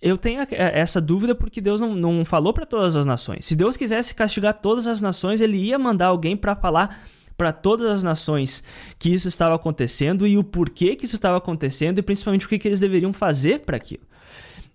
eu 0.01 0.17
tenho 0.17 0.45
essa 0.51 1.01
dúvida 1.01 1.35
porque 1.35 1.61
Deus 1.61 1.81
não, 1.81 1.95
não 1.95 2.25
falou 2.25 2.53
para 2.53 2.67
todas 2.67 2.97
as 2.97 3.07
nações. 3.07 3.47
Se 3.47 3.55
Deus 3.55 3.77
quisesse 3.77 4.15
castigar 4.15 4.55
todas 4.55 4.87
as 4.87 5.01
nações, 5.01 5.41
ele 5.41 5.57
ia 5.57 5.79
mandar 5.79 6.07
alguém 6.07 6.37
para 6.37 6.57
falar 6.57 7.05
para 7.43 7.53
todas 7.53 7.91
as 7.91 8.05
nações 8.05 8.63
que 9.01 9.13
isso 9.13 9.27
estava 9.27 9.57
acontecendo 9.57 10.29
e 10.29 10.39
o 10.39 10.45
porquê 10.45 10.95
que 10.95 11.07
isso 11.07 11.17
estava 11.17 11.39
acontecendo 11.39 11.99
e 11.99 12.03
principalmente 12.03 12.47
o 12.47 12.49
que, 12.49 12.57
que 12.57 12.69
eles 12.69 12.79
deveriam 12.79 13.13
fazer 13.13 13.63
para 13.63 13.77
aquilo. 13.77 14.05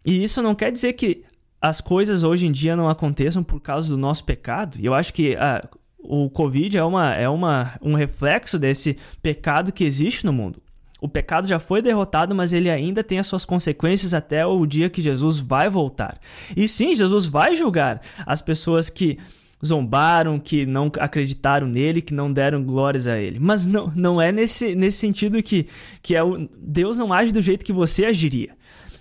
E 0.05 0.21
isso 0.21 0.41
não 0.41 0.53
quer 0.53 0.69
dizer 0.69 0.91
que 0.91 1.23
as 1.61 1.79
coisas 1.79 2.23
hoje 2.23 2.45
em 2.45 2.51
dia 2.51 2.75
não 2.75 2.89
aconteçam 2.89 3.41
por 3.41 3.61
causa 3.61 3.87
do 3.87 3.97
nosso 3.97 4.25
pecado. 4.25 4.75
E 4.77 4.85
eu 4.85 4.93
acho 4.93 5.13
que 5.13 5.37
ah, 5.37 5.65
o 5.97 6.29
Covid 6.29 6.77
é, 6.77 6.83
uma, 6.83 7.13
é 7.13 7.29
uma, 7.29 7.79
um 7.81 7.93
reflexo 7.93 8.59
desse 8.59 8.97
pecado 9.23 9.71
que 9.71 9.85
existe 9.85 10.25
no 10.25 10.33
mundo. 10.33 10.61
O 10.99 11.07
pecado 11.07 11.47
já 11.47 11.59
foi 11.59 11.81
derrotado, 11.81 12.35
mas 12.35 12.51
ele 12.51 12.69
ainda 12.69 13.01
tem 13.01 13.17
as 13.17 13.27
suas 13.27 13.45
consequências 13.45 14.13
até 14.13 14.45
o 14.45 14.65
dia 14.65 14.89
que 14.89 15.01
Jesus 15.01 15.37
vai 15.39 15.69
voltar. 15.69 16.19
E 16.53 16.67
sim, 16.67 16.93
Jesus 16.93 17.25
vai 17.25 17.55
julgar 17.55 18.01
as 18.25 18.41
pessoas 18.41 18.89
que 18.89 19.17
zombaram, 19.65 20.39
que 20.39 20.65
não 20.65 20.91
acreditaram 20.99 21.67
nele, 21.67 22.01
que 22.01 22.13
não 22.13 22.31
deram 22.31 22.63
glórias 22.63 23.07
a 23.07 23.17
ele. 23.19 23.39
Mas 23.39 23.65
não, 23.65 23.91
não 23.95 24.21
é 24.21 24.31
nesse, 24.31 24.75
nesse 24.75 24.99
sentido 24.99 25.41
que, 25.41 25.67
que 26.01 26.15
é 26.15 26.23
o, 26.23 26.47
Deus 26.57 26.97
não 26.97 27.11
age 27.11 27.31
do 27.31 27.41
jeito 27.41 27.65
que 27.65 27.73
você 27.73 28.05
agiria. 28.05 28.55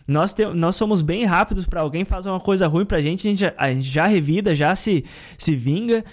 Nós, 0.09 0.33
te, 0.33 0.45
nós 0.47 0.77
somos 0.77 1.03
bem 1.03 1.25
rápidos 1.25 1.67
para 1.67 1.81
alguém 1.81 2.05
fazer 2.05 2.31
uma 2.31 2.39
coisa 2.39 2.69
ruim 2.69 2.85
pra 2.85 3.01
gente, 3.01 3.27
a 3.27 3.31
gente, 3.31 3.41
já, 3.41 3.55
a 3.57 3.73
gente 3.73 3.91
já 3.91 4.07
revida, 4.07 4.55
já 4.55 4.75
se, 4.75 5.05
se 5.37 5.57
vinga. 5.57 6.05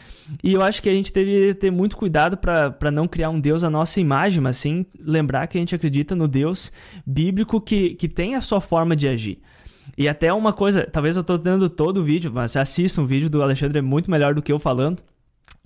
E 0.43 0.53
eu 0.53 0.63
acho 0.63 0.81
que 0.81 0.89
a 0.89 0.93
gente 0.93 1.13
deve 1.13 1.53
ter 1.53 1.69
muito 1.69 1.95
cuidado 1.95 2.35
para 2.35 2.89
não 2.91 3.07
criar 3.07 3.29
um 3.29 3.39
Deus 3.39 3.63
à 3.63 3.69
nossa 3.69 4.01
imagem, 4.01 4.41
mas 4.41 4.57
sim 4.57 4.85
lembrar 4.99 5.45
que 5.45 5.57
a 5.57 5.61
gente 5.61 5.75
acredita 5.75 6.15
no 6.15 6.27
Deus 6.27 6.71
bíblico 7.05 7.61
que, 7.61 7.93
que 7.93 8.09
tem 8.09 8.33
a 8.33 8.41
sua 8.41 8.59
forma 8.59 8.95
de 8.95 9.07
agir. 9.07 9.39
E 9.97 10.07
até 10.07 10.33
uma 10.33 10.51
coisa, 10.51 10.87
talvez 10.91 11.15
eu 11.15 11.21
estou 11.21 11.37
dando 11.37 11.69
todo 11.69 11.97
o 11.99 12.03
vídeo, 12.03 12.31
mas 12.33 12.57
assista 12.57 13.01
um 13.01 13.05
vídeo 13.05 13.29
do 13.29 13.43
Alexandre, 13.43 13.79
é 13.79 13.81
muito 13.81 14.09
melhor 14.09 14.33
do 14.33 14.41
que 14.41 14.51
eu 14.51 14.59
falando. 14.59 15.01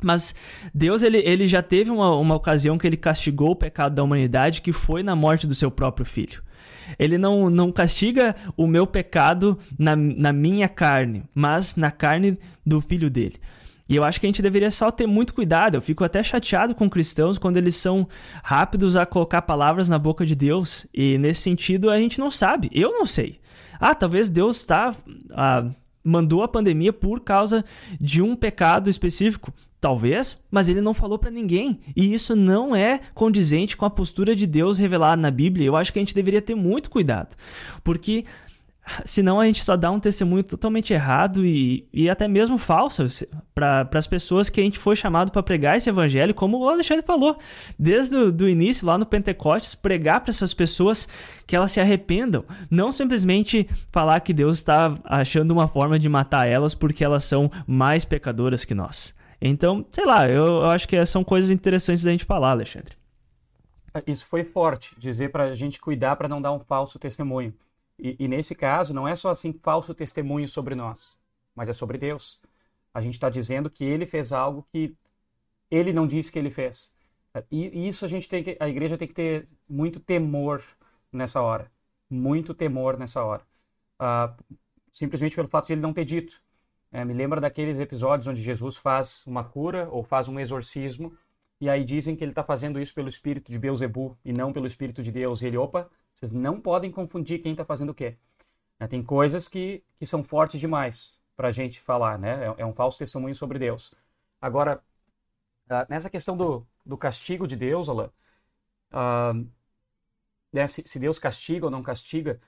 Mas 0.01 0.35
Deus 0.73 1.01
ele, 1.01 1.17
ele 1.17 1.47
já 1.47 1.63
teve 1.63 1.89
uma, 1.89 2.15
uma 2.15 2.35
ocasião 2.35 2.77
que 2.77 2.85
ele 2.85 2.97
castigou 2.97 3.51
o 3.51 3.55
pecado 3.55 3.95
da 3.95 4.03
humanidade, 4.03 4.61
que 4.61 4.71
foi 4.71 5.01
na 5.01 5.15
morte 5.15 5.47
do 5.47 5.55
seu 5.55 5.71
próprio 5.71 6.05
filho. 6.05 6.43
Ele 6.99 7.17
não, 7.17 7.49
não 7.49 7.71
castiga 7.71 8.35
o 8.55 8.67
meu 8.67 8.85
pecado 8.85 9.57
na, 9.77 9.95
na 9.95 10.31
minha 10.31 10.69
carne, 10.69 11.23
mas 11.33 11.75
na 11.75 11.91
carne 11.91 12.37
do 12.65 12.79
filho 12.79 13.09
dele. 13.09 13.35
E 13.89 13.95
eu 13.95 14.03
acho 14.03 14.19
que 14.19 14.25
a 14.25 14.29
gente 14.29 14.41
deveria 14.41 14.69
só 14.69 14.91
ter 14.91 15.07
muito 15.07 15.33
cuidado. 15.33 15.75
Eu 15.75 15.81
fico 15.81 16.03
até 16.03 16.21
chateado 16.21 16.75
com 16.75 16.89
cristãos 16.89 17.37
quando 17.37 17.57
eles 17.57 17.75
são 17.75 18.07
rápidos 18.43 18.97
a 18.97 19.05
colocar 19.05 19.41
palavras 19.41 19.87
na 19.87 19.97
boca 19.97 20.25
de 20.25 20.35
Deus. 20.35 20.85
E 20.93 21.17
nesse 21.17 21.41
sentido 21.41 21.89
a 21.89 21.97
gente 21.97 22.19
não 22.19 22.29
sabe. 22.29 22.69
Eu 22.73 22.91
não 22.91 23.05
sei. 23.05 23.39
Ah, 23.79 23.95
talvez 23.95 24.29
Deus 24.29 24.57
está. 24.57 24.95
Ah, 25.31 25.69
mandou 26.03 26.41
a 26.41 26.47
pandemia 26.47 26.93
por 26.93 27.19
causa 27.19 27.65
de 27.99 28.21
um 28.21 28.35
pecado 28.35 28.89
específico. 28.89 29.53
talvez, 29.79 30.37
mas 30.49 30.67
ele 30.67 30.81
não 30.81 30.93
falou 30.93 31.19
para 31.19 31.29
ninguém. 31.29 31.79
E 31.95 32.11
isso 32.13 32.35
não 32.35 32.75
é 32.75 32.99
condizente 33.13 33.77
com 33.77 33.85
a 33.85 33.89
postura 33.89 34.35
de 34.35 34.47
Deus 34.47 34.79
revelada 34.79 35.21
na 35.21 35.29
Bíblia. 35.29 35.67
Eu 35.67 35.75
acho 35.75 35.93
que 35.93 35.99
a 35.99 36.01
gente 36.01 36.15
deveria 36.15 36.41
ter 36.41 36.55
muito 36.55 36.89
cuidado, 36.89 37.35
porque 37.83 38.25
senão 39.05 39.39
a 39.39 39.45
gente 39.45 39.63
só 39.63 39.75
dá 39.75 39.91
um 39.91 39.99
testemunho 39.99 40.43
totalmente 40.43 40.93
errado 40.93 41.45
e, 41.45 41.87
e 41.91 42.09
até 42.09 42.27
mesmo 42.27 42.57
falso 42.57 43.07
para 43.53 43.87
as 43.93 44.07
pessoas 44.07 44.49
que 44.49 44.59
a 44.59 44.63
gente 44.63 44.79
foi 44.79 44.95
chamado 44.95 45.31
para 45.31 45.43
pregar 45.43 45.77
esse 45.77 45.89
evangelho, 45.89 46.33
como 46.33 46.59
o 46.59 46.69
Alexandre 46.69 47.05
falou, 47.05 47.37
desde 47.77 48.15
o 48.15 48.47
início, 48.47 48.85
lá 48.85 48.97
no 48.97 49.05
Pentecostes, 49.05 49.75
pregar 49.75 50.21
para 50.21 50.31
essas 50.31 50.53
pessoas 50.53 51.07
que 51.45 51.55
elas 51.55 51.71
se 51.71 51.79
arrependam, 51.79 52.45
não 52.69 52.91
simplesmente 52.91 53.67
falar 53.91 54.19
que 54.19 54.33
Deus 54.33 54.57
está 54.57 54.97
achando 55.03 55.51
uma 55.51 55.67
forma 55.67 55.97
de 55.97 56.09
matar 56.09 56.47
elas 56.47 56.73
porque 56.73 57.03
elas 57.03 57.23
são 57.23 57.51
mais 57.65 58.05
pecadoras 58.05 58.63
que 58.63 58.73
nós. 58.73 59.15
Então, 59.39 59.85
sei 59.91 60.05
lá, 60.05 60.27
eu, 60.27 60.45
eu 60.45 60.65
acho 60.65 60.87
que 60.87 61.03
são 61.05 61.23
coisas 61.23 61.51
interessantes 61.51 62.03
da 62.03 62.11
gente 62.11 62.25
falar, 62.25 62.51
Alexandre. 62.51 62.95
Isso 64.05 64.25
foi 64.25 64.43
forte, 64.43 64.95
dizer 64.97 65.31
para 65.31 65.45
a 65.45 65.53
gente 65.53 65.79
cuidar 65.79 66.15
para 66.15 66.27
não 66.27 66.41
dar 66.41 66.51
um 66.51 66.59
falso 66.59 66.99
testemunho. 66.99 67.53
E, 67.99 68.15
e, 68.19 68.27
nesse 68.27 68.53
caso, 68.55 68.93
não 68.93 69.07
é 69.07 69.15
só 69.15 69.29
assim 69.29 69.53
falso 69.63 69.93
testemunho 69.93 70.47
sobre 70.47 70.75
nós, 70.75 71.19
mas 71.55 71.69
é 71.69 71.73
sobre 71.73 71.97
Deus. 71.97 72.39
A 72.93 73.01
gente 73.01 73.13
está 73.13 73.29
dizendo 73.29 73.69
que 73.69 73.83
ele 73.83 74.05
fez 74.05 74.31
algo 74.31 74.67
que 74.71 74.95
ele 75.69 75.91
não 75.91 76.07
disse 76.07 76.31
que 76.31 76.39
ele 76.39 76.49
fez. 76.49 76.95
E, 77.51 77.87
isso 77.87 78.05
a 78.05 78.07
gente 78.07 78.27
tem 78.29 78.43
que, 78.43 78.57
a 78.59 78.69
igreja 78.69 78.97
tem 78.97 79.07
que 79.07 79.13
ter 79.13 79.47
muito 79.67 79.99
temor 79.99 80.63
nessa 81.11 81.41
hora, 81.41 81.71
muito 82.09 82.53
temor 82.53 82.97
nessa 82.97 83.23
hora, 83.23 83.43
uh, 84.01 84.57
simplesmente 84.91 85.35
pelo 85.35 85.47
fato 85.47 85.67
de 85.67 85.73
ele 85.73 85.81
não 85.81 85.93
ter 85.93 86.05
dito. 86.05 86.41
É, 86.91 87.03
me 87.03 87.13
lembra 87.13 87.41
daqueles 87.41 87.79
episódios 87.79 88.27
onde 88.27 88.41
Jesus 88.41 88.77
faz 88.77 89.25
uma 89.27 89.43
cura 89.43 89.89
ou 89.91 90.03
faz 90.03 90.27
um 90.27 90.39
exorcismo 90.39 91.15
e 91.59 91.69
aí 91.69 91.83
dizem 91.83 92.15
que 92.15 92.23
ele 92.23 92.31
está 92.31 92.43
fazendo 92.43 92.79
isso 92.79 92.93
pelo 92.93 93.09
espírito 93.09 93.51
de 93.51 93.59
Beuzebu 93.59 94.17
e 94.23 94.31
não 94.31 94.53
pelo 94.53 94.67
espírito 94.67 95.03
de 95.03 95.11
Deus. 95.11 95.41
E 95.41 95.47
ele, 95.47 95.57
opa, 95.57 95.89
vocês 96.17 96.31
não 96.31 96.59
podem 96.59 96.91
confundir 96.91 97.39
quem 97.39 97.51
está 97.51 97.63
fazendo 97.63 97.91
o 97.91 97.93
quê. 97.93 98.17
É, 98.79 98.87
tem 98.87 99.03
coisas 99.03 99.47
que, 99.47 99.83
que 99.99 100.05
são 100.05 100.23
fortes 100.23 100.59
demais 100.59 101.21
para 101.35 101.49
a 101.49 101.51
gente 101.51 101.79
falar, 101.79 102.17
né? 102.17 102.47
É, 102.47 102.61
é, 102.61 102.65
um 102.65 102.73
falso 102.73 102.97
testemunho 102.97 103.35
sobre 103.35 103.59
Deus. 103.59 103.93
Agora, 104.41 104.83
uh, 105.69 105.85
nessa 105.89 106.09
questão 106.09 106.35
do, 106.35 106.65
do 106.85 106.97
castigo 106.97 107.47
de 107.47 107.55
Deus, 107.55 107.87
Alain, 107.87 108.09
uh, 108.91 109.47
né, 110.51 110.67
se, 110.67 110.83
se, 110.87 110.99
Deus 110.99 111.19
castiga 111.19 111.65
ou 111.65 111.71
não 111.71 111.83
castiga, 111.83 112.41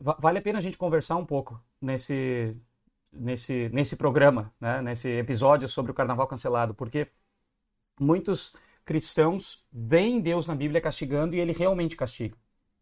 vale 0.00 0.38
a 0.38 0.42
pena 0.42 0.58
a 0.58 0.62
gente 0.62 0.78
conversar 0.78 1.16
um 1.16 1.26
pouco 1.26 1.60
nesse, 1.80 2.56
nesse, 3.12 3.68
nesse 3.70 3.96
programa, 3.96 4.52
né? 4.60 4.80
nesse 4.82 5.08
episódio 5.10 5.68
sobre 5.68 5.90
o 5.92 5.94
carnaval 5.94 6.26
cancelado, 6.26 6.74
porque 6.74 7.08
muitos 8.00 8.54
cristãos 8.84 9.66
veem 9.72 10.20
Deus 10.20 10.46
na 10.46 10.54
Bíblia 10.54 10.80
castigando 10.80 11.36
e 11.36 11.40
ele 11.40 11.52
realmente 11.52 11.96
castiga. 11.96 12.36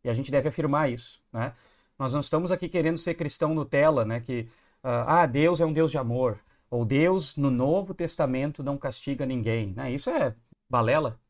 E 0.05 0.09
a 0.11 0.15
gente 0.15 0.31
deve 0.31 0.49
afirmar 0.49 0.91
isso, 0.91 1.21
né? 1.33 1.53
Nós 1.99 2.15
não 2.15 2.21
estamos 2.21 2.51
aqui 2.51 2.69
querendo 2.69 2.97
ser 2.97 3.15
cristão 3.15 3.55
Nutella, 3.55 4.07
né? 4.07 4.21
Que, 4.21 4.49
uh, 4.83 5.05
ah, 5.07 5.27
Deus 5.27 5.61
é 5.61 5.67
um 5.67 5.73
Deus 5.73 5.91
de 5.91 5.99
amor. 5.99 6.41
Ou 6.71 6.85
Deus, 6.85 7.37
no 7.37 7.51
Novo 7.51 7.93
Testamento, 7.93 8.63
não 8.63 8.79
castiga 8.79 9.27
ninguém. 9.27 9.75
Né? 9.75 9.93
Isso 9.93 10.09
é 10.09 10.35
balela. 10.69 11.21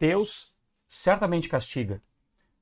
Deus 0.00 0.52
certamente 0.88 1.48
castiga. 1.48 2.00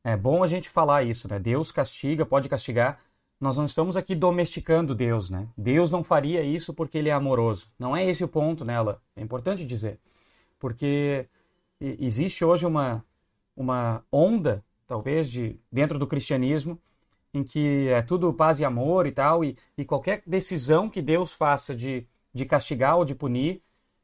É 0.05 0.17
bom 0.17 0.43
a 0.43 0.47
gente 0.47 0.69
falar 0.69 1.05
isso, 1.05 1.29
né? 1.29 1.39
Deus 1.39 1.71
castiga, 1.71 2.27
pode 2.27 2.49
castigar. 2.49 3.01
Nós 3.41 3.57
não 3.57 3.65
estamos 3.65 3.97
aqui 3.97 4.15
domesticando 4.15 4.95
Deus, 4.95 5.31
né? 5.31 5.49
Deus 5.57 5.91
não 5.91 6.05
faria 6.05 6.43
isso 6.43 6.75
porque 6.75 6.99
ele 6.99 7.09
é 7.09 7.13
amoroso. 7.13 7.69
Não 7.79 7.97
é 7.97 8.05
esse 8.05 8.23
o 8.23 8.29
ponto 8.29 8.65
nela. 8.65 9.01
É 9.17 9.23
importante 9.23 9.65
dizer. 9.65 9.99
Porque 10.59 11.27
existe 11.81 12.45
hoje 12.45 12.67
uma, 12.67 13.05
uma 13.57 14.05
onda 14.13 14.63
talvez, 14.87 15.31
de 15.31 15.59
dentro 15.71 15.99
do 15.99 16.07
cristianismo, 16.07 16.81
em 17.35 17.43
que 17.43 17.89
é 17.89 18.03
tudo 18.03 18.33
paz 18.33 18.61
e 18.61 18.65
amor 18.65 19.07
e 19.07 19.13
tal, 19.13 19.45
e, 19.45 19.57
e 19.77 19.85
qualquer 19.85 20.23
decisão 20.27 20.89
que 20.89 21.01
Deus 21.01 21.33
faça 21.33 21.75
de, 21.75 22.07
de 22.33 22.45
castigar 22.45 22.97
ou 22.97 23.05
de 23.05 23.15
punir, 23.15 23.63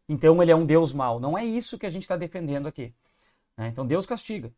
então 0.08 0.42
ele 0.42 0.50
é 0.50 0.56
um 0.56 0.64
Deus 0.64 0.92
mau. 0.92 1.20
Não 1.20 1.36
é 1.36 1.44
isso 1.44 1.78
que 1.78 1.86
a 1.86 1.90
gente 1.90 2.02
está 2.02 2.16
defendendo 2.16 2.66
aqui. 2.66 2.94
Né? 3.56 3.68
Então 3.68 3.86
Deus 3.86 4.06
castiga. 4.06 4.50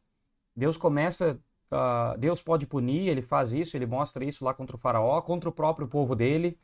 Deus 0.54 0.76
começa, 0.76 1.40
uh, 1.72 2.18
Deus 2.18 2.42
pode 2.42 2.66
punir, 2.66 3.08
ele 3.08 3.22
faz 3.22 3.52
isso, 3.52 3.76
ele 3.76 3.86
mostra 3.86 4.24
isso 4.24 4.44
lá 4.44 4.54
contra 4.54 4.76
o 4.76 4.78
faraó, 4.78 5.20
contra 5.20 5.48
o 5.48 5.52
próprio 5.52 5.88
povo 5.88 6.14
dele, 6.14 6.56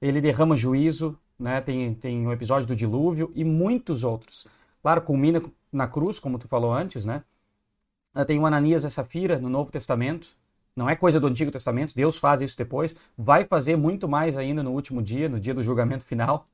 ele 0.00 0.20
derrama 0.20 0.56
juízo, 0.56 1.18
né? 1.38 1.60
tem, 1.60 1.94
tem 1.94 2.26
o 2.26 2.32
episódio 2.32 2.66
do 2.66 2.76
dilúvio 2.76 3.32
e 3.34 3.44
muitos 3.44 4.04
outros. 4.04 4.46
Claro, 4.82 5.02
culmina 5.02 5.42
na 5.72 5.86
cruz, 5.86 6.18
como 6.18 6.38
tu 6.38 6.48
falou 6.48 6.72
antes, 6.72 7.04
né? 7.04 7.24
Tem 8.26 8.38
o 8.38 8.46
Ananias 8.46 8.84
e 8.84 8.90
Safira 8.90 9.38
no 9.38 9.48
Novo 9.48 9.70
Testamento. 9.70 10.28
Não 10.74 10.88
é 10.88 10.96
coisa 10.96 11.18
do 11.20 11.26
Antigo 11.26 11.50
Testamento, 11.50 11.94
Deus 11.94 12.16
faz 12.18 12.40
isso 12.40 12.56
depois. 12.56 12.94
Vai 13.16 13.44
fazer 13.44 13.76
muito 13.76 14.08
mais 14.08 14.36
ainda 14.36 14.62
no 14.62 14.70
último 14.72 15.02
dia, 15.02 15.28
no 15.28 15.38
dia 15.38 15.54
do 15.54 15.62
julgamento 15.62 16.04
final. 16.04 16.46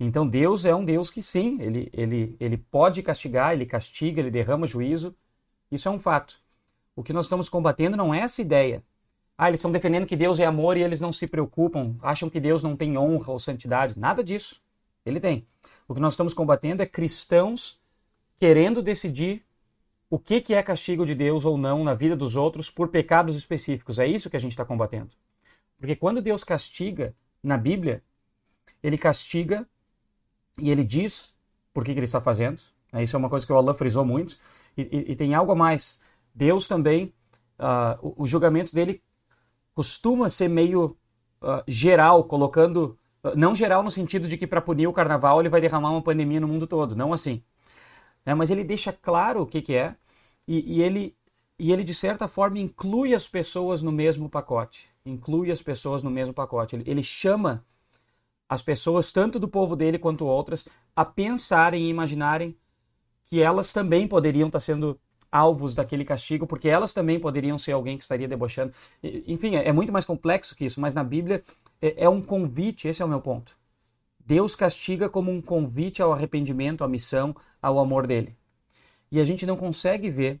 Então 0.00 0.26
Deus 0.26 0.64
é 0.64 0.74
um 0.74 0.84
Deus 0.84 1.10
que 1.10 1.20
sim, 1.20 1.60
ele, 1.60 1.90
ele, 1.92 2.36
ele 2.38 2.56
pode 2.56 3.02
castigar, 3.02 3.52
ele 3.52 3.66
castiga, 3.66 4.20
ele 4.20 4.30
derrama 4.30 4.66
juízo. 4.66 5.14
Isso 5.70 5.88
é 5.88 5.90
um 5.90 5.98
fato. 5.98 6.38
O 6.94 7.02
que 7.02 7.12
nós 7.12 7.26
estamos 7.26 7.48
combatendo 7.48 7.96
não 7.96 8.14
é 8.14 8.20
essa 8.20 8.40
ideia. 8.40 8.82
Ah, 9.36 9.48
eles 9.48 9.60
estão 9.60 9.70
defendendo 9.70 10.06
que 10.06 10.16
Deus 10.16 10.40
é 10.40 10.46
amor 10.46 10.76
e 10.76 10.82
eles 10.82 11.00
não 11.00 11.12
se 11.12 11.26
preocupam, 11.26 11.94
acham 12.02 12.28
que 12.28 12.40
Deus 12.40 12.62
não 12.62 12.76
tem 12.76 12.98
honra 12.98 13.32
ou 13.32 13.38
santidade. 13.38 13.98
Nada 13.98 14.22
disso. 14.22 14.60
Ele 15.06 15.20
tem. 15.20 15.46
O 15.86 15.94
que 15.94 16.00
nós 16.00 16.14
estamos 16.14 16.34
combatendo 16.34 16.82
é 16.82 16.86
cristãos 16.86 17.80
querendo 18.36 18.82
decidir 18.82 19.44
o 20.10 20.18
que, 20.18 20.40
que 20.40 20.54
é 20.54 20.62
castigo 20.62 21.04
de 21.04 21.14
Deus 21.14 21.44
ou 21.44 21.58
não 21.58 21.84
na 21.84 21.94
vida 21.94 22.16
dos 22.16 22.34
outros 22.34 22.70
por 22.70 22.88
pecados 22.88 23.36
específicos. 23.36 23.98
É 23.98 24.06
isso 24.06 24.30
que 24.30 24.36
a 24.36 24.40
gente 24.40 24.52
está 24.52 24.64
combatendo. 24.64 25.10
Porque 25.78 25.94
quando 25.94 26.22
Deus 26.22 26.42
castiga 26.42 27.14
na 27.42 27.56
Bíblia, 27.56 28.02
ele 28.82 28.96
castiga 28.96 29.68
e 30.58 30.70
ele 30.70 30.82
diz 30.82 31.36
por 31.72 31.84
que, 31.84 31.92
que 31.92 31.98
ele 31.98 32.04
está 32.04 32.20
fazendo. 32.20 32.62
É, 32.92 33.02
isso 33.02 33.14
é 33.14 33.18
uma 33.18 33.28
coisa 33.28 33.46
que 33.46 33.52
o 33.52 33.56
Allah 33.56 33.74
frisou 33.74 34.04
muito. 34.04 34.38
E, 34.76 34.82
e, 34.82 35.12
e 35.12 35.16
tem 35.16 35.34
algo 35.34 35.52
a 35.52 35.54
mais. 35.54 36.00
Deus 36.34 36.66
também, 36.66 37.12
uh, 37.58 37.98
o, 38.00 38.22
o, 38.22 38.26
julgamento 38.26 38.74
dele 38.74 39.02
costuma 39.74 40.30
ser 40.30 40.48
meio 40.48 40.96
uh, 41.42 41.62
geral, 41.66 42.24
colocando. 42.24 42.98
Uh, 43.22 43.36
não 43.36 43.54
geral 43.54 43.82
no 43.82 43.90
sentido 43.90 44.26
de 44.26 44.38
que 44.38 44.46
para 44.46 44.60
punir 44.60 44.86
o 44.86 44.92
carnaval 44.92 45.38
ele 45.38 45.48
vai 45.48 45.60
derramar 45.60 45.90
uma 45.90 46.02
pandemia 46.02 46.40
no 46.40 46.48
mundo 46.48 46.66
todo. 46.66 46.96
Não 46.96 47.12
assim 47.12 47.42
né? 48.28 48.34
mas 48.34 48.50
ele 48.50 48.62
deixa 48.62 48.92
claro 48.92 49.40
o 49.40 49.46
que, 49.46 49.62
que 49.62 49.74
é 49.74 49.96
e, 50.46 50.76
e, 50.76 50.82
ele, 50.82 51.16
e 51.58 51.72
ele, 51.72 51.82
de 51.82 51.94
certa 51.94 52.28
forma, 52.28 52.58
inclui 52.58 53.14
as 53.14 53.26
pessoas 53.26 53.82
no 53.82 53.90
mesmo 53.90 54.28
pacote. 54.28 54.90
Inclui 55.02 55.50
as 55.50 55.62
pessoas 55.62 56.02
no 56.02 56.10
mesmo 56.10 56.34
pacote. 56.34 56.76
Ele, 56.76 56.84
ele 56.86 57.02
chama 57.02 57.64
as 58.46 58.60
pessoas, 58.60 59.12
tanto 59.12 59.38
do 59.38 59.48
povo 59.48 59.74
dele 59.74 59.98
quanto 59.98 60.26
outras, 60.26 60.68
a 60.94 61.06
pensarem 61.06 61.84
e 61.84 61.88
imaginarem 61.88 62.54
que 63.24 63.40
elas 63.40 63.72
também 63.72 64.06
poderiam 64.06 64.48
estar 64.48 64.60
sendo 64.60 65.00
alvos 65.32 65.74
daquele 65.74 66.04
castigo, 66.04 66.46
porque 66.46 66.68
elas 66.68 66.92
também 66.92 67.18
poderiam 67.18 67.56
ser 67.56 67.72
alguém 67.72 67.96
que 67.96 68.02
estaria 68.02 68.28
debochando. 68.28 68.74
Enfim, 69.02 69.56
é, 69.56 69.68
é 69.68 69.72
muito 69.72 69.92
mais 69.92 70.04
complexo 70.04 70.54
que 70.54 70.66
isso, 70.66 70.82
mas 70.82 70.94
na 70.94 71.02
Bíblia 71.02 71.42
é, 71.80 72.04
é 72.04 72.08
um 72.10 72.20
convite, 72.20 72.88
esse 72.88 73.00
é 73.00 73.04
o 73.04 73.08
meu 73.08 73.22
ponto. 73.22 73.56
Deus 74.28 74.54
castiga 74.54 75.08
como 75.08 75.32
um 75.32 75.40
convite 75.40 76.02
ao 76.02 76.12
arrependimento, 76.12 76.84
à 76.84 76.88
missão, 76.88 77.34
ao 77.62 77.78
amor 77.78 78.06
dele. 78.06 78.36
E 79.10 79.20
a 79.20 79.24
gente 79.24 79.46
não 79.46 79.56
consegue 79.56 80.10
ver 80.10 80.38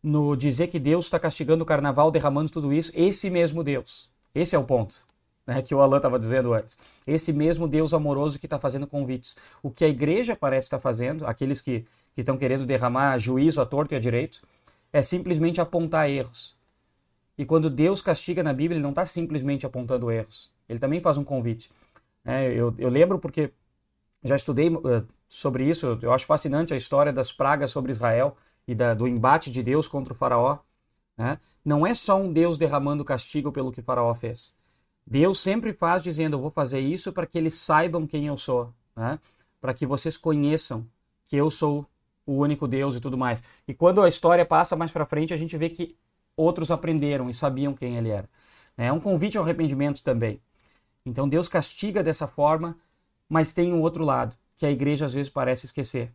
no 0.00 0.36
dizer 0.36 0.68
que 0.68 0.78
Deus 0.78 1.06
está 1.06 1.18
castigando 1.18 1.64
o 1.64 1.66
carnaval, 1.66 2.12
derramando 2.12 2.48
tudo 2.48 2.72
isso, 2.72 2.92
esse 2.94 3.28
mesmo 3.28 3.64
Deus. 3.64 4.08
Esse 4.32 4.54
é 4.54 4.58
o 4.58 4.62
ponto 4.62 5.04
né, 5.44 5.60
que 5.60 5.74
o 5.74 5.80
Alan 5.80 5.96
estava 5.96 6.16
dizendo 6.16 6.54
antes. 6.54 6.78
Esse 7.04 7.32
mesmo 7.32 7.66
Deus 7.66 7.92
amoroso 7.92 8.38
que 8.38 8.46
está 8.46 8.56
fazendo 8.56 8.86
convites. 8.86 9.36
O 9.64 9.68
que 9.68 9.84
a 9.84 9.88
igreja 9.88 10.36
parece 10.36 10.66
estar 10.66 10.78
fazendo, 10.78 11.26
aqueles 11.26 11.60
que, 11.60 11.80
que 12.14 12.20
estão 12.20 12.36
querendo 12.36 12.64
derramar 12.64 13.18
juízo 13.18 13.60
à 13.60 13.66
torto 13.66 13.94
e 13.94 13.96
à 13.96 13.98
direito, 13.98 14.46
é 14.92 15.02
simplesmente 15.02 15.60
apontar 15.60 16.08
erros. 16.08 16.54
E 17.36 17.44
quando 17.44 17.68
Deus 17.68 18.00
castiga 18.00 18.44
na 18.44 18.52
Bíblia, 18.52 18.76
ele 18.76 18.82
não 18.82 18.90
está 18.90 19.04
simplesmente 19.04 19.66
apontando 19.66 20.08
erros. 20.08 20.52
Ele 20.68 20.78
também 20.78 21.00
faz 21.00 21.18
um 21.18 21.24
convite. 21.24 21.68
É, 22.28 22.52
eu, 22.52 22.74
eu 22.76 22.90
lembro 22.90 23.18
porque 23.18 23.50
já 24.22 24.36
estudei 24.36 24.68
uh, 24.68 25.08
sobre 25.26 25.64
isso, 25.64 25.98
eu 26.02 26.12
acho 26.12 26.26
fascinante 26.26 26.74
a 26.74 26.76
história 26.76 27.10
das 27.10 27.32
pragas 27.32 27.70
sobre 27.70 27.90
Israel 27.90 28.36
e 28.66 28.74
da, 28.74 28.92
do 28.92 29.08
embate 29.08 29.50
de 29.50 29.62
Deus 29.62 29.88
contra 29.88 30.12
o 30.12 30.16
faraó. 30.16 30.58
Né? 31.16 31.38
Não 31.64 31.86
é 31.86 31.94
só 31.94 32.20
um 32.20 32.30
Deus 32.30 32.58
derramando 32.58 33.02
castigo 33.02 33.50
pelo 33.50 33.72
que 33.72 33.80
o 33.80 33.82
faraó 33.82 34.12
fez. 34.12 34.54
Deus 35.06 35.40
sempre 35.40 35.72
faz 35.72 36.02
dizendo, 36.02 36.36
eu 36.36 36.40
vou 36.40 36.50
fazer 36.50 36.80
isso 36.80 37.14
para 37.14 37.26
que 37.26 37.38
eles 37.38 37.54
saibam 37.54 38.06
quem 38.06 38.26
eu 38.26 38.36
sou, 38.36 38.74
né? 38.94 39.18
para 39.58 39.72
que 39.72 39.86
vocês 39.86 40.18
conheçam 40.18 40.86
que 41.26 41.34
eu 41.34 41.50
sou 41.50 41.86
o 42.26 42.34
único 42.34 42.68
Deus 42.68 42.94
e 42.94 43.00
tudo 43.00 43.16
mais. 43.16 43.42
E 43.66 43.72
quando 43.72 44.02
a 44.02 44.08
história 44.08 44.44
passa 44.44 44.76
mais 44.76 44.90
para 44.90 45.06
frente, 45.06 45.32
a 45.32 45.36
gente 45.36 45.56
vê 45.56 45.70
que 45.70 45.96
outros 46.36 46.70
aprenderam 46.70 47.30
e 47.30 47.32
sabiam 47.32 47.72
quem 47.72 47.96
ele 47.96 48.10
era. 48.10 48.28
É 48.76 48.92
um 48.92 49.00
convite 49.00 49.38
ao 49.38 49.44
arrependimento 49.44 50.02
também. 50.02 50.38
Então 51.08 51.28
Deus 51.28 51.48
castiga 51.48 52.02
dessa 52.02 52.26
forma, 52.26 52.76
mas 53.28 53.52
tem 53.52 53.72
um 53.72 53.80
outro 53.80 54.04
lado. 54.04 54.36
que 54.56 54.66
a 54.66 54.70
igreja 54.70 55.04
às 55.04 55.14
vezes 55.14 55.30
parece 55.30 55.66
esquecer. 55.66 56.12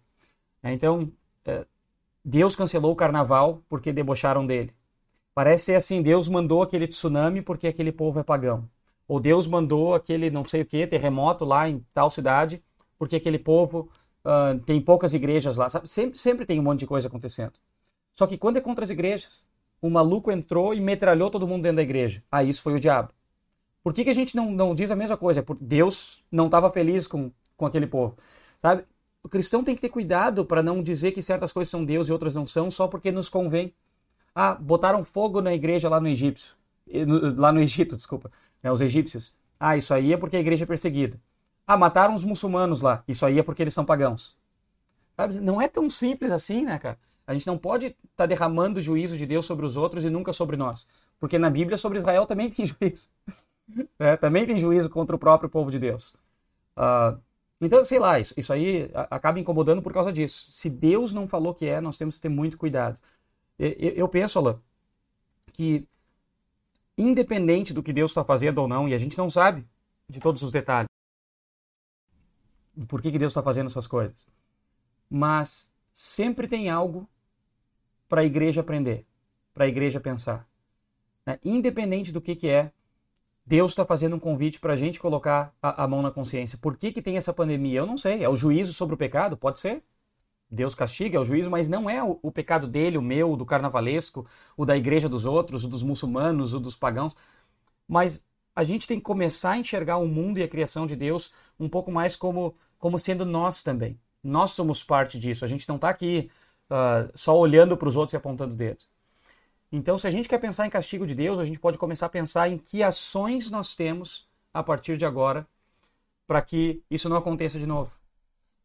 É, 0.61 0.73
então, 0.73 1.09
é, 1.45 1.65
Deus 2.23 2.55
cancelou 2.55 2.91
o 2.91 2.95
carnaval 2.95 3.61
porque 3.69 3.93
debocharam 3.93 4.45
dele. 4.45 4.73
Parece 5.33 5.65
ser 5.65 5.75
assim, 5.75 6.01
Deus 6.01 6.27
mandou 6.27 6.61
aquele 6.61 6.87
tsunami 6.87 7.41
porque 7.41 7.67
aquele 7.67 7.91
povo 7.91 8.19
é 8.19 8.23
pagão. 8.23 8.69
Ou 9.07 9.19
Deus 9.19 9.47
mandou 9.47 9.95
aquele 9.95 10.29
não 10.29 10.45
sei 10.45 10.61
o 10.61 10.65
que, 10.65 10.85
terremoto 10.87 11.45
lá 11.45 11.69
em 11.69 11.85
tal 11.93 12.09
cidade, 12.09 12.63
porque 12.97 13.15
aquele 13.15 13.39
povo 13.39 13.89
uh, 14.23 14.59
tem 14.65 14.79
poucas 14.81 15.13
igrejas 15.13 15.57
lá. 15.57 15.69
Sabe? 15.69 15.89
Sempre, 15.89 16.19
sempre 16.19 16.45
tem 16.45 16.59
um 16.59 16.63
monte 16.63 16.79
de 16.79 16.87
coisa 16.87 17.07
acontecendo. 17.07 17.53
Só 18.13 18.27
que 18.27 18.37
quando 18.37 18.57
é 18.57 18.61
contra 18.61 18.83
as 18.83 18.91
igrejas, 18.91 19.47
o 19.81 19.89
maluco 19.89 20.31
entrou 20.31 20.73
e 20.73 20.79
metralhou 20.79 21.29
todo 21.29 21.47
mundo 21.47 21.63
dentro 21.63 21.77
da 21.77 21.83
igreja. 21.83 22.23
Ah, 22.31 22.43
isso 22.43 22.61
foi 22.61 22.73
o 22.73 22.79
diabo. 22.79 23.09
Por 23.83 23.93
que, 23.93 24.03
que 24.03 24.09
a 24.09 24.13
gente 24.13 24.35
não, 24.35 24.49
não 24.51 24.73
diz 24.73 24.91
a 24.91 24.95
mesma 24.95 25.17
coisa? 25.17 25.41
É 25.41 25.43
porque 25.43 25.63
Deus 25.63 26.23
não 26.31 26.45
estava 26.45 26.71
feliz 26.71 27.05
com, 27.05 27.31
com 27.57 27.65
aquele 27.65 27.85
povo. 27.85 28.15
Sabe? 28.59 28.85
O 29.21 29.29
cristão 29.29 29.63
tem 29.63 29.75
que 29.75 29.81
ter 29.81 29.89
cuidado 29.89 30.45
para 30.45 30.63
não 30.63 30.81
dizer 30.81 31.11
que 31.11 31.21
certas 31.21 31.51
coisas 31.51 31.69
são 31.69 31.83
Deus 31.83 32.07
e 32.07 32.11
outras 32.13 32.35
não 32.35 32.47
são, 32.47 32.71
só 32.71 32.87
porque 32.87 33.11
nos 33.11 33.29
convém. 33.29 33.73
Ah, 34.33 34.55
botaram 34.55 35.03
fogo 35.03 35.41
na 35.41 35.53
igreja 35.53 35.89
lá 35.89 35.99
no 35.99 36.07
Egito. 36.07 36.55
Lá 37.37 37.51
no 37.51 37.61
Egito, 37.61 37.95
desculpa 37.95 38.31
né, 38.63 38.71
os 38.71 38.81
egípcios. 38.81 39.35
Ah, 39.59 39.77
isso 39.77 39.93
aí 39.93 40.13
é 40.13 40.17
porque 40.17 40.37
a 40.37 40.39
igreja 40.39 40.63
é 40.63 40.67
perseguida. 40.67 41.19
Ah, 41.67 41.77
mataram 41.77 42.13
os 42.13 42.25
muçulmanos 42.25 42.81
lá. 42.81 43.03
Isso 43.07 43.25
aí 43.25 43.37
é 43.37 43.43
porque 43.43 43.61
eles 43.61 43.73
são 43.73 43.85
pagãos. 43.85 44.35
Sabe? 45.15 45.39
Não 45.39 45.61
é 45.61 45.67
tão 45.67 45.89
simples 45.89 46.31
assim, 46.31 46.65
né, 46.65 46.79
cara? 46.79 46.97
A 47.27 47.33
gente 47.33 47.45
não 47.45 47.57
pode 47.57 47.87
estar 47.87 47.97
tá 48.15 48.25
derramando 48.25 48.79
o 48.79 48.83
juízo 48.83 49.17
de 49.17 49.25
Deus 49.25 49.45
sobre 49.45 49.65
os 49.65 49.77
outros 49.77 50.03
e 50.03 50.09
nunca 50.09 50.33
sobre 50.33 50.57
nós. 50.57 50.87
Porque 51.19 51.37
na 51.37 51.49
Bíblia 51.49 51.77
sobre 51.77 51.99
Israel 51.99 52.25
também 52.25 52.49
tem 52.49 52.65
juízo. 52.65 53.09
É, 53.99 54.17
também 54.17 54.45
tem 54.45 54.59
juízo 54.59 54.89
contra 54.89 55.15
o 55.15 55.19
próprio 55.19 55.49
povo 55.49 55.71
de 55.71 55.79
Deus. 55.79 56.15
Uh, 56.77 57.19
então, 57.61 57.83
sei 57.85 57.99
lá, 57.99 58.19
isso, 58.19 58.33
isso 58.37 58.51
aí 58.51 58.91
acaba 58.93 59.39
incomodando 59.39 59.81
por 59.81 59.93
causa 59.93 60.11
disso. 60.11 60.51
Se 60.51 60.69
Deus 60.69 61.13
não 61.13 61.27
falou 61.27 61.53
que 61.53 61.65
é, 61.65 61.79
nós 61.79 61.97
temos 61.97 62.15
que 62.15 62.21
ter 62.21 62.29
muito 62.29 62.57
cuidado. 62.57 62.99
Eu, 63.57 63.69
eu 63.69 64.09
penso, 64.09 64.37
Alain, 64.39 64.59
que 65.53 65.87
independente 66.97 67.73
do 67.73 67.81
que 67.81 67.93
Deus 67.93 68.11
está 68.11 68.23
fazendo 68.23 68.57
ou 68.59 68.67
não, 68.67 68.87
e 68.87 68.93
a 68.93 68.97
gente 68.97 69.17
não 69.17 69.29
sabe 69.29 69.65
de 70.09 70.19
todos 70.19 70.41
os 70.43 70.51
detalhes, 70.51 70.87
por 72.87 73.01
que, 73.01 73.11
que 73.11 73.19
Deus 73.19 73.31
está 73.31 73.41
fazendo 73.41 73.67
essas 73.67 73.87
coisas. 73.87 74.27
Mas 75.09 75.71
sempre 75.93 76.47
tem 76.47 76.69
algo 76.69 77.07
para 78.09 78.21
a 78.21 78.25
igreja 78.25 78.61
aprender, 78.61 79.05
para 79.53 79.65
a 79.65 79.67
igreja 79.67 79.99
pensar. 79.99 80.47
Né? 81.25 81.39
Independente 81.43 82.11
do 82.11 82.21
que, 82.21 82.35
que 82.35 82.49
é, 82.49 82.71
Deus 83.45 83.71
está 83.71 83.85
fazendo 83.85 84.15
um 84.15 84.19
convite 84.19 84.59
para 84.59 84.73
a 84.73 84.75
gente 84.75 84.99
colocar 84.99 85.53
a, 85.61 85.83
a, 85.83 85.87
mão 85.87 86.01
na 86.01 86.11
consciência. 86.11 86.57
Por 86.57 86.77
que, 86.77 86.91
que 86.91 87.01
tem 87.01 87.17
essa 87.17 87.33
pandemia? 87.33 87.79
Eu 87.79 87.85
não 87.85 87.97
sei. 87.97 88.23
É 88.23 88.29
o 88.29 88.35
juízo 88.35 88.73
sobre 88.73 88.95
o 88.95 88.97
pecado? 88.97 89.35
Pode 89.35 89.59
ser. 89.59 89.83
Deus 90.49 90.75
castiga, 90.75 91.17
é 91.17 91.19
o 91.19 91.25
juízo, 91.25 91.49
mas 91.49 91.67
não 91.67 91.89
é 91.89 92.01
o, 92.03 92.19
o, 92.21 92.31
pecado 92.31 92.67
dele, 92.67 92.97
o 92.97 93.01
meu, 93.01 93.31
o 93.31 93.37
do 93.37 93.45
carnavalesco, 93.45 94.25
o 94.55 94.65
da 94.65 94.77
igreja 94.77 95.09
dos 95.09 95.25
outros, 95.25 95.63
o 95.63 95.67
dos 95.67 95.83
muçulmanos, 95.83 96.53
o 96.53 96.59
dos 96.59 96.75
pagãos. 96.75 97.15
Mas 97.87 98.25
a 98.55 98.63
gente 98.63 98.87
tem 98.87 98.97
que 98.97 99.03
começar 99.03 99.51
a 99.51 99.57
enxergar 99.57 99.97
o 99.97 100.07
mundo 100.07 100.37
e 100.37 100.43
a 100.43 100.47
criação 100.47 100.85
de 100.85 100.95
Deus 100.95 101.31
um 101.59 101.67
pouco 101.67 101.91
mais 101.91 102.15
como, 102.15 102.55
como 102.77 102.99
sendo 102.99 103.25
nós 103.25 103.63
também. 103.63 103.99
Nós 104.23 104.51
somos 104.51 104.83
parte 104.83 105.19
disso. 105.19 105.43
A 105.43 105.47
gente 105.47 105.67
não 105.67 105.75
está 105.75 105.89
aqui 105.89 106.29
uh, 106.69 107.11
só 107.15 107.37
olhando 107.37 107.75
para 107.75 107.89
os 107.89 107.95
outros 107.95 108.13
e 108.13 108.17
apontando 108.17 108.55
dedo. 108.55 108.85
Então, 109.75 109.97
se 109.97 110.05
a 110.05 110.11
gente 110.11 110.29
quer 110.29 110.37
pensar 110.37 110.67
em 110.67 110.69
castigo 110.69 111.03
de 111.07 111.15
Deus, 111.15 111.39
a 111.39 111.45
gente 111.45 111.59
pode 111.59 111.79
começar 111.79 112.05
a 112.05 112.09
pensar 112.09 112.47
em 112.47 112.59
que 112.59 112.83
ações 112.83 113.49
nós 113.49 113.73
temos 113.73 114.29
a 114.53 114.61
partir 114.61 114.97
de 114.97 115.03
agora 115.03 115.47
para 116.27 116.43
que 116.43 116.83
isso 116.91 117.09
não 117.09 117.17
aconteça 117.17 117.57
de 117.57 117.65
novo. 117.65 117.91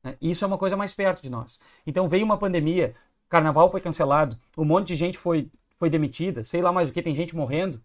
Né? 0.05 0.19
Isso 0.21 0.45
é 0.45 0.47
uma 0.47 0.59
coisa 0.59 0.77
mais 0.77 0.93
perto 0.93 1.23
de 1.23 1.31
nós. 1.31 1.59
Então 1.87 2.11
veio 2.11 2.27
uma 2.27 2.37
pandemia, 2.37 2.95
carnaval 3.27 3.71
foi 3.71 3.81
cancelado, 3.81 4.39
um 4.55 4.67
monte 4.67 4.89
de 4.89 4.97
gente 4.97 5.17
foi, 5.17 5.51
foi 5.79 5.89
demitida, 5.89 6.45
sei 6.45 6.61
lá 6.61 6.71
mais 6.71 6.91
o 6.91 6.93
que, 6.93 7.01
tem 7.01 7.15
gente 7.15 7.35
morrendo. 7.35 7.83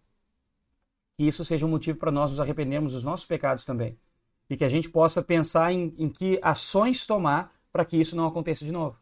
Que 1.18 1.26
isso 1.26 1.46
seja 1.46 1.66
um 1.66 1.70
motivo 1.70 1.98
para 1.98 2.12
nós 2.12 2.30
nos 2.30 2.42
arrependermos 2.42 2.92
dos 2.92 3.06
nossos 3.06 3.26
pecados 3.26 3.64
também. 3.64 3.98
E 4.50 4.58
que 4.58 4.66
a 4.66 4.70
gente 4.70 4.90
possa 4.90 5.22
pensar 5.22 5.72
em, 5.72 5.96
em 5.98 6.10
que 6.10 6.40
ações 6.42 7.06
tomar 7.06 7.54
para 7.72 7.86
que 7.86 7.96
isso 7.96 8.18
não 8.18 8.28
aconteça 8.28 8.66
de 8.66 8.72
novo. 8.74 9.00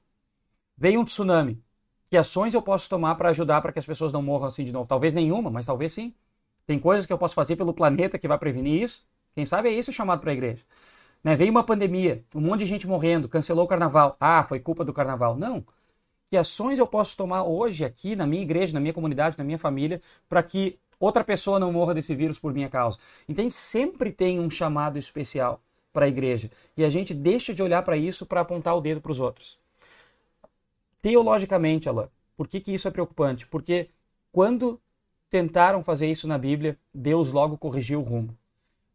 Veio 0.77 1.01
um 1.01 1.05
tsunami. 1.05 1.59
Que 2.11 2.17
ações 2.17 2.53
eu 2.53 2.61
posso 2.61 2.89
tomar 2.89 3.15
para 3.15 3.29
ajudar 3.29 3.61
para 3.61 3.71
que 3.71 3.79
as 3.79 3.85
pessoas 3.85 4.11
não 4.11 4.21
morram 4.21 4.47
assim 4.47 4.65
de 4.65 4.73
novo? 4.73 4.85
Talvez 4.85 5.15
nenhuma, 5.15 5.49
mas 5.49 5.65
talvez 5.65 5.93
sim. 5.93 6.13
Tem 6.67 6.77
coisas 6.77 7.05
que 7.05 7.13
eu 7.13 7.17
posso 7.17 7.33
fazer 7.33 7.55
pelo 7.55 7.73
planeta 7.73 8.19
que 8.19 8.27
vai 8.27 8.37
prevenir 8.37 8.83
isso. 8.83 9.07
Quem 9.33 9.45
sabe 9.45 9.69
é 9.69 9.73
esse 9.73 9.91
o 9.91 9.93
chamado 9.93 10.19
para 10.19 10.31
a 10.31 10.33
igreja. 10.33 10.61
Né? 11.23 11.37
Veio 11.37 11.51
uma 11.51 11.63
pandemia, 11.63 12.21
um 12.35 12.41
monte 12.41 12.59
de 12.59 12.65
gente 12.65 12.85
morrendo, 12.85 13.29
cancelou 13.29 13.63
o 13.63 13.67
carnaval. 13.67 14.17
Ah, 14.19 14.43
foi 14.43 14.59
culpa 14.59 14.83
do 14.83 14.91
carnaval. 14.91 15.37
Não. 15.37 15.63
Que 16.29 16.35
ações 16.35 16.79
eu 16.79 16.85
posso 16.85 17.15
tomar 17.15 17.43
hoje 17.43 17.85
aqui 17.85 18.13
na 18.13 18.27
minha 18.27 18.41
igreja, 18.41 18.73
na 18.73 18.81
minha 18.81 18.93
comunidade, 18.93 19.37
na 19.37 19.45
minha 19.45 19.57
família, 19.57 20.01
para 20.27 20.43
que 20.43 20.77
outra 20.99 21.23
pessoa 21.23 21.61
não 21.61 21.71
morra 21.71 21.93
desse 21.93 22.13
vírus 22.13 22.37
por 22.37 22.53
minha 22.53 22.67
causa? 22.67 22.97
Entende? 23.27 23.53
Sempre 23.53 24.11
tem 24.11 24.37
um 24.37 24.49
chamado 24.49 24.99
especial 24.99 25.61
para 25.93 26.07
a 26.07 26.09
igreja. 26.09 26.51
E 26.75 26.83
a 26.83 26.89
gente 26.89 27.13
deixa 27.13 27.53
de 27.53 27.63
olhar 27.63 27.83
para 27.83 27.95
isso 27.95 28.25
para 28.25 28.41
apontar 28.41 28.75
o 28.75 28.81
dedo 28.81 28.99
para 28.99 29.13
os 29.13 29.21
outros. 29.21 29.60
Teologicamente, 31.01 31.89
Alain, 31.89 32.07
por 32.37 32.47
que, 32.47 32.59
que 32.59 32.73
isso 32.73 32.87
é 32.87 32.91
preocupante? 32.91 33.47
Porque 33.47 33.89
quando 34.31 34.79
tentaram 35.29 35.81
fazer 35.81 36.11
isso 36.11 36.27
na 36.27 36.37
Bíblia, 36.37 36.77
Deus 36.93 37.31
logo 37.31 37.57
corrigiu 37.57 38.01
o 38.01 38.03
rumo. 38.03 38.37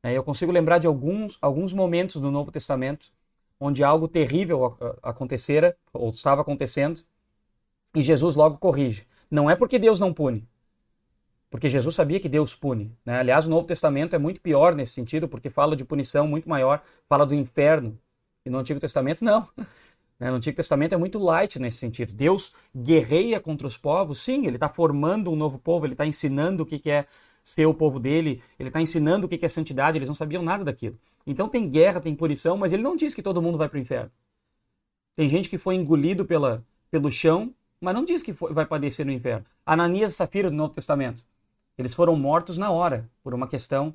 É, 0.03 0.12
eu 0.12 0.23
consigo 0.23 0.53
lembrar 0.53 0.79
de 0.79 0.87
alguns, 0.87 1.38
alguns 1.40 1.73
momentos 1.73 2.21
do 2.21 2.31
Novo 2.31 2.53
Testamento 2.53 3.09
onde 3.59 3.83
algo 3.83 4.07
terrível 4.07 4.77
acontecera 5.03 5.77
ou 5.92 6.11
estava 6.11 6.42
acontecendo 6.42 7.01
e 7.95 8.03
Jesus 8.03 8.37
logo 8.37 8.59
corrige. 8.59 9.07
Não 9.31 9.51
é 9.51 9.57
porque 9.57 9.79
Deus 9.79 9.99
não 9.99 10.12
pune, 10.12 10.47
porque 11.51 11.69
Jesus 11.69 11.95
sabia 11.95 12.21
que 12.21 12.29
Deus 12.29 12.55
pune. 12.55 12.97
Né? 13.05 13.19
Aliás, 13.19 13.47
o 13.47 13.51
Novo 13.51 13.66
Testamento 13.66 14.14
é 14.14 14.19
muito 14.19 14.40
pior 14.40 14.75
nesse 14.75 14.92
sentido, 14.92 15.27
porque 15.27 15.49
fala 15.49 15.75
de 15.75 15.85
punição 15.85 16.29
muito 16.29 16.49
maior, 16.49 16.83
fala 17.09 17.25
do 17.25 17.35
inferno. 17.35 17.99
E 18.45 18.51
no 18.51 18.59
Antigo 18.59 18.79
Testamento, 18.79 19.25
não. 19.25 19.49
Né? 20.18 20.31
No 20.31 20.37
Antigo 20.37 20.57
Testamento 20.57 20.94
é 20.94 20.98
muito 20.98 21.18
light 21.18 21.59
nesse 21.59 21.79
sentido. 21.79 22.12
Deus 22.12 22.52
guerreia 22.74 23.40
contra 23.40 23.66
os 23.66 23.76
povos, 23.76 24.20
sim, 24.20 24.46
ele 24.46 24.57
está 24.57 24.68
formando 24.68 25.31
um 25.31 25.37
novo 25.37 25.59
povo, 25.59 25.87
ele 25.87 25.94
está 25.94 26.07
ensinando 26.07 26.62
o 26.62 26.66
que, 26.66 26.79
que 26.79 26.90
é 26.90 27.07
ser 27.42 27.66
o 27.66 27.74
povo 27.74 28.00
dele, 28.00 28.42
ele 28.59 28.68
está 28.68 28.81
ensinando 28.81 29.26
o 29.26 29.29
que 29.29 29.44
é 29.44 29.48
santidade, 29.48 29.98
eles 29.98 30.09
não 30.09 30.14
sabiam 30.14 30.42
nada 30.42 30.64
daquilo. 30.64 30.98
Então 31.26 31.48
tem 31.48 31.68
guerra, 31.68 32.00
tem 32.00 32.14
punição, 32.14 32.57
mas 32.57 32.72
ele 32.72 32.83
não 32.83 32.96
diz 32.96 33.14
que 33.14 33.22
todo 33.22 33.40
mundo 33.40 33.57
vai 33.57 33.68
para 33.68 33.76
o 33.76 33.81
inferno. 33.81 34.11
Tem 35.14 35.29
gente 35.29 35.48
que 35.48 35.57
foi 35.57 35.76
engolido 35.76 36.24
pela, 36.24 36.64
pelo 36.90 37.11
chão, 37.11 37.55
mas 37.81 37.94
não 37.94 38.05
diz 38.05 38.22
que 38.22 38.35
foi, 38.35 38.52
vai 38.52 38.66
padecer 38.66 39.07
no 39.07 39.12
inferno. 39.12 39.46
Ananias 39.64 40.12
e 40.12 40.14
Safira 40.16 40.50
do 40.50 40.57
Novo 40.57 40.72
Testamento, 40.72 41.24
eles 41.79 41.94
foram 41.94 42.16
mortos 42.16 42.59
na 42.59 42.70
hora, 42.70 43.09
por 43.22 43.35
uma 43.35 43.46
questão 43.46 43.94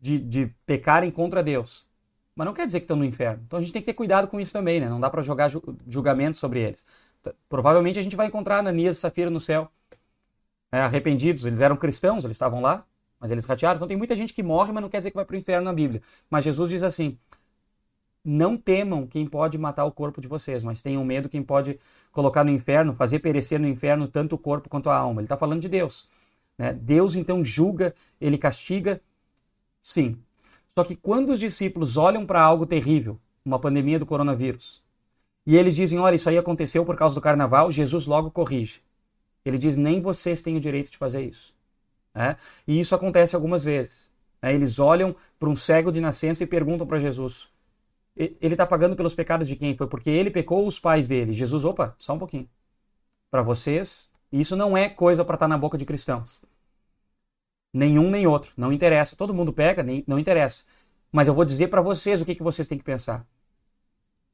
de, 0.00 0.18
de 0.18 0.54
pecarem 0.66 1.10
contra 1.10 1.42
Deus. 1.42 1.86
Mas 2.34 2.46
não 2.46 2.54
quer 2.54 2.66
dizer 2.66 2.80
que 2.80 2.84
estão 2.84 2.96
no 2.96 3.04
inferno. 3.04 3.42
Então 3.46 3.58
a 3.58 3.62
gente 3.62 3.72
tem 3.72 3.82
que 3.82 3.86
ter 3.86 3.94
cuidado 3.94 4.28
com 4.28 4.40
isso 4.40 4.52
também, 4.52 4.80
né? 4.80 4.88
Não 4.88 4.98
dá 4.98 5.10
para 5.10 5.22
jogar 5.22 5.50
julgamento 5.86 6.38
sobre 6.38 6.60
eles. 6.60 6.84
Provavelmente 7.48 7.98
a 7.98 8.02
gente 8.02 8.16
vai 8.16 8.26
encontrar 8.26 8.58
Ananias 8.58 8.96
e 8.96 9.00
Safira 9.00 9.30
no 9.30 9.38
céu 9.38 9.70
né, 10.72 10.80
arrependidos, 10.80 11.44
eles 11.44 11.60
eram 11.60 11.76
cristãos, 11.76 12.24
eles 12.24 12.36
estavam 12.36 12.60
lá, 12.60 12.84
mas 13.20 13.30
eles 13.30 13.44
ratearam. 13.44 13.76
Então 13.76 13.86
tem 13.86 13.96
muita 13.96 14.16
gente 14.16 14.32
que 14.32 14.42
morre, 14.42 14.72
mas 14.72 14.82
não 14.82 14.88
quer 14.88 14.98
dizer 14.98 15.10
que 15.10 15.16
vai 15.16 15.24
para 15.24 15.34
o 15.34 15.38
inferno 15.38 15.66
na 15.66 15.72
Bíblia. 15.72 16.00
Mas 16.30 16.44
Jesus 16.44 16.70
diz 16.70 16.82
assim: 16.82 17.18
não 18.24 18.56
temam 18.56 19.06
quem 19.06 19.26
pode 19.26 19.58
matar 19.58 19.84
o 19.84 19.92
corpo 19.92 20.20
de 20.20 20.26
vocês, 20.28 20.62
mas 20.64 20.80
tenham 20.80 21.04
medo 21.04 21.28
quem 21.28 21.42
pode 21.42 21.78
colocar 22.10 22.42
no 22.42 22.50
inferno, 22.50 22.94
fazer 22.94 23.18
perecer 23.18 23.60
no 23.60 23.68
inferno 23.68 24.08
tanto 24.08 24.34
o 24.36 24.38
corpo 24.38 24.68
quanto 24.68 24.88
a 24.88 24.96
alma. 24.96 25.20
Ele 25.20 25.26
está 25.26 25.36
falando 25.36 25.60
de 25.60 25.68
Deus. 25.68 26.08
Né? 26.56 26.72
Deus 26.72 27.14
então 27.16 27.44
julga, 27.44 27.94
ele 28.20 28.38
castiga, 28.38 29.00
sim. 29.80 30.16
Só 30.74 30.84
que 30.84 30.96
quando 30.96 31.30
os 31.30 31.40
discípulos 31.40 31.96
olham 31.96 32.24
para 32.24 32.40
algo 32.40 32.66
terrível, 32.66 33.20
uma 33.44 33.58
pandemia 33.58 33.98
do 33.98 34.06
coronavírus, 34.06 34.82
e 35.46 35.56
eles 35.56 35.76
dizem: 35.76 35.98
olha, 35.98 36.16
isso 36.16 36.28
aí 36.28 36.38
aconteceu 36.38 36.84
por 36.84 36.96
causa 36.96 37.14
do 37.14 37.20
carnaval, 37.20 37.70
Jesus 37.70 38.06
logo 38.06 38.30
corrige. 38.30 38.80
Ele 39.44 39.58
diz: 39.58 39.76
nem 39.76 40.00
vocês 40.00 40.40
têm 40.42 40.56
o 40.56 40.60
direito 40.60 40.90
de 40.90 40.96
fazer 40.96 41.22
isso. 41.22 41.54
É? 42.14 42.36
E 42.66 42.78
isso 42.78 42.94
acontece 42.94 43.34
algumas 43.34 43.64
vezes. 43.64 44.10
É? 44.40 44.52
Eles 44.52 44.78
olham 44.78 45.14
para 45.38 45.48
um 45.48 45.56
cego 45.56 45.90
de 45.90 46.00
nascença 46.00 46.44
e 46.44 46.46
perguntam 46.46 46.86
para 46.86 47.00
Jesus: 47.00 47.48
ele 48.16 48.54
está 48.54 48.66
pagando 48.66 48.96
pelos 48.96 49.14
pecados 49.14 49.48
de 49.48 49.56
quem? 49.56 49.76
Foi 49.76 49.86
porque 49.86 50.10
ele 50.10 50.30
pecou 50.30 50.60
ou 50.60 50.66
os 50.66 50.78
pais 50.78 51.08
dele? 51.08 51.32
Jesus, 51.32 51.64
opa, 51.64 51.94
só 51.98 52.14
um 52.14 52.18
pouquinho. 52.18 52.48
Para 53.30 53.42
vocês, 53.42 54.10
isso 54.30 54.56
não 54.56 54.76
é 54.76 54.88
coisa 54.88 55.24
para 55.24 55.34
estar 55.34 55.44
tá 55.46 55.48
na 55.48 55.58
boca 55.58 55.78
de 55.78 55.84
cristãos. 55.84 56.44
Nenhum 57.72 58.10
nem 58.10 58.26
outro. 58.26 58.52
Não 58.56 58.72
interessa. 58.72 59.16
Todo 59.16 59.34
mundo 59.34 59.52
pega, 59.52 59.82
nem, 59.82 60.04
não 60.06 60.18
interessa. 60.18 60.64
Mas 61.10 61.28
eu 61.28 61.34
vou 61.34 61.44
dizer 61.44 61.68
para 61.68 61.80
vocês 61.82 62.20
o 62.22 62.24
que, 62.24 62.34
que 62.34 62.42
vocês 62.42 62.68
têm 62.68 62.78
que 62.78 62.84
pensar. 62.84 63.26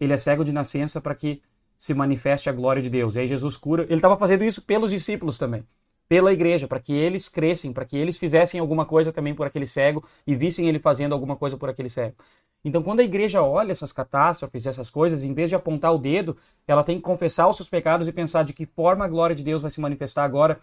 Ele 0.00 0.12
é 0.12 0.16
cego 0.16 0.44
de 0.44 0.52
nascença 0.52 1.00
para 1.00 1.14
que 1.14 1.42
se 1.76 1.94
manifeste 1.94 2.48
a 2.48 2.52
glória 2.52 2.82
de 2.82 2.90
Deus. 2.90 3.16
E 3.16 3.20
aí 3.20 3.26
Jesus 3.26 3.56
cura. 3.56 3.84
Ele 3.84 3.96
estava 3.96 4.16
fazendo 4.16 4.44
isso 4.44 4.62
pelos 4.62 4.90
discípulos 4.90 5.38
também. 5.38 5.64
pela 6.08 6.32
igreja, 6.32 6.66
para 6.66 6.80
que 6.80 6.92
eles 6.92 7.28
crescem, 7.28 7.72
para 7.72 7.84
que 7.84 7.96
eles 7.96 8.18
fizessem 8.18 8.58
alguma 8.58 8.86
coisa 8.86 9.12
também 9.12 9.34
por 9.34 9.46
aquele 9.46 9.66
cego 9.66 10.02
e 10.26 10.34
vissem 10.34 10.68
ele 10.68 10.78
fazendo 10.78 11.12
alguma 11.12 11.36
coisa 11.36 11.56
por 11.56 11.68
aquele 11.68 11.90
cego. 11.90 12.16
Então, 12.64 12.82
quando 12.82 13.00
a 13.00 13.04
igreja 13.04 13.42
olha 13.42 13.70
essas 13.72 13.92
catástrofes, 13.92 14.66
essas 14.66 14.90
coisas, 14.90 15.22
em 15.22 15.34
vez 15.34 15.50
de 15.50 15.54
apontar 15.54 15.94
o 15.94 15.98
dedo, 15.98 16.36
ela 16.66 16.82
tem 16.82 16.96
que 16.96 17.02
confessar 17.02 17.46
os 17.48 17.56
seus 17.56 17.68
pecados 17.68 18.08
e 18.08 18.12
pensar 18.12 18.42
de 18.42 18.52
que 18.52 18.66
forma 18.66 19.04
a 19.04 19.08
glória 19.08 19.36
de 19.36 19.44
Deus 19.44 19.62
vai 19.62 19.70
se 19.70 19.80
manifestar 19.80 20.24
agora 20.24 20.60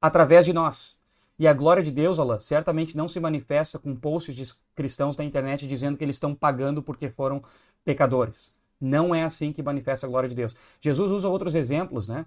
através 0.00 0.44
de 0.44 0.52
nós. 0.52 1.01
E 1.42 1.48
a 1.48 1.52
glória 1.52 1.82
de 1.82 1.90
Deus, 1.90 2.20
ela 2.20 2.38
certamente 2.38 2.96
não 2.96 3.08
se 3.08 3.18
manifesta 3.18 3.76
com 3.76 3.96
posts 3.96 4.32
de 4.32 4.44
cristãos 4.76 5.16
na 5.16 5.24
internet 5.24 5.66
dizendo 5.66 5.98
que 5.98 6.04
eles 6.04 6.14
estão 6.14 6.36
pagando 6.36 6.80
porque 6.80 7.08
foram 7.08 7.42
pecadores. 7.84 8.54
Não 8.80 9.12
é 9.12 9.24
assim 9.24 9.50
que 9.50 9.60
manifesta 9.60 10.06
a 10.06 10.08
glória 10.08 10.28
de 10.28 10.36
Deus. 10.36 10.54
Jesus 10.80 11.10
usa 11.10 11.28
outros 11.28 11.56
exemplos, 11.56 12.06
né? 12.06 12.26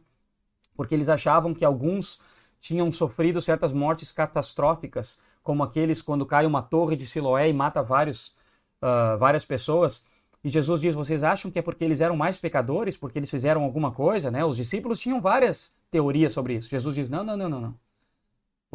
Porque 0.76 0.94
eles 0.94 1.08
achavam 1.08 1.54
que 1.54 1.64
alguns 1.64 2.20
tinham 2.60 2.92
sofrido 2.92 3.40
certas 3.40 3.72
mortes 3.72 4.12
catastróficas, 4.12 5.18
como 5.42 5.64
aqueles 5.64 6.02
quando 6.02 6.26
cai 6.26 6.46
uma 6.46 6.62
torre 6.62 6.98
de 6.98 7.08
Siloé 7.08 7.48
e 7.48 7.54
mata 7.54 7.82
vários, 7.82 8.36
uh, 8.82 9.18
várias 9.18 9.46
pessoas. 9.46 10.04
E 10.44 10.50
Jesus 10.50 10.82
diz: 10.82 10.94
vocês 10.94 11.24
acham 11.24 11.50
que 11.50 11.58
é 11.58 11.62
porque 11.62 11.86
eles 11.86 12.02
eram 12.02 12.18
mais 12.18 12.38
pecadores, 12.38 12.98
porque 12.98 13.18
eles 13.18 13.32
fizeram 13.32 13.64
alguma 13.64 13.94
coisa, 13.94 14.30
né? 14.30 14.44
Os 14.44 14.58
discípulos 14.58 15.00
tinham 15.00 15.22
várias 15.22 15.74
teorias 15.90 16.34
sobre 16.34 16.56
isso. 16.56 16.68
Jesus 16.68 16.96
diz: 16.96 17.10
não, 17.10 17.24
não, 17.24 17.38
não, 17.38 17.48
não, 17.48 17.62
não. 17.62 17.85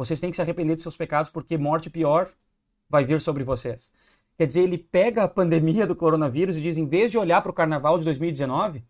Vocês 0.01 0.19
têm 0.19 0.31
que 0.31 0.35
se 0.35 0.41
arrepender 0.41 0.75
de 0.75 0.81
seus 0.81 0.97
pecados, 0.97 1.29
porque 1.29 1.59
morte 1.59 1.87
pior 1.87 2.27
vai 2.89 3.05
vir 3.05 3.21
sobre 3.21 3.43
vocês. 3.43 3.91
Quer 4.35 4.47
dizer, 4.47 4.61
ele 4.61 4.75
pega 4.75 5.21
a 5.21 5.27
pandemia 5.27 5.85
do 5.85 5.95
coronavírus 5.95 6.57
e 6.57 6.61
diz: 6.61 6.75
em 6.75 6.87
vez 6.87 7.11
de 7.11 7.19
olhar 7.19 7.39
para 7.43 7.51
o 7.51 7.53
carnaval 7.53 7.99
de 7.99 8.05
2019, 8.05 8.83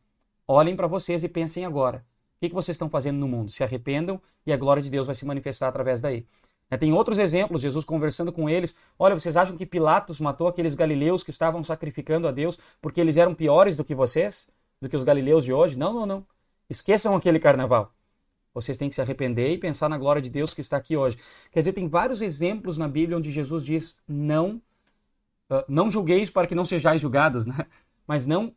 olhem 0.47 0.73
para 0.73 0.87
vocês 0.87 1.21
e 1.25 1.27
pensem 1.27 1.65
agora. 1.65 2.05
O 2.41 2.47
que 2.47 2.53
vocês 2.53 2.75
estão 2.75 2.89
fazendo 2.89 3.17
no 3.17 3.27
mundo? 3.27 3.51
Se 3.51 3.61
arrependam 3.61 4.21
e 4.45 4.53
a 4.53 4.57
glória 4.57 4.81
de 4.81 4.89
Deus 4.89 5.07
vai 5.07 5.13
se 5.13 5.25
manifestar 5.25 5.67
através 5.67 5.99
daí. 5.99 6.25
É, 6.69 6.77
tem 6.77 6.93
outros 6.93 7.19
exemplos, 7.19 7.61
Jesus 7.61 7.83
conversando 7.83 8.31
com 8.31 8.49
eles. 8.49 8.73
Olha, 8.97 9.13
vocês 9.13 9.35
acham 9.35 9.57
que 9.57 9.65
Pilatos 9.65 10.21
matou 10.21 10.47
aqueles 10.47 10.75
galileus 10.75 11.25
que 11.25 11.29
estavam 11.29 11.61
sacrificando 11.61 12.25
a 12.25 12.31
Deus 12.31 12.57
porque 12.81 13.01
eles 13.01 13.17
eram 13.17 13.35
piores 13.35 13.75
do 13.75 13.83
que 13.83 13.93
vocês? 13.93 14.47
Do 14.81 14.87
que 14.87 14.95
os 14.95 15.03
galileus 15.03 15.43
de 15.43 15.51
hoje? 15.51 15.77
Não, 15.77 15.91
não, 15.91 16.05
não. 16.05 16.25
Esqueçam 16.69 17.13
aquele 17.17 17.37
carnaval. 17.37 17.91
Vocês 18.53 18.77
têm 18.77 18.89
que 18.89 18.95
se 18.95 19.01
arrepender 19.01 19.53
e 19.53 19.57
pensar 19.57 19.89
na 19.89 19.97
glória 19.97 20.21
de 20.21 20.29
Deus 20.29 20.53
que 20.53 20.61
está 20.61 20.77
aqui 20.77 20.97
hoje. 20.97 21.17
Quer 21.51 21.61
dizer, 21.61 21.73
tem 21.73 21.87
vários 21.87 22.21
exemplos 22.21 22.77
na 22.77 22.87
Bíblia 22.87 23.17
onde 23.17 23.31
Jesus 23.31 23.65
diz: 23.65 24.01
não, 24.07 24.61
uh, 25.49 25.63
não 25.67 25.89
julgueis 25.89 26.29
para 26.29 26.47
que 26.47 26.55
não 26.55 26.65
sejais 26.65 27.01
julgados, 27.01 27.45
né? 27.45 27.65
Mas 28.05 28.25
não 28.25 28.53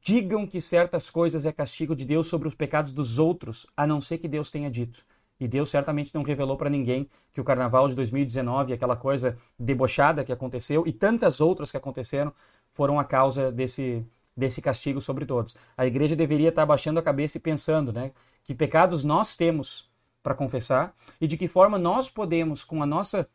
digam 0.00 0.46
que 0.46 0.60
certas 0.60 1.10
coisas 1.10 1.44
é 1.44 1.52
castigo 1.52 1.94
de 1.94 2.04
Deus 2.04 2.26
sobre 2.26 2.48
os 2.48 2.54
pecados 2.54 2.92
dos 2.92 3.18
outros, 3.18 3.66
a 3.76 3.86
não 3.86 4.00
ser 4.00 4.18
que 4.18 4.28
Deus 4.28 4.50
tenha 4.50 4.70
dito. 4.70 5.04
E 5.38 5.46
Deus 5.46 5.68
certamente 5.68 6.14
não 6.14 6.22
revelou 6.22 6.56
para 6.56 6.70
ninguém 6.70 7.08
que 7.32 7.40
o 7.40 7.44
carnaval 7.44 7.88
de 7.88 7.94
2019, 7.94 8.72
aquela 8.72 8.96
coisa 8.96 9.36
debochada 9.58 10.24
que 10.24 10.32
aconteceu 10.32 10.86
e 10.86 10.92
tantas 10.92 11.42
outras 11.42 11.70
que 11.70 11.76
aconteceram, 11.76 12.32
foram 12.70 12.98
a 12.98 13.04
causa 13.04 13.52
desse, 13.52 14.04
desse 14.36 14.60
castigo 14.60 15.00
sobre 15.00 15.24
todos. 15.24 15.54
A 15.76 15.86
igreja 15.86 16.14
deveria 16.14 16.50
estar 16.50 16.66
baixando 16.66 17.00
a 17.00 17.02
cabeça 17.02 17.38
e 17.38 17.40
pensando, 17.40 17.92
né, 17.92 18.12
que 18.44 18.54
pecados 18.54 19.02
nós 19.02 19.34
temos 19.34 19.90
para 20.22 20.34
confessar 20.34 20.92
e 21.20 21.26
de 21.26 21.36
que 21.36 21.48
forma 21.48 21.78
nós 21.78 22.10
podemos, 22.10 22.64
com 22.64 22.82
a 22.82 22.86
nossa 22.86 23.28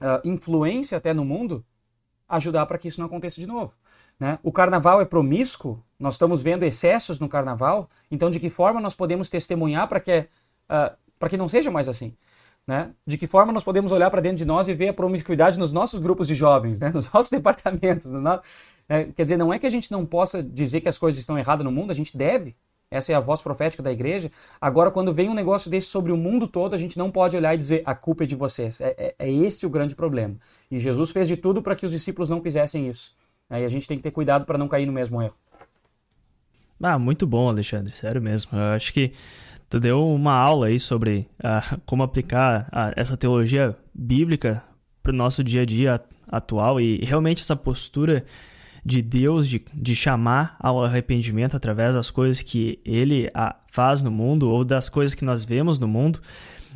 uh, 0.00 0.28
influência 0.28 0.96
até 0.96 1.12
no 1.12 1.24
mundo, 1.24 1.64
ajudar 2.28 2.66
para 2.66 2.78
que 2.78 2.88
isso 2.88 3.00
não 3.00 3.06
aconteça 3.06 3.40
de 3.40 3.46
novo. 3.46 3.74
Né? 4.18 4.38
O 4.42 4.50
carnaval 4.50 5.00
é 5.00 5.04
promíscuo, 5.04 5.82
nós 5.98 6.14
estamos 6.14 6.42
vendo 6.42 6.64
excessos 6.64 7.20
no 7.20 7.28
carnaval, 7.28 7.88
então 8.10 8.30
de 8.30 8.40
que 8.40 8.50
forma 8.50 8.80
nós 8.80 8.94
podemos 8.94 9.30
testemunhar 9.30 9.86
para 9.88 10.00
que, 10.00 10.20
uh, 10.20 10.96
para 11.18 11.28
que 11.28 11.36
não 11.36 11.48
seja 11.48 11.70
mais 11.70 11.88
assim? 11.88 12.16
Né? 12.66 12.90
De 13.06 13.16
que 13.16 13.28
forma 13.28 13.52
nós 13.52 13.62
podemos 13.62 13.92
olhar 13.92 14.10
para 14.10 14.20
dentro 14.20 14.38
de 14.38 14.44
nós 14.44 14.66
e 14.66 14.74
ver 14.74 14.88
a 14.88 14.94
promiscuidade 14.94 15.58
nos 15.58 15.72
nossos 15.72 16.00
grupos 16.00 16.26
de 16.26 16.34
jovens, 16.34 16.80
né? 16.80 16.90
nos 16.94 17.12
nossos 17.12 17.30
departamentos? 17.30 18.10
No 18.10 18.20
nosso... 18.20 18.42
é, 18.88 19.04
quer 19.04 19.24
dizer, 19.24 19.36
não 19.36 19.52
é 19.52 19.58
que 19.58 19.66
a 19.66 19.70
gente 19.70 19.90
não 19.90 20.06
possa 20.06 20.42
dizer 20.42 20.80
que 20.80 20.88
as 20.88 20.98
coisas 20.98 21.18
estão 21.18 21.38
erradas 21.38 21.64
no 21.64 21.72
mundo, 21.72 21.90
a 21.90 21.94
gente 21.94 22.16
deve. 22.16 22.54
Essa 22.88 23.12
é 23.12 23.14
a 23.16 23.20
voz 23.20 23.42
profética 23.42 23.82
da 23.82 23.90
igreja. 23.90 24.30
Agora, 24.60 24.92
quando 24.92 25.12
vem 25.12 25.28
um 25.28 25.34
negócio 25.34 25.68
desse 25.68 25.88
sobre 25.88 26.12
o 26.12 26.16
mundo 26.16 26.46
todo, 26.46 26.74
a 26.74 26.78
gente 26.78 26.96
não 26.96 27.10
pode 27.10 27.36
olhar 27.36 27.52
e 27.52 27.58
dizer 27.58 27.82
a 27.84 27.94
culpa 27.94 28.22
é 28.22 28.26
de 28.26 28.36
vocês. 28.36 28.80
É, 28.80 28.94
é, 28.96 29.14
é 29.18 29.32
esse 29.32 29.66
o 29.66 29.70
grande 29.70 29.96
problema. 29.96 30.36
E 30.70 30.78
Jesus 30.78 31.10
fez 31.10 31.26
de 31.26 31.36
tudo 31.36 31.60
para 31.60 31.74
que 31.74 31.84
os 31.84 31.90
discípulos 31.90 32.28
não 32.28 32.40
fizessem 32.40 32.88
isso. 32.88 33.12
Aí 33.50 33.64
a 33.64 33.68
gente 33.68 33.88
tem 33.88 33.96
que 33.96 34.04
ter 34.04 34.12
cuidado 34.12 34.44
para 34.44 34.56
não 34.56 34.68
cair 34.68 34.86
no 34.86 34.92
mesmo 34.92 35.20
erro. 35.20 35.34
Ah, 36.80 36.98
muito 36.98 37.26
bom, 37.26 37.48
Alexandre, 37.48 37.94
sério 37.94 38.22
mesmo. 38.22 38.56
Eu 38.56 38.74
acho 38.74 38.92
que 38.92 39.12
tu 39.68 39.80
deu 39.80 40.06
uma 40.06 40.36
aula 40.36 40.66
aí 40.66 40.78
sobre 40.78 41.28
uh, 41.40 41.80
como 41.86 42.02
aplicar 42.02 42.68
uh, 42.68 42.92
essa 42.94 43.16
teologia 43.16 43.76
bíblica 43.92 44.62
para 45.02 45.12
o 45.12 45.16
nosso 45.16 45.42
dia 45.42 45.62
a 45.62 45.64
dia 45.64 46.00
atual 46.28 46.80
e 46.80 46.98
realmente 47.04 47.40
essa 47.40 47.56
postura 47.56 48.24
de 48.86 49.02
Deus 49.02 49.48
de, 49.48 49.60
de 49.74 49.96
chamar 49.96 50.56
ao 50.60 50.84
arrependimento 50.84 51.56
através 51.56 51.94
das 51.94 52.08
coisas 52.08 52.40
que 52.40 52.78
Ele 52.84 53.26
uh, 53.28 53.52
faz 53.66 54.00
no 54.00 54.12
mundo 54.12 54.48
ou 54.48 54.64
das 54.64 54.88
coisas 54.88 55.12
que 55.12 55.24
nós 55.24 55.44
vemos 55.44 55.80
no 55.80 55.88
mundo 55.88 56.20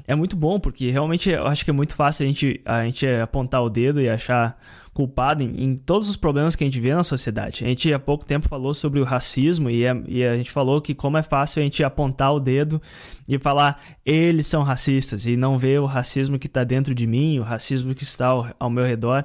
é 0.09 0.15
muito 0.17 0.35
bom 0.35 0.59
porque 0.59 0.91
realmente 0.91 1.31
eu 1.31 1.47
acho 1.47 1.65
que 1.65 1.71
é 1.71 1.73
muito 1.73 1.95
fácil 1.95 2.25
a 2.25 2.27
gente, 2.27 2.61
a 2.65 2.85
gente 2.85 3.07
apontar 3.07 3.63
o 3.63 3.71
dedo 3.71 4.01
e 4.01 4.09
achar 4.09 4.59
culpado 4.93 5.41
em, 5.41 5.63
em, 5.63 5.77
todos 5.77 6.09
os 6.09 6.17
problemas 6.17 6.57
que 6.57 6.65
a 6.65 6.67
gente 6.67 6.81
vê 6.81 6.93
na 6.93 7.05
sociedade. 7.05 7.65
A 7.65 7.69
gente 7.69 7.95
há 7.95 7.99
pouco 7.99 8.27
tempo 8.27 8.49
falou 8.49 8.75
sobre 8.75 8.99
o 8.99 9.05
racismo 9.05 9.71
e 9.71 9.87
a, 9.87 9.97
e 10.09 10.25
a 10.25 10.37
gente 10.37 10.51
falou 10.51 10.81
que 10.81 10.97
como 10.97 11.17
é 11.17 11.23
fácil 11.23 11.61
a 11.61 11.63
gente 11.63 11.85
apontar 11.85 12.35
o 12.35 12.41
dedo 12.41 12.83
e 13.29 13.39
falar 13.39 13.81
eles 14.05 14.49
são 14.49 14.65
racistas 14.65 15.27
e 15.27 15.37
não 15.37 15.57
ver 15.57 15.81
o 15.81 15.87
racismo 15.87 16.41
que 16.41 16.49
está 16.49 16.65
dentro 16.65 16.93
de 16.93 17.07
mim, 17.07 17.39
o 17.39 17.43
racismo 17.43 17.95
que 17.95 18.03
está 18.03 18.27
ao, 18.27 18.49
ao 18.59 18.69
meu 18.69 18.85
redor. 18.85 19.25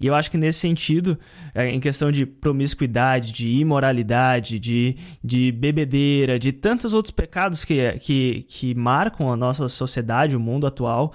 E 0.00 0.06
eu 0.06 0.14
acho 0.14 0.30
que 0.30 0.36
nesse 0.36 0.58
sentido, 0.58 1.18
é, 1.54 1.68
em 1.70 1.80
questão 1.80 2.10
de 2.10 2.26
promiscuidade, 2.26 3.32
de 3.32 3.48
imoralidade, 3.50 4.58
de, 4.58 4.96
de 5.22 5.52
bebedeira, 5.52 6.38
de 6.38 6.52
tantos 6.52 6.92
outros 6.92 7.12
pecados 7.12 7.64
que, 7.64 7.92
que, 7.98 8.44
que 8.48 8.74
marcam 8.74 9.32
a 9.32 9.36
nossa 9.36 9.68
sociedade, 9.68 10.36
o 10.36 10.40
mundo 10.40 10.66
atual, 10.66 11.12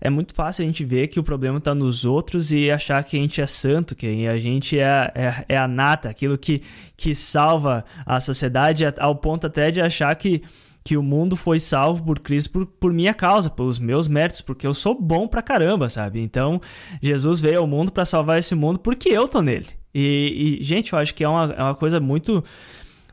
é 0.00 0.08
muito 0.08 0.34
fácil 0.34 0.62
a 0.62 0.66
gente 0.66 0.82
ver 0.82 1.08
que 1.08 1.20
o 1.20 1.22
problema 1.22 1.58
está 1.58 1.74
nos 1.74 2.06
outros 2.06 2.50
e 2.50 2.70
achar 2.70 3.04
que 3.04 3.18
a 3.18 3.20
gente 3.20 3.40
é 3.40 3.46
santo, 3.46 3.94
que 3.94 4.26
a 4.26 4.38
gente 4.38 4.78
é, 4.78 5.12
é, 5.14 5.44
é 5.50 5.56
a 5.58 5.68
nata, 5.68 6.08
aquilo 6.08 6.38
que, 6.38 6.62
que 6.96 7.14
salva 7.14 7.84
a 8.06 8.18
sociedade, 8.18 8.84
ao 8.98 9.14
ponto 9.14 9.46
até 9.46 9.70
de 9.70 9.80
achar 9.80 10.14
que 10.14 10.42
que 10.82 10.96
o 10.96 11.02
mundo 11.02 11.36
foi 11.36 11.60
salvo 11.60 12.02
por 12.02 12.18
Cristo 12.20 12.50
por, 12.50 12.66
por 12.66 12.92
minha 12.92 13.12
causa, 13.12 13.50
pelos 13.50 13.78
meus 13.78 14.08
méritos, 14.08 14.40
porque 14.40 14.66
eu 14.66 14.74
sou 14.74 14.98
bom 14.98 15.28
pra 15.28 15.42
caramba, 15.42 15.88
sabe? 15.88 16.20
Então, 16.20 16.60
Jesus 17.02 17.38
veio 17.40 17.60
ao 17.60 17.66
mundo 17.66 17.92
para 17.92 18.04
salvar 18.04 18.38
esse 18.38 18.54
mundo 18.54 18.78
porque 18.78 19.08
eu 19.08 19.28
tô 19.28 19.42
nele. 19.42 19.66
E, 19.94 20.58
e, 20.60 20.64
gente, 20.64 20.92
eu 20.92 20.98
acho 20.98 21.14
que 21.14 21.24
é 21.24 21.28
uma, 21.28 21.52
é 21.52 21.62
uma 21.62 21.74
coisa 21.74 22.00
muito, 22.00 22.42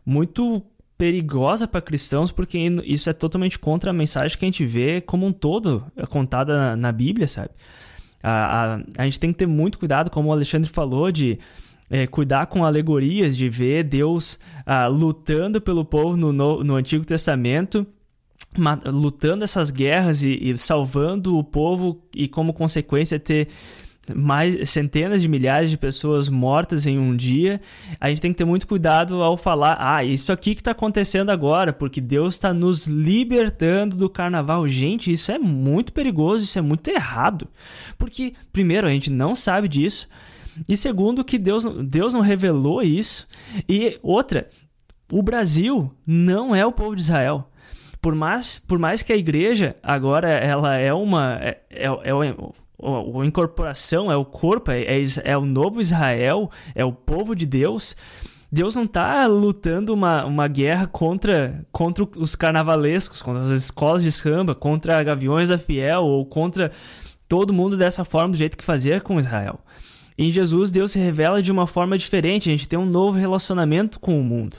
muito 0.05 0.63
perigosa 0.97 1.67
para 1.67 1.81
cristãos, 1.81 2.31
porque 2.31 2.57
isso 2.85 3.09
é 3.09 3.13
totalmente 3.13 3.59
contra 3.59 3.91
a 3.91 3.93
mensagem 3.93 4.37
que 4.37 4.45
a 4.45 4.47
gente 4.47 4.65
vê 4.65 5.01
como 5.01 5.25
um 5.25 5.31
todo 5.31 5.85
é 5.95 6.05
contada 6.05 6.57
na, 6.57 6.75
na 6.75 6.91
Bíblia, 6.91 7.27
sabe? 7.27 7.49
A, 8.23 8.75
a, 8.75 8.79
a 8.97 9.03
gente 9.03 9.19
tem 9.19 9.31
que 9.31 9.37
ter 9.37 9.47
muito 9.47 9.77
cuidado, 9.77 10.09
como 10.09 10.29
o 10.29 10.31
Alexandre 10.31 10.69
falou, 10.69 11.11
de 11.11 11.37
é, 11.89 12.05
cuidar 12.07 12.47
com 12.47 12.65
alegorias, 12.65 13.37
de 13.37 13.49
ver 13.49 13.83
Deus 13.83 14.39
ah, 14.65 14.87
lutando 14.87 15.61
pelo 15.61 15.85
povo 15.85 16.17
no, 16.17 16.33
no, 16.33 16.63
no 16.63 16.75
Antigo 16.75 17.05
Testamento 17.05 17.85
lutando 18.85 19.43
essas 19.43 19.69
guerras 19.69 20.23
e, 20.23 20.29
e, 20.41 20.57
salvando 20.57 21.37
o 21.37 21.43
povo 21.43 22.01
e 22.15 22.27
como 22.27 22.53
consequência 22.53 23.19
ter 23.19 23.49
mais 24.15 24.69
centenas 24.69 25.21
de 25.21 25.27
milhares 25.27 25.69
de 25.69 25.77
pessoas 25.77 26.29
mortas 26.29 26.85
em 26.85 26.97
um 26.97 27.15
dia, 27.15 27.59
a 27.99 28.09
gente 28.09 28.21
tem 28.21 28.31
que 28.31 28.37
ter 28.37 28.45
muito 28.45 28.67
cuidado 28.67 29.21
ao 29.21 29.35
falar, 29.35 29.77
ah, 29.79 30.03
isso 30.03 30.31
aqui 30.31 30.55
que 30.55 30.61
está 30.61 30.71
acontecendo 30.71 31.29
agora, 31.29 31.73
porque 31.73 31.99
Deus 31.99 32.35
está 32.35 32.53
nos 32.53 32.87
libertando 32.87 33.97
do 33.97 34.09
carnaval. 34.09 34.67
Gente, 34.67 35.11
isso 35.11 35.31
é 35.31 35.37
muito 35.37 35.91
perigoso, 35.91 36.45
isso 36.45 36.57
é 36.57 36.61
muito 36.61 36.87
errado. 36.89 37.47
Porque, 37.97 38.33
primeiro, 38.53 38.87
a 38.87 38.91
gente 38.91 39.09
não 39.09 39.35
sabe 39.35 39.67
disso, 39.67 40.07
e 40.67 40.77
segundo, 40.77 41.23
que 41.23 41.37
Deus, 41.37 41.63
Deus 41.85 42.13
não 42.13 42.21
revelou 42.21 42.81
isso, 42.81 43.27
e 43.67 43.99
outra, 44.01 44.49
o 45.11 45.21
Brasil 45.21 45.91
não 46.05 46.55
é 46.55 46.65
o 46.65 46.71
povo 46.71 46.95
de 46.95 47.01
Israel 47.01 47.49
por 48.01 48.15
mais, 48.15 48.59
por 48.59 48.79
mais 48.79 49.01
que 49.01 49.11
a 49.11 49.17
igreja 49.17 49.75
agora 49.81 50.29
ela 50.29 50.77
é 50.77 50.93
uma 50.93 51.37
é, 51.41 51.59
é, 51.69 51.85
é, 51.85 52.11
a 53.21 53.25
incorporação, 53.25 54.11
é 54.11 54.15
o 54.15 54.23
corpo, 54.23 54.71
é, 54.71 54.83
é, 54.83 55.03
é, 55.23 55.37
o 55.37 55.45
novo 55.45 55.81
Israel, 55.81 56.49
é 56.75 56.85
o 56.85 56.93
povo 56.93 57.35
de 57.35 57.45
Deus. 57.45 57.95
Deus 58.49 58.75
não 58.75 58.85
está 58.85 59.25
lutando 59.25 59.93
uma, 59.93 60.23
uma 60.25 60.47
guerra 60.47 60.87
contra, 60.87 61.65
contra 61.71 62.07
os 62.17 62.33
carnavalescos, 62.33 63.21
contra 63.21 63.41
as 63.41 63.49
escolas 63.49 64.03
de 64.03 64.11
samba, 64.11 64.55
contra 64.55 65.03
Gaviões 65.03 65.49
da 65.49 65.57
Fiel 65.57 66.05
ou 66.05 66.25
contra 66.25 66.71
todo 67.27 67.53
mundo 67.53 67.75
dessa 67.75 68.05
forma, 68.05 68.29
do 68.29 68.37
jeito 68.37 68.55
que 68.55 68.63
fazia 68.63 69.01
com 69.01 69.19
Israel. 69.19 69.59
Em 70.17 70.31
Jesus, 70.31 70.71
Deus 70.71 70.91
se 70.91 70.99
revela 70.99 71.41
de 71.41 71.51
uma 71.51 71.67
forma 71.67 71.97
diferente, 71.97 72.49
a 72.49 72.51
gente 72.51 72.67
tem 72.67 72.79
um 72.79 72.85
novo 72.85 73.17
relacionamento 73.17 73.99
com 73.99 74.19
o 74.19 74.23
mundo. 74.23 74.57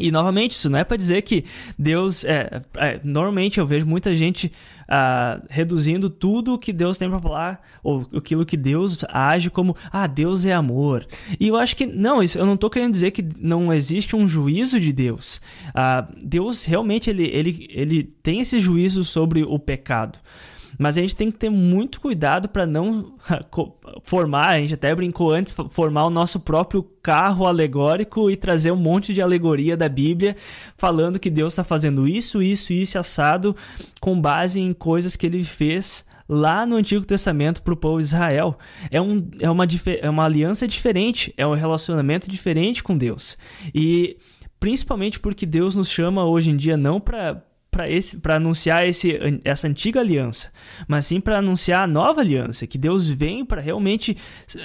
E 0.00 0.10
novamente, 0.10 0.52
isso 0.52 0.70
não 0.70 0.78
é 0.78 0.84
para 0.84 0.96
dizer 0.96 1.22
que 1.22 1.44
Deus. 1.78 2.24
É, 2.24 2.62
é, 2.78 3.00
normalmente 3.04 3.60
eu 3.60 3.66
vejo 3.66 3.84
muita 3.84 4.14
gente 4.14 4.50
ah, 4.88 5.40
reduzindo 5.48 6.08
tudo 6.08 6.54
o 6.54 6.58
que 6.58 6.72
Deus 6.72 6.96
tem 6.96 7.08
para 7.08 7.18
falar, 7.18 7.60
ou 7.82 8.08
aquilo 8.16 8.46
que 8.46 8.56
Deus 8.56 9.04
age 9.08 9.50
como, 9.50 9.76
ah, 9.92 10.06
Deus 10.06 10.44
é 10.46 10.52
amor. 10.52 11.06
E 11.38 11.46
eu 11.46 11.56
acho 11.56 11.76
que, 11.76 11.86
não, 11.86 12.22
isso, 12.22 12.38
eu 12.38 12.46
não 12.46 12.54
estou 12.54 12.70
querendo 12.70 12.92
dizer 12.92 13.10
que 13.10 13.24
não 13.38 13.72
existe 13.72 14.16
um 14.16 14.26
juízo 14.26 14.80
de 14.80 14.92
Deus. 14.92 15.40
Ah, 15.74 16.08
Deus 16.20 16.64
realmente 16.64 17.10
ele, 17.10 17.24
ele, 17.24 17.68
ele 17.70 18.02
tem 18.02 18.40
esse 18.40 18.58
juízo 18.58 19.04
sobre 19.04 19.44
o 19.44 19.58
pecado. 19.58 20.18
Mas 20.80 20.96
a 20.96 21.02
gente 21.02 21.14
tem 21.14 21.30
que 21.30 21.36
ter 21.36 21.50
muito 21.50 22.00
cuidado 22.00 22.48
para 22.48 22.64
não 22.64 23.12
formar, 24.02 24.52
a 24.52 24.58
gente 24.58 24.72
até 24.72 24.94
brincou 24.94 25.30
antes, 25.30 25.54
formar 25.68 26.06
o 26.06 26.10
nosso 26.10 26.40
próprio 26.40 26.82
carro 27.02 27.46
alegórico 27.46 28.30
e 28.30 28.36
trazer 28.36 28.70
um 28.70 28.76
monte 28.76 29.12
de 29.12 29.20
alegoria 29.20 29.76
da 29.76 29.90
Bíblia 29.90 30.34
falando 30.78 31.18
que 31.18 31.28
Deus 31.28 31.52
está 31.52 31.62
fazendo 31.62 32.08
isso, 32.08 32.42
isso, 32.42 32.72
isso 32.72 32.98
assado 32.98 33.54
com 34.00 34.18
base 34.18 34.58
em 34.58 34.72
coisas 34.72 35.16
que 35.16 35.26
ele 35.26 35.44
fez 35.44 36.02
lá 36.26 36.64
no 36.64 36.76
Antigo 36.76 37.04
Testamento 37.04 37.60
para 37.60 37.74
o 37.74 37.76
povo 37.76 37.98
de 37.98 38.04
Israel. 38.04 38.58
É, 38.90 39.02
um, 39.02 39.28
é, 39.38 39.50
uma, 39.50 39.66
é 40.00 40.08
uma 40.08 40.24
aliança 40.24 40.66
diferente, 40.66 41.34
é 41.36 41.46
um 41.46 41.52
relacionamento 41.52 42.30
diferente 42.30 42.82
com 42.82 42.96
Deus. 42.96 43.36
E 43.74 44.16
principalmente 44.58 45.20
porque 45.20 45.44
Deus 45.44 45.74
nos 45.74 45.90
chama 45.90 46.24
hoje 46.24 46.50
em 46.50 46.56
dia 46.56 46.78
não 46.78 46.98
para 46.98 47.44
para 47.80 47.88
esse 47.88 48.18
para 48.18 48.36
anunciar 48.36 48.86
esse, 48.86 49.18
essa 49.42 49.66
antiga 49.66 50.00
aliança, 50.00 50.52
mas 50.86 51.06
sim 51.06 51.20
para 51.20 51.38
anunciar 51.38 51.82
a 51.82 51.86
nova 51.86 52.20
aliança, 52.20 52.66
que 52.66 52.76
Deus 52.76 53.08
vem 53.08 53.44
para 53.44 53.60
realmente 53.60 54.16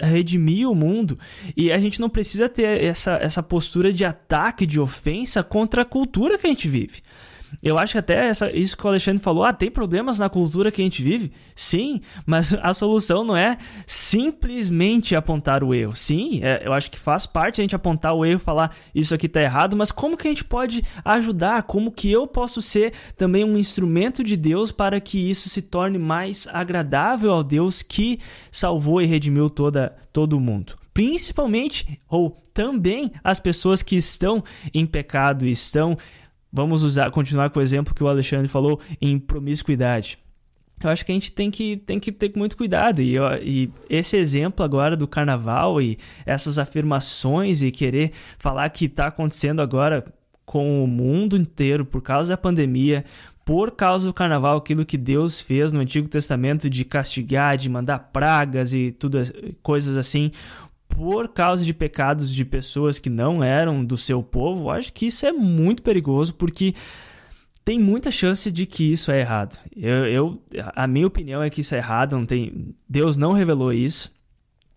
redimir 0.01 0.69
o 0.69 0.75
mundo. 0.75 1.17
E 1.55 1.71
a 1.71 1.79
gente 1.79 2.01
não 2.01 2.09
precisa 2.09 2.49
ter 2.49 2.83
essa, 2.83 3.13
essa 3.21 3.41
postura 3.41 3.93
de 3.93 4.03
ataque, 4.03 4.65
de 4.65 4.79
ofensa 4.79 5.41
contra 5.43 5.83
a 5.83 5.85
cultura 5.85 6.37
que 6.37 6.45
a 6.45 6.49
gente 6.49 6.67
vive. 6.67 7.01
Eu 7.61 7.77
acho 7.77 7.93
que 7.93 7.97
até 7.97 8.27
essa, 8.27 8.51
isso 8.51 8.77
que 8.77 8.85
o 8.85 8.89
Alexandre 8.89 9.21
falou, 9.21 9.43
ah, 9.43 9.53
tem 9.53 9.71
problemas 9.71 10.19
na 10.19 10.29
cultura 10.29 10.71
que 10.71 10.81
a 10.81 10.83
gente 10.83 11.01
vive? 11.01 11.31
Sim, 11.55 12.01
mas 12.25 12.53
a 12.61 12.73
solução 12.73 13.23
não 13.23 13.35
é 13.35 13.57
simplesmente 13.85 15.15
apontar 15.15 15.63
o 15.63 15.73
erro. 15.73 15.95
Sim, 15.95 16.41
é, 16.43 16.61
eu 16.65 16.73
acho 16.73 16.91
que 16.91 16.99
faz 16.99 17.25
parte 17.25 17.61
a 17.61 17.63
gente 17.63 17.75
apontar 17.75 18.13
o 18.13 18.25
erro, 18.25 18.39
falar 18.39 18.75
isso 18.93 19.13
aqui 19.13 19.25
está 19.25 19.41
errado, 19.41 19.75
mas 19.75 19.91
como 19.91 20.17
que 20.17 20.27
a 20.27 20.31
gente 20.31 20.43
pode 20.43 20.83
ajudar? 21.03 21.63
Como 21.63 21.91
que 21.91 22.11
eu 22.11 22.27
posso 22.27 22.61
ser 22.61 22.93
também 23.17 23.43
um 23.43 23.57
instrumento 23.57 24.23
de 24.23 24.35
Deus 24.35 24.71
para 24.71 24.99
que 24.99 25.29
isso 25.29 25.49
se 25.49 25.61
torne 25.61 25.97
mais 25.97 26.47
agradável 26.51 27.31
ao 27.31 27.43
Deus 27.43 27.81
que 27.81 28.19
salvou 28.51 29.01
e 29.01 29.05
redimiu 29.05 29.49
toda, 29.49 29.95
todo 30.11 30.39
mundo? 30.39 30.73
Principalmente, 30.93 31.99
ou 32.07 32.31
também 32.53 33.11
as 33.21 33.37
pessoas 33.37 33.83
que 33.83 33.97
estão 33.97 34.41
em 34.73 34.85
pecado 34.85 35.45
e 35.45 35.51
estão 35.51 35.97
Vamos 36.55 36.83
usar, 36.83 37.11
continuar 37.11 37.49
com 37.49 37.59
o 37.59 37.61
exemplo 37.61 37.93
que 37.93 38.01
o 38.01 38.07
Alexandre 38.07 38.47
falou 38.47 38.79
em 39.01 39.19
promiscuidade. 39.19 40.17
Eu 40.81 40.89
acho 40.89 41.05
que 41.05 41.11
a 41.11 41.15
gente 41.15 41.29
tem 41.33 41.51
que, 41.51 41.75
tem 41.75 41.99
que 41.99 42.13
ter 42.13 42.31
muito 42.33 42.55
cuidado. 42.55 43.01
E, 43.01 43.17
e 43.41 43.69
esse 43.89 44.15
exemplo 44.15 44.63
agora 44.63 44.95
do 44.95 45.05
carnaval 45.05 45.81
e 45.81 45.97
essas 46.25 46.57
afirmações 46.57 47.61
e 47.61 47.71
querer 47.71 48.13
falar 48.39 48.69
que 48.69 48.85
está 48.85 49.07
acontecendo 49.07 49.61
agora 49.61 50.05
com 50.45 50.81
o 50.81 50.87
mundo 50.87 51.35
inteiro 51.35 51.83
por 51.83 52.01
causa 52.01 52.29
da 52.29 52.37
pandemia, 52.37 53.03
por 53.43 53.71
causa 53.71 54.07
do 54.07 54.13
carnaval, 54.13 54.57
aquilo 54.57 54.85
que 54.85 54.97
Deus 54.97 55.41
fez 55.41 55.73
no 55.73 55.81
Antigo 55.81 56.07
Testamento 56.07 56.69
de 56.69 56.85
castigar, 56.85 57.57
de 57.57 57.69
mandar 57.69 57.99
pragas 58.13 58.71
e 58.71 58.93
tudo 58.93 59.19
coisas 59.61 59.97
assim 59.97 60.31
por 60.95 61.27
causa 61.27 61.65
de 61.65 61.73
pecados 61.73 62.33
de 62.33 62.45
pessoas 62.45 62.97
que 62.97 63.09
não 63.09 63.43
eram 63.43 63.83
do 63.83 63.97
seu 63.97 64.23
povo, 64.23 64.69
acho 64.69 64.93
que 64.93 65.07
isso 65.07 65.25
é 65.25 65.31
muito 65.33 65.83
perigoso 65.83 66.33
porque 66.33 66.73
tem 67.65 67.77
muita 67.77 68.09
chance 68.09 68.49
de 68.49 68.65
que 68.65 68.93
isso 68.93 69.11
é 69.11 69.19
errado. 69.19 69.59
Eu, 69.75 70.05
eu, 70.05 70.41
a 70.73 70.87
minha 70.87 71.05
opinião 71.05 71.43
é 71.43 71.49
que 71.49 71.59
isso 71.59 71.75
é 71.75 71.79
errado, 71.79 72.17
não 72.17 72.25
tem, 72.25 72.73
Deus 72.87 73.17
não 73.17 73.33
revelou 73.33 73.73
isso. 73.73 74.09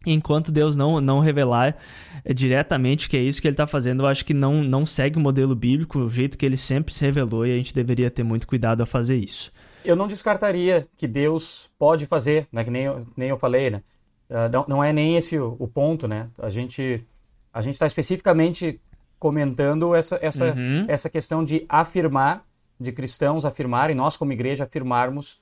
Enquanto 0.05 0.51
Deus 0.51 0.75
não, 0.75 1.01
não 1.01 1.21
revelar 1.21 1.77
é, 2.25 2.35
diretamente 2.35 3.09
que 3.09 3.16
é 3.16 3.21
isso 3.21 3.41
que 3.41 3.47
ele 3.47 3.55
está 3.55 3.66
fazendo, 3.66 4.03
eu 4.03 4.07
acho 4.09 4.25
que 4.25 4.35
não, 4.35 4.64
não 4.64 4.85
segue 4.85 5.19
o 5.19 5.21
modelo 5.21 5.55
bíblico, 5.55 6.01
o 6.01 6.11
jeito 6.11 6.37
que 6.37 6.47
ele 6.47 6.57
sempre 6.57 6.93
se 6.93 7.05
revelou, 7.05 7.47
e 7.47 7.53
a 7.53 7.55
gente 7.55 7.75
deveria 7.75 8.11
ter 8.11 8.25
muito 8.25 8.47
cuidado 8.47 8.83
a 8.83 8.87
fazer 8.87 9.16
isso. 9.16 9.53
Eu 9.85 9.95
não 9.95 10.09
descartaria 10.09 10.89
que 10.97 11.07
Deus 11.07 11.71
pode 11.79 12.07
fazer, 12.07 12.49
né, 12.51 12.64
que 12.64 12.71
nem 12.71 12.85
eu, 12.85 13.07
nem 13.16 13.29
eu 13.29 13.39
falei, 13.39 13.71
né? 13.71 13.83
Uh, 14.29 14.49
não, 14.53 14.64
não 14.68 14.85
é 14.85 14.93
nem 14.93 15.16
esse 15.16 15.39
o, 15.39 15.57
o, 15.59 15.66
ponto, 15.66 16.07
né? 16.07 16.29
A 16.39 16.51
gente 16.51 17.05
a 17.53 17.62
gente 17.62 17.74
está 17.74 17.87
especificamente 17.87 18.79
comentando 19.18 19.95
essa 19.95 20.18
essa 20.20 20.53
uhum. 20.53 20.85
essa 20.87 21.09
questão 21.09 21.43
de 21.43 21.64
afirmar, 21.68 22.45
de 22.79 22.93
cristãos 22.93 23.47
afirmarem, 23.47 23.97
nós 23.97 24.16
como 24.16 24.33
igreja 24.33 24.64
afirmarmos 24.64 25.41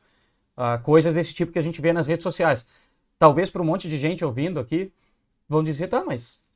uh, 0.57 0.81
coisas 0.85 1.15
desse 1.15 1.35
tipo 1.35 1.51
que 1.51 1.59
a 1.59 1.63
gente 1.63 1.81
vê 1.81 1.93
nas 1.93 2.07
redes 2.07 2.23
sociais. 2.23 2.69
Talvez 3.19 3.51
para 3.51 3.61
um 3.61 3.65
monte 3.65 3.89
de 3.89 3.99
gente 3.99 4.25
ouvindo 4.25 4.61
aqui 4.61 4.93
vão 5.49 5.63
dizer, 5.63 5.89
tá, 5.89 6.05
mas 6.05 6.47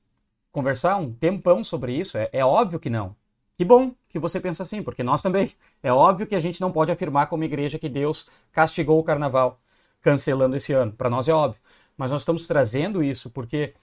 conversar 0.52 0.96
um 0.96 1.12
tempão 1.12 1.64
sobre 1.64 1.92
isso 1.92 2.16
é, 2.16 2.28
é 2.32 2.44
óbvio 2.44 2.78
que 2.78 2.90
não. 2.90 3.16
Que 3.56 3.64
bom 3.64 3.92
que 4.08 4.18
você 4.18 4.40
pensa 4.40 4.62
assim, 4.62 4.82
porque 4.82 5.02
nós 5.02 5.20
também. 5.20 5.50
É 5.82 5.92
óbvio 5.92 6.26
que 6.26 6.34
a 6.34 6.38
gente 6.38 6.60
não 6.60 6.70
pode 6.70 6.92
afirmar 6.92 7.26
como 7.26 7.42
igreja 7.42 7.78
que 7.78 7.88
Deus 7.88 8.28
castigou 8.52 8.98
o 9.00 9.02
carnaval 9.02 9.58
cancelando 10.02 10.56
esse 10.56 10.74
ano. 10.74 10.92
Para 10.92 11.08
nós 11.08 11.26
é 11.26 11.32
óbvio 11.32 11.60
mas 12.00 12.10
nós 12.10 12.22
estamos 12.22 12.46
trazendo 12.46 13.04
isso 13.04 13.28
porque 13.28 13.74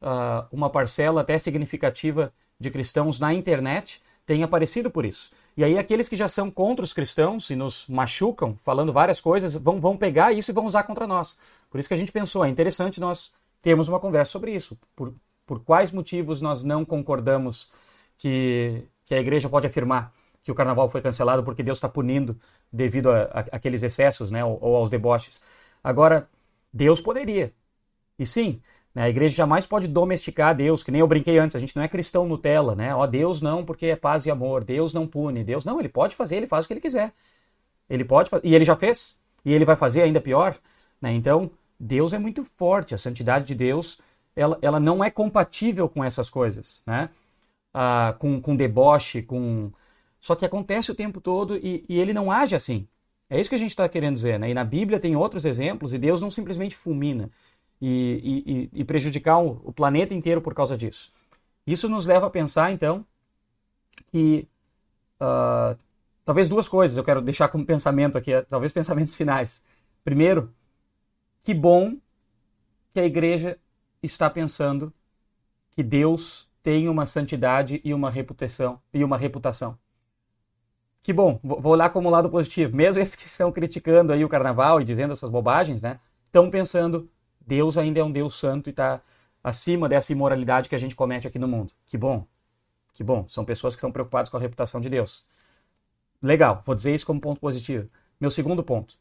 uh, 0.00 0.46
uma 0.52 0.70
parcela 0.70 1.22
até 1.22 1.36
significativa 1.36 2.32
de 2.58 2.70
cristãos 2.70 3.18
na 3.18 3.34
internet 3.34 4.00
tem 4.24 4.44
aparecido 4.44 4.92
por 4.92 5.04
isso. 5.04 5.32
E 5.56 5.64
aí 5.64 5.76
aqueles 5.76 6.08
que 6.08 6.14
já 6.14 6.28
são 6.28 6.52
contra 6.52 6.84
os 6.84 6.92
cristãos 6.92 7.50
e 7.50 7.56
nos 7.56 7.88
machucam, 7.88 8.56
falando 8.56 8.92
várias 8.92 9.20
coisas, 9.20 9.54
vão, 9.54 9.80
vão 9.80 9.96
pegar 9.96 10.32
isso 10.32 10.52
e 10.52 10.54
vão 10.54 10.64
usar 10.64 10.84
contra 10.84 11.04
nós. 11.04 11.36
Por 11.68 11.80
isso 11.80 11.88
que 11.88 11.94
a 11.94 11.96
gente 11.96 12.12
pensou, 12.12 12.44
é 12.44 12.48
interessante 12.48 13.00
nós 13.00 13.34
termos 13.60 13.88
uma 13.88 13.98
conversa 13.98 14.30
sobre 14.30 14.54
isso. 14.54 14.78
Por, 14.94 15.12
por 15.44 15.58
quais 15.64 15.90
motivos 15.90 16.40
nós 16.40 16.62
não 16.62 16.84
concordamos 16.84 17.72
que, 18.16 18.84
que 19.04 19.16
a 19.16 19.20
igreja 19.20 19.48
pode 19.48 19.66
afirmar 19.66 20.12
que 20.44 20.52
o 20.52 20.54
carnaval 20.54 20.88
foi 20.88 21.02
cancelado 21.02 21.42
porque 21.42 21.64
Deus 21.64 21.78
está 21.78 21.88
punindo 21.88 22.38
devido 22.72 23.10
a, 23.10 23.22
a, 23.24 23.40
aqueles 23.50 23.82
excessos 23.82 24.30
né, 24.30 24.44
ou, 24.44 24.58
ou 24.60 24.76
aos 24.76 24.88
deboches. 24.88 25.42
Agora, 25.82 26.28
Deus 26.72 27.00
poderia, 27.00 27.52
e 28.18 28.26
sim, 28.26 28.60
né, 28.94 29.04
a 29.04 29.08
igreja 29.08 29.34
jamais 29.34 29.66
pode 29.66 29.88
domesticar 29.88 30.54
Deus, 30.54 30.82
que 30.84 30.90
nem 30.90 31.00
eu 31.00 31.08
brinquei 31.08 31.38
antes, 31.38 31.56
a 31.56 31.58
gente 31.58 31.74
não 31.74 31.82
é 31.82 31.88
cristão 31.88 32.26
Nutella, 32.26 32.74
né? 32.76 32.94
Ó, 32.94 33.06
Deus 33.06 33.42
não, 33.42 33.64
porque 33.64 33.86
é 33.86 33.96
paz 33.96 34.24
e 34.24 34.30
amor, 34.30 34.62
Deus 34.62 34.94
não 34.94 35.06
pune, 35.06 35.42
Deus 35.42 35.64
não, 35.64 35.80
ele 35.80 35.88
pode 35.88 36.14
fazer, 36.14 36.36
ele 36.36 36.46
faz 36.46 36.64
o 36.64 36.68
que 36.68 36.74
ele 36.74 36.80
quiser. 36.80 37.12
Ele 37.90 38.04
pode 38.04 38.30
fazer, 38.30 38.46
e 38.46 38.54
ele 38.54 38.64
já 38.64 38.76
fez, 38.76 39.18
e 39.44 39.52
ele 39.52 39.64
vai 39.64 39.76
fazer 39.76 40.02
ainda 40.02 40.20
pior, 40.20 40.56
né? 41.02 41.12
Então, 41.12 41.50
Deus 41.78 42.12
é 42.12 42.18
muito 42.18 42.44
forte, 42.44 42.94
a 42.94 42.98
santidade 42.98 43.46
de 43.46 43.54
Deus, 43.54 43.98
ela, 44.36 44.58
ela 44.62 44.78
não 44.80 45.02
é 45.02 45.10
compatível 45.10 45.88
com 45.88 46.04
essas 46.04 46.30
coisas, 46.30 46.82
né? 46.86 47.10
Ah, 47.72 48.14
com, 48.18 48.40
com 48.40 48.54
deboche, 48.54 49.22
com... 49.22 49.72
Só 50.20 50.34
que 50.34 50.44
acontece 50.46 50.90
o 50.92 50.94
tempo 50.94 51.20
todo 51.20 51.56
e, 51.56 51.84
e 51.88 52.00
ele 52.00 52.12
não 52.14 52.30
age 52.30 52.54
assim. 52.54 52.88
É 53.28 53.40
isso 53.40 53.50
que 53.50 53.56
a 53.56 53.58
gente 53.58 53.70
está 53.70 53.88
querendo 53.88 54.14
dizer, 54.14 54.38
né? 54.38 54.50
E 54.50 54.54
na 54.54 54.64
Bíblia 54.64 55.00
tem 55.00 55.16
outros 55.16 55.44
exemplos 55.44 55.92
e 55.92 55.98
Deus 55.98 56.22
não 56.22 56.30
simplesmente 56.30 56.76
fulmina 56.76 57.30
e, 57.86 58.70
e, 58.74 58.80
e 58.80 58.84
prejudicar 58.84 59.38
o, 59.38 59.60
o 59.64 59.72
planeta 59.72 60.14
inteiro 60.14 60.40
por 60.40 60.54
causa 60.54 60.76
disso. 60.76 61.12
Isso 61.66 61.88
nos 61.88 62.06
leva 62.06 62.26
a 62.26 62.30
pensar, 62.30 62.70
então, 62.70 63.04
que 64.06 64.48
uh, 65.20 65.76
talvez 66.24 66.48
duas 66.48 66.66
coisas 66.66 66.96
eu 66.96 67.04
quero 67.04 67.20
deixar 67.20 67.48
como 67.48 67.66
pensamento 67.66 68.16
aqui, 68.16 68.30
talvez 68.48 68.72
pensamentos 68.72 69.14
finais. 69.14 69.62
Primeiro, 70.02 70.50
que 71.42 71.52
bom 71.52 71.96
que 72.90 73.00
a 73.00 73.04
igreja 73.04 73.58
está 74.02 74.30
pensando 74.30 74.92
que 75.70 75.82
Deus 75.82 76.48
tem 76.62 76.88
uma 76.88 77.04
santidade 77.04 77.82
e 77.84 77.92
uma 77.92 78.10
reputação 78.10 78.80
e 78.94 79.04
uma 79.04 79.18
reputação. 79.18 79.76
Que 81.02 81.12
bom, 81.12 81.38
vou 81.42 81.72
olhar 81.72 81.90
como 81.90 82.08
lado 82.08 82.30
positivo. 82.30 82.74
Mesmo 82.74 83.00
esses 83.02 83.14
que 83.14 83.26
estão 83.26 83.52
criticando 83.52 84.10
aí 84.10 84.24
o 84.24 84.28
carnaval 84.28 84.80
e 84.80 84.84
dizendo 84.84 85.12
essas 85.12 85.28
bobagens, 85.28 85.82
né, 85.82 86.00
estão 86.26 86.50
pensando 86.50 87.10
Deus 87.46 87.76
ainda 87.76 88.00
é 88.00 88.04
um 88.04 88.10
Deus 88.10 88.38
santo 88.38 88.68
e 88.68 88.70
está 88.70 89.00
acima 89.42 89.88
dessa 89.88 90.12
imoralidade 90.12 90.68
que 90.68 90.74
a 90.74 90.78
gente 90.78 90.96
comete 90.96 91.26
aqui 91.26 91.38
no 91.38 91.48
mundo. 91.48 91.72
Que 91.86 91.98
bom. 91.98 92.26
Que 92.94 93.04
bom. 93.04 93.26
São 93.28 93.44
pessoas 93.44 93.74
que 93.74 93.78
estão 93.78 93.92
preocupadas 93.92 94.28
com 94.28 94.36
a 94.36 94.40
reputação 94.40 94.80
de 94.80 94.88
Deus. 94.88 95.26
Legal, 96.22 96.62
vou 96.64 96.74
dizer 96.74 96.94
isso 96.94 97.04
como 97.04 97.20
ponto 97.20 97.40
positivo. 97.40 97.88
Meu 98.18 98.30
segundo 98.30 98.62
ponto. 98.62 98.96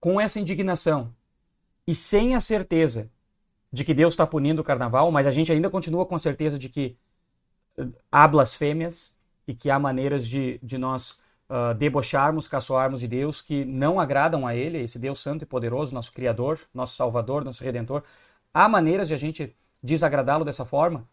Com 0.00 0.20
essa 0.20 0.40
indignação 0.40 1.12
e 1.86 1.94
sem 1.94 2.34
a 2.34 2.40
certeza 2.40 3.10
de 3.72 3.84
que 3.84 3.92
Deus 3.92 4.14
está 4.14 4.26
punindo 4.26 4.62
o 4.62 4.64
carnaval, 4.64 5.10
mas 5.10 5.26
a 5.26 5.30
gente 5.30 5.52
ainda 5.52 5.68
continua 5.68 6.06
com 6.06 6.14
a 6.14 6.18
certeza 6.18 6.58
de 6.58 6.68
que 6.68 6.96
eh, 7.76 7.86
há 8.10 8.26
blasfêmias 8.26 9.16
e 9.46 9.54
que 9.54 9.70
há 9.70 9.78
maneiras 9.78 10.26
de, 10.26 10.58
de 10.62 10.78
nós 10.78 11.22
uh, 11.48 11.74
debocharmos, 11.74 12.46
caçoarmos 12.48 13.00
de 13.00 13.08
Deus 13.08 13.40
que 13.40 13.64
não 13.64 13.98
agradam 14.00 14.46
a 14.46 14.54
Ele, 14.54 14.78
esse 14.78 14.98
Deus 14.98 15.20
santo 15.20 15.42
e 15.42 15.46
poderoso, 15.46 15.94
nosso 15.94 16.12
Criador, 16.12 16.58
nosso 16.72 16.96
Salvador, 16.96 17.44
nosso 17.44 17.62
Redentor. 17.62 18.02
Há 18.52 18.68
maneiras 18.68 19.08
de 19.08 19.14
a 19.14 19.16
gente 19.16 19.54
desagradá-lo 19.82 20.44
dessa 20.44 20.64
forma? 20.64 21.06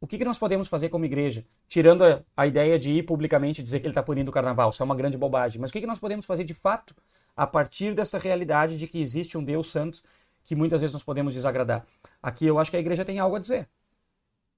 O 0.00 0.06
que, 0.06 0.18
que 0.18 0.24
nós 0.24 0.38
podemos 0.38 0.68
fazer 0.68 0.90
como 0.90 1.04
igreja? 1.04 1.46
Tirando 1.66 2.04
a, 2.04 2.22
a 2.36 2.46
ideia 2.46 2.78
de 2.78 2.92
ir 2.92 3.04
publicamente 3.04 3.62
dizer 3.62 3.80
que 3.80 3.86
ele 3.86 3.92
está 3.92 4.02
punindo 4.02 4.30
o 4.30 4.34
carnaval, 4.34 4.70
isso 4.70 4.82
é 4.82 4.84
uma 4.84 4.94
grande 4.94 5.16
bobagem. 5.16 5.60
Mas 5.60 5.70
o 5.70 5.72
que, 5.72 5.80
que 5.80 5.86
nós 5.86 5.98
podemos 5.98 6.26
fazer 6.26 6.44
de 6.44 6.54
fato 6.54 6.94
a 7.36 7.46
partir 7.46 7.94
dessa 7.94 8.18
realidade 8.18 8.76
de 8.76 8.86
que 8.86 9.00
existe 9.00 9.38
um 9.38 9.42
Deus 9.42 9.70
santo 9.70 10.02
que 10.44 10.54
muitas 10.54 10.82
vezes 10.82 10.92
nós 10.92 11.02
podemos 11.02 11.32
desagradar? 11.32 11.86
Aqui 12.22 12.46
eu 12.46 12.58
acho 12.58 12.70
que 12.70 12.76
a 12.76 12.80
igreja 12.80 13.04
tem 13.04 13.18
algo 13.18 13.36
a 13.36 13.38
dizer, 13.38 13.66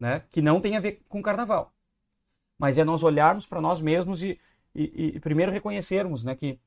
né? 0.00 0.24
que 0.30 0.42
não 0.42 0.60
tem 0.60 0.76
a 0.76 0.80
ver 0.80 0.98
com 1.08 1.22
carnaval. 1.22 1.72
Mas 2.58 2.76
é 2.76 2.84
nós 2.84 3.02
olharmos 3.02 3.46
para 3.46 3.60
nós 3.60 3.80
mesmos 3.80 4.22
e, 4.22 4.38
e, 4.76 5.12
e 5.16 5.20
primeiro 5.20 5.50
reconhecermos 5.50 6.24
né, 6.24 6.34
que 6.34 6.58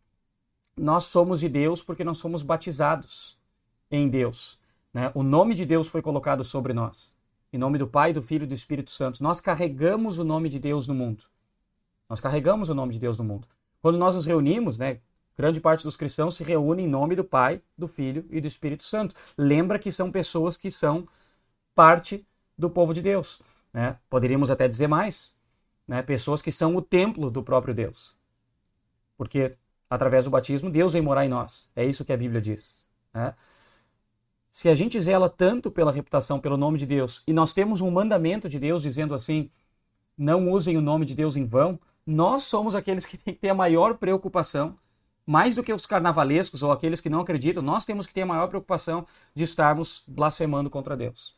nós 0.76 1.06
somos 1.06 1.40
de 1.40 1.50
Deus 1.50 1.84
porque 1.84 2.04
nós 2.04 2.18
somos 2.18 2.42
batizados 2.42 3.38
em 3.92 4.08
Deus. 4.10 4.58
Né? 4.94 5.12
O 5.14 5.24
nome 5.24 5.54
de 5.54 5.66
Deus 5.66 5.88
foi 5.88 6.02
colocado 6.02 6.44
sobre 6.44 6.74
nós. 6.74 7.16
Em 7.52 7.58
nome 7.58 7.78
do 7.78 7.88
Pai, 7.88 8.14
do 8.14 8.22
Filho 8.22 8.44
e 8.44 8.48
do 8.48 8.54
Espírito 8.54 8.92
Santo. 8.92 9.22
Nós 9.22 9.40
carregamos 9.40 10.20
o 10.20 10.24
nome 10.24 10.50
de 10.50 10.60
Deus 10.60 10.88
no 10.88 10.94
mundo. 10.94 11.24
Nós 12.10 12.20
carregamos 12.20 12.70
o 12.70 12.76
nome 12.76 12.94
de 12.94 13.00
Deus 13.00 13.18
no 13.18 13.24
mundo. 13.24 13.48
Quando 13.82 13.98
nós 13.98 14.16
nos 14.16 14.26
reunimos, 14.26 14.78
né, 14.78 15.00
grande 15.38 15.62
parte 15.62 15.84
dos 15.84 15.96
cristãos 15.96 16.36
se 16.36 16.44
reúne 16.44 16.84
em 16.84 16.88
nome 16.88 17.16
do 17.16 17.24
Pai, 17.24 17.62
do 17.78 17.88
Filho 17.88 18.26
e 18.30 18.42
do 18.42 18.48
Espírito 18.48 18.84
Santo. 18.84 19.16
Lembra 19.38 19.80
que 19.80 19.92
são 19.92 20.12
pessoas 20.12 20.58
que 20.58 20.70
são 20.72 21.06
parte 21.74 22.26
do 22.58 22.70
povo 22.70 22.94
de 22.94 23.02
Deus. 23.02 23.42
Né? 23.72 23.98
Poderíamos 24.10 24.52
até 24.52 24.68
dizer 24.68 24.88
mais, 24.88 25.39
né? 25.90 26.04
pessoas 26.04 26.40
que 26.40 26.52
são 26.52 26.76
o 26.76 26.82
templo 26.84 27.32
do 27.32 27.42
próprio 27.42 27.74
Deus. 27.74 28.16
Porque 29.18 29.58
através 29.90 30.26
do 30.26 30.32
batismo, 30.32 30.70
Deus 30.70 30.94
vem 30.94 31.02
morar 31.02 31.26
em 31.26 31.30
nós. 31.30 31.72
É 31.76 31.84
isso 31.84 32.06
que 32.06 32.14
a 32.14 32.18
Bíblia 32.18 32.40
diz. 32.40 32.86
Né? 33.12 33.34
Se 34.52 34.70
a 34.70 34.76
gente 34.76 35.00
zela 35.00 35.28
tanto 35.28 35.72
pela 35.72 35.92
reputação, 35.92 36.40
pelo 36.40 36.58
nome 36.58 36.78
de 36.78 36.86
Deus, 36.86 37.24
e 37.26 37.34
nós 37.34 37.54
temos 37.54 37.82
um 37.82 37.90
mandamento 37.90 38.48
de 38.48 38.60
Deus 38.60 38.84
dizendo 38.84 39.16
assim: 39.16 39.50
não 40.16 40.52
usem 40.52 40.78
o 40.78 40.82
nome 40.82 41.06
de 41.06 41.16
Deus 41.16 41.36
em 41.36 41.44
vão, 41.44 41.80
nós 42.06 42.44
somos 42.44 42.76
aqueles 42.76 43.04
que 43.04 43.18
têm 43.18 43.34
que 43.34 43.40
ter 43.40 43.50
a 43.50 43.56
maior 43.56 43.98
preocupação, 43.98 44.76
mais 45.26 45.56
do 45.56 45.64
que 45.64 45.74
os 45.74 45.88
carnavalescos 45.88 46.62
ou 46.62 46.72
aqueles 46.72 47.02
que 47.02 47.10
não 47.10 47.22
acreditam, 47.22 47.64
nós 47.64 47.84
temos 47.84 48.06
que 48.06 48.14
ter 48.14 48.22
a 48.22 48.26
maior 48.28 48.48
preocupação 48.48 49.08
de 49.34 49.44
estarmos 49.44 50.04
blasfemando 50.08 50.70
contra 50.70 50.96
Deus. 50.96 51.36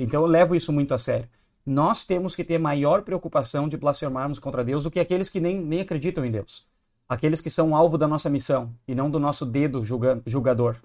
Então 0.00 0.20
eu 0.20 0.26
levo 0.26 0.54
isso 0.54 0.70
muito 0.70 0.92
a 0.92 0.98
sério. 0.98 1.28
Nós 1.64 2.04
temos 2.04 2.34
que 2.34 2.44
ter 2.44 2.58
maior 2.58 3.02
preocupação 3.02 3.68
de 3.68 3.76
blasfemarmos 3.76 4.38
contra 4.38 4.64
Deus 4.64 4.84
do 4.84 4.90
que 4.90 5.00
aqueles 5.00 5.28
que 5.28 5.40
nem, 5.40 5.60
nem 5.60 5.80
acreditam 5.80 6.24
em 6.24 6.30
Deus 6.30 6.66
aqueles 7.12 7.42
que 7.42 7.50
são 7.50 7.76
alvo 7.76 7.98
da 7.98 8.08
nossa 8.08 8.30
missão 8.30 8.74
e 8.88 8.94
não 8.94 9.10
do 9.10 9.20
nosso 9.20 9.44
dedo 9.44 9.84
julgador. 10.26 10.76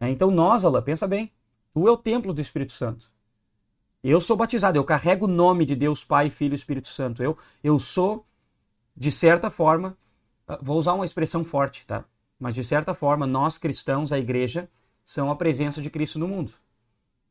É, 0.00 0.08
então 0.08 0.30
nós, 0.30 0.64
Alain, 0.64 0.82
pensa 0.82 1.06
bem, 1.06 1.30
tu 1.72 1.86
é 1.86 1.90
o 1.90 1.98
templo 1.98 2.32
do 2.32 2.40
Espírito 2.40 2.72
Santo. 2.72 3.12
Eu 4.02 4.22
sou 4.22 4.38
batizado, 4.38 4.78
eu 4.78 4.84
carrego 4.84 5.26
o 5.26 5.28
nome 5.28 5.66
de 5.66 5.76
Deus 5.76 6.02
Pai, 6.02 6.30
Filho 6.30 6.52
e 6.52 6.56
Espírito 6.56 6.88
Santo. 6.88 7.22
Eu, 7.22 7.36
eu 7.62 7.78
sou, 7.78 8.24
de 8.96 9.10
certa 9.10 9.50
forma, 9.50 9.96
ah, 10.48 10.58
vou 10.62 10.78
usar 10.78 10.94
uma 10.94 11.04
expressão 11.04 11.44
forte, 11.44 11.86
tá? 11.86 12.04
Mas 12.38 12.54
de 12.54 12.64
certa 12.64 12.94
forma, 12.94 13.26
nós 13.26 13.58
cristãos, 13.58 14.12
a 14.12 14.18
igreja, 14.18 14.68
são 15.04 15.30
a 15.30 15.36
presença 15.36 15.80
de 15.82 15.90
Cristo 15.90 16.18
no 16.18 16.26
mundo. 16.26 16.52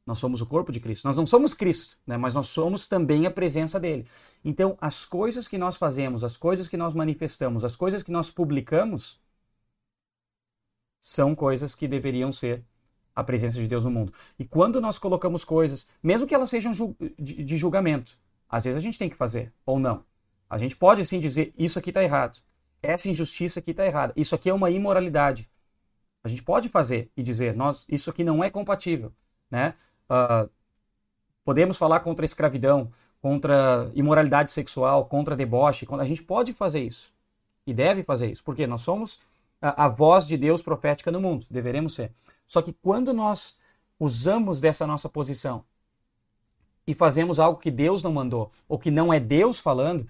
Nós 0.06 0.20
somos 0.20 0.42
o 0.42 0.46
corpo 0.46 0.72
de 0.72 0.80
Cristo. 0.80 1.06
Nós 1.06 1.16
não 1.16 1.26
somos 1.26 1.54
Cristo, 1.54 1.98
né? 2.06 2.18
mas 2.18 2.34
nós 2.34 2.50
somos 2.50 2.88
também 2.88 3.26
a 3.26 3.32
presença 3.32 3.80
dele. 3.80 4.06
Então, 4.44 4.78
as 4.82 5.06
coisas 5.06 5.48
que 5.48 5.58
nós 5.58 5.78
fazemos, 5.78 6.24
as 6.24 6.36
coisas 6.36 6.68
que 6.68 6.76
nós 6.76 6.94
manifestamos, 6.94 7.64
as 7.64 7.76
coisas 7.76 8.04
que 8.04 8.12
nós 8.12 8.30
publicamos, 8.30 9.22
são 11.00 11.36
coisas 11.36 11.76
que 11.76 11.88
deveriam 11.88 12.32
ser 12.32 12.64
a 13.16 13.24
presença 13.24 13.60
de 13.60 13.68
Deus 13.68 13.86
no 13.86 13.92
mundo. 13.92 14.14
E 14.40 14.46
quando 14.46 14.82
nós 14.82 14.98
colocamos 14.98 15.44
coisas, 15.44 15.88
mesmo 16.02 16.26
que 16.26 16.34
elas 16.34 16.50
sejam 16.50 16.72
de 17.20 17.58
julgamento, 17.58 18.18
às 18.50 18.64
vezes 18.64 18.78
a 18.78 18.82
gente 18.82 18.98
tem 18.98 19.10
que 19.10 19.16
fazer, 19.16 19.54
ou 19.66 19.80
não. 19.80 20.06
A 20.50 20.58
gente 20.58 20.76
pode 20.76 21.06
sim 21.06 21.20
dizer: 21.20 21.54
isso 21.58 21.78
aqui 21.80 21.90
está 21.90 22.04
errado, 22.04 22.40
essa 22.82 23.10
injustiça 23.10 23.60
aqui 23.60 23.72
está 23.72 23.86
errada, 23.86 24.14
isso 24.16 24.36
aqui 24.36 24.50
é 24.50 24.54
uma 24.54 24.70
imoralidade. 24.70 25.50
A 26.24 26.28
gente 26.28 26.44
pode 26.44 26.70
fazer 26.70 27.12
e 27.18 27.22
dizer: 27.22 27.56
nós, 27.56 27.86
isso 27.90 28.10
aqui 28.10 28.24
não 28.24 28.44
é 28.44 28.50
compatível. 28.50 29.12
Né? 29.52 29.76
Uh, 30.14 30.50
podemos 31.44 31.78
falar 31.78 32.02
contra 32.02 32.24
a 32.24 32.28
escravidão, 32.28 32.92
contra 33.22 33.90
imoralidade 33.96 34.52
sexual, 34.52 35.06
contra 35.06 35.36
deboche. 35.36 35.88
A 36.00 36.06
gente 36.06 36.24
pode 36.24 36.54
fazer 36.54 36.82
isso 36.82 37.12
e 37.66 37.74
deve 37.74 38.04
fazer 38.04 38.30
isso, 38.32 38.44
porque 38.44 38.68
nós 38.68 38.82
somos 38.82 39.22
a, 39.62 39.86
a 39.86 39.88
voz 39.88 40.28
de 40.28 40.38
Deus 40.38 40.62
profética 40.62 41.12
no 41.12 41.22
mundo, 41.22 41.46
deveremos 41.50 41.96
ser. 41.96 42.12
Só 42.46 42.62
que 42.62 42.74
quando 42.74 43.14
nós 43.14 43.58
usamos 44.00 44.60
dessa 44.62 44.86
nossa 44.86 45.08
posição 45.08 45.64
e 46.86 46.94
fazemos 46.94 47.40
algo 47.40 47.60
que 47.60 47.72
Deus 47.72 48.04
não 48.04 48.12
mandou, 48.12 48.52
ou 48.68 48.78
que 48.78 48.92
não 48.92 49.14
é 49.14 49.20
Deus 49.20 49.60
falando, 49.60 50.06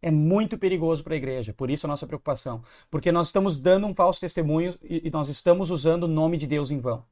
é 0.00 0.10
muito 0.10 0.56
perigoso 0.56 1.02
para 1.02 1.14
a 1.14 1.16
igreja. 1.16 1.52
Por 1.52 1.70
isso 1.70 1.86
a 1.86 1.88
nossa 1.88 2.06
preocupação. 2.06 2.62
Porque 2.90 3.10
nós 3.12 3.28
estamos 3.28 3.56
dando 3.56 3.86
um 3.86 3.94
falso 3.94 4.20
testemunho 4.20 4.74
e, 4.82 5.08
e 5.08 5.10
nós 5.10 5.28
estamos 5.28 5.70
usando 5.70 6.04
o 6.04 6.08
nome 6.08 6.36
de 6.36 6.46
Deus 6.46 6.70
em 6.70 6.78
vão. 6.78 7.04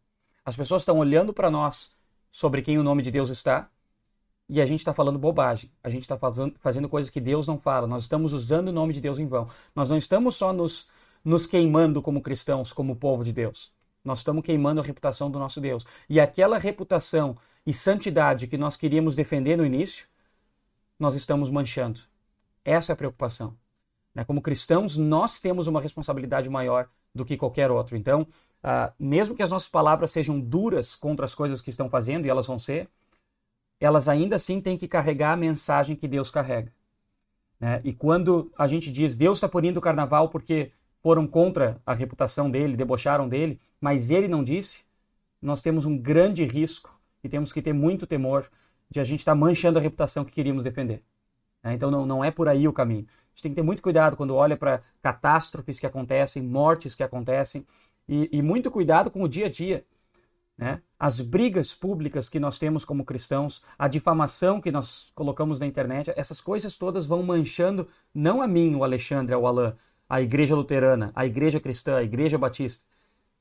As 0.45 0.57
pessoas 0.57 0.83
estão 0.83 0.99
olhando 0.99 1.33
para 1.33 1.51
nós 1.51 1.97
sobre 2.31 2.63
quem 2.63 2.79
o 2.79 2.83
nome 2.83 3.03
de 3.03 3.11
Deus 3.11 3.31
está 3.31 3.69
e 4.49 4.61
a 4.61 4.67
gente 4.67 4.81
está 4.81 4.93
falando 4.93 5.19
bobagem. 5.19 5.71
A 5.83 5.89
gente 5.89 6.03
está 6.03 6.19
fazendo, 6.19 6.55
fazendo 6.59 6.89
coisas 6.89 7.09
que 7.09 7.21
Deus 7.21 7.47
não 7.47 7.57
fala. 7.59 7.87
Nós 7.87 8.03
estamos 8.03 8.33
usando 8.33 8.69
o 8.69 8.73
nome 8.73 8.93
de 8.93 9.01
Deus 9.01 9.19
em 9.19 9.27
vão. 9.27 9.49
Nós 9.77 9.91
não 9.91 9.97
estamos 9.97 10.35
só 10.35 10.53
nos, 10.53 10.89
nos 11.25 11.47
queimando 11.47 12.03
como 12.03 12.21
cristãos, 12.21 12.73
como 12.73 12.97
povo 12.97 13.23
de 13.23 13.33
Deus. 13.33 13.73
Nós 14.05 14.19
estamos 14.19 14.43
queimando 14.43 14.81
a 14.81 14.85
reputação 14.85 15.31
do 15.31 15.39
nosso 15.39 15.61
Deus. 15.61 15.87
E 16.09 16.19
aquela 16.19 16.59
reputação 16.59 17.37
e 17.65 17.73
santidade 17.73 18.49
que 18.49 18.59
nós 18.59 18.77
queríamos 18.77 19.15
defender 19.15 19.57
no 19.57 19.65
início, 19.65 20.09
nós 20.99 21.15
estamos 21.15 21.49
manchando. 21.49 22.01
Essa 22.65 22.93
é 22.93 22.95
a 22.95 22.97
preocupação. 22.97 23.57
Né? 24.13 24.25
Como 24.25 24.43
cristãos, 24.43 24.97
nós 24.97 25.39
temos 25.39 25.69
uma 25.69 25.81
responsabilidade 25.81 26.51
maior 26.51 26.89
do 27.15 27.25
que 27.25 27.37
qualquer 27.37 27.71
outro. 27.71 27.97
Então, 27.97 28.27
uh, 28.65 28.93
mesmo 28.99 29.35
que 29.35 29.43
as 29.43 29.51
nossas 29.51 29.69
palavras 29.69 30.11
sejam 30.11 30.41
duras 30.41 30.95
contra 30.95 31.25
as 31.25 31.35
coisas 31.35 31.61
que 31.61 31.71
estão 31.71 31.89
fazendo, 31.89 32.27
e 32.27 32.31
elas 32.31 32.47
vão 32.47 32.59
ser, 32.59 32.89
elas 33.81 34.09
ainda 34.09 34.37
assim 34.37 34.61
têm 34.61 34.77
que 34.77 34.87
carregar 34.87 35.33
a 35.33 35.37
mensagem 35.37 35.97
que 35.97 36.07
Deus 36.07 36.31
carrega. 36.31 36.73
Né? 37.59 37.81
E 37.85 37.93
quando 37.93 38.53
a 38.57 38.67
gente 38.67 38.91
diz 38.91 39.17
Deus 39.17 39.39
está 39.39 39.49
punindo 39.49 39.79
o 39.79 39.83
carnaval 39.83 40.29
porque 40.29 40.73
foram 41.03 41.27
contra 41.27 41.81
a 41.85 41.95
reputação 41.95 42.51
dele, 42.51 42.77
debocharam 42.77 43.29
dele, 43.29 43.59
mas 43.81 44.11
ele 44.11 44.29
não 44.29 44.45
disse, 44.45 44.85
nós 45.41 45.63
temos 45.63 45.87
um 45.87 45.97
grande 45.97 46.45
risco 46.45 46.99
e 47.25 47.29
temos 47.29 47.53
que 47.53 47.63
ter 47.63 47.73
muito 47.73 48.07
temor 48.07 48.51
de 48.91 49.01
a 49.01 49.05
gente 49.05 49.21
estar 49.21 49.33
tá 49.33 49.37
manchando 49.37 49.79
a 49.79 49.83
reputação 49.83 50.25
que 50.25 50.33
queríamos 50.33 50.63
defender. 50.63 51.03
Né? 51.63 51.75
Então 51.75 51.91
não, 51.91 52.05
não 52.05 52.25
é 52.25 52.31
por 52.31 52.49
aí 52.49 52.67
o 52.67 52.73
caminho. 52.73 53.07
A 53.09 53.29
gente 53.31 53.43
tem 53.43 53.53
que 53.53 53.57
ter 53.57 53.63
muito 53.63 53.83
cuidado 53.83 54.17
quando 54.17 54.35
olha 54.35 54.57
para 54.57 54.83
catástrofes 55.03 55.79
que 55.79 55.87
acontecem, 55.87 56.43
mortes 56.43 56.95
que 56.95 57.03
acontecem, 57.03 57.67
e, 58.11 58.29
e, 58.33 58.43
muito 58.43 58.73
cuidado 58.73 59.09
com 59.09 59.23
o 59.23 59.29
dia 59.29 59.47
a 59.47 59.49
dia. 59.49 59.85
Né? 60.59 60.83
As 60.99 61.21
brigas 61.21 61.73
públicas 61.73 62.29
que 62.29 62.41
nós 62.41 62.59
temos 62.59 62.85
como 62.85 63.05
cristãos, 63.05 63.63
a 63.79 63.87
difamação 63.87 64.61
que 64.61 64.73
nós 64.73 65.13
colocamos 65.15 65.61
na 65.61 65.67
internet, 65.67 66.13
essas 66.17 66.41
coisas 66.41 66.77
todas 66.77 67.07
vão 67.07 67.23
manchando 67.23 67.87
não 68.13 68.43
a 68.43 68.49
mim, 68.49 68.75
o 68.75 68.83
Alexandre, 68.83 69.35
o 69.37 69.47
Alain, 69.47 69.73
a 70.09 70.21
igreja 70.21 70.57
luterana, 70.57 71.13
a 71.15 71.25
igreja 71.25 71.61
cristã, 71.61 71.99
a 71.99 72.03
igreja 72.03 72.37
batista. 72.37 72.85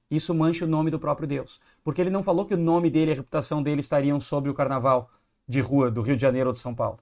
Isso 0.09 0.35
mancha 0.35 0.65
o 0.65 0.67
nome 0.67 0.91
do 0.91 0.99
próprio 0.99 1.27
Deus. 1.27 1.59
Porque 1.83 1.99
ele 1.99 2.11
não 2.11 2.21
falou 2.21 2.45
que 2.45 2.53
o 2.53 2.57
nome 2.57 2.91
dele 2.91 3.09
e 3.09 3.13
a 3.13 3.17
reputação 3.17 3.63
dele 3.63 3.81
estariam 3.81 4.19
sobre 4.19 4.51
o 4.51 4.53
carnaval 4.53 5.09
de 5.47 5.61
rua 5.61 5.89
do 5.89 6.03
Rio 6.03 6.15
de 6.15 6.21
Janeiro 6.21 6.49
ou 6.49 6.53
de 6.53 6.59
São 6.59 6.75
Paulo. 6.75 6.99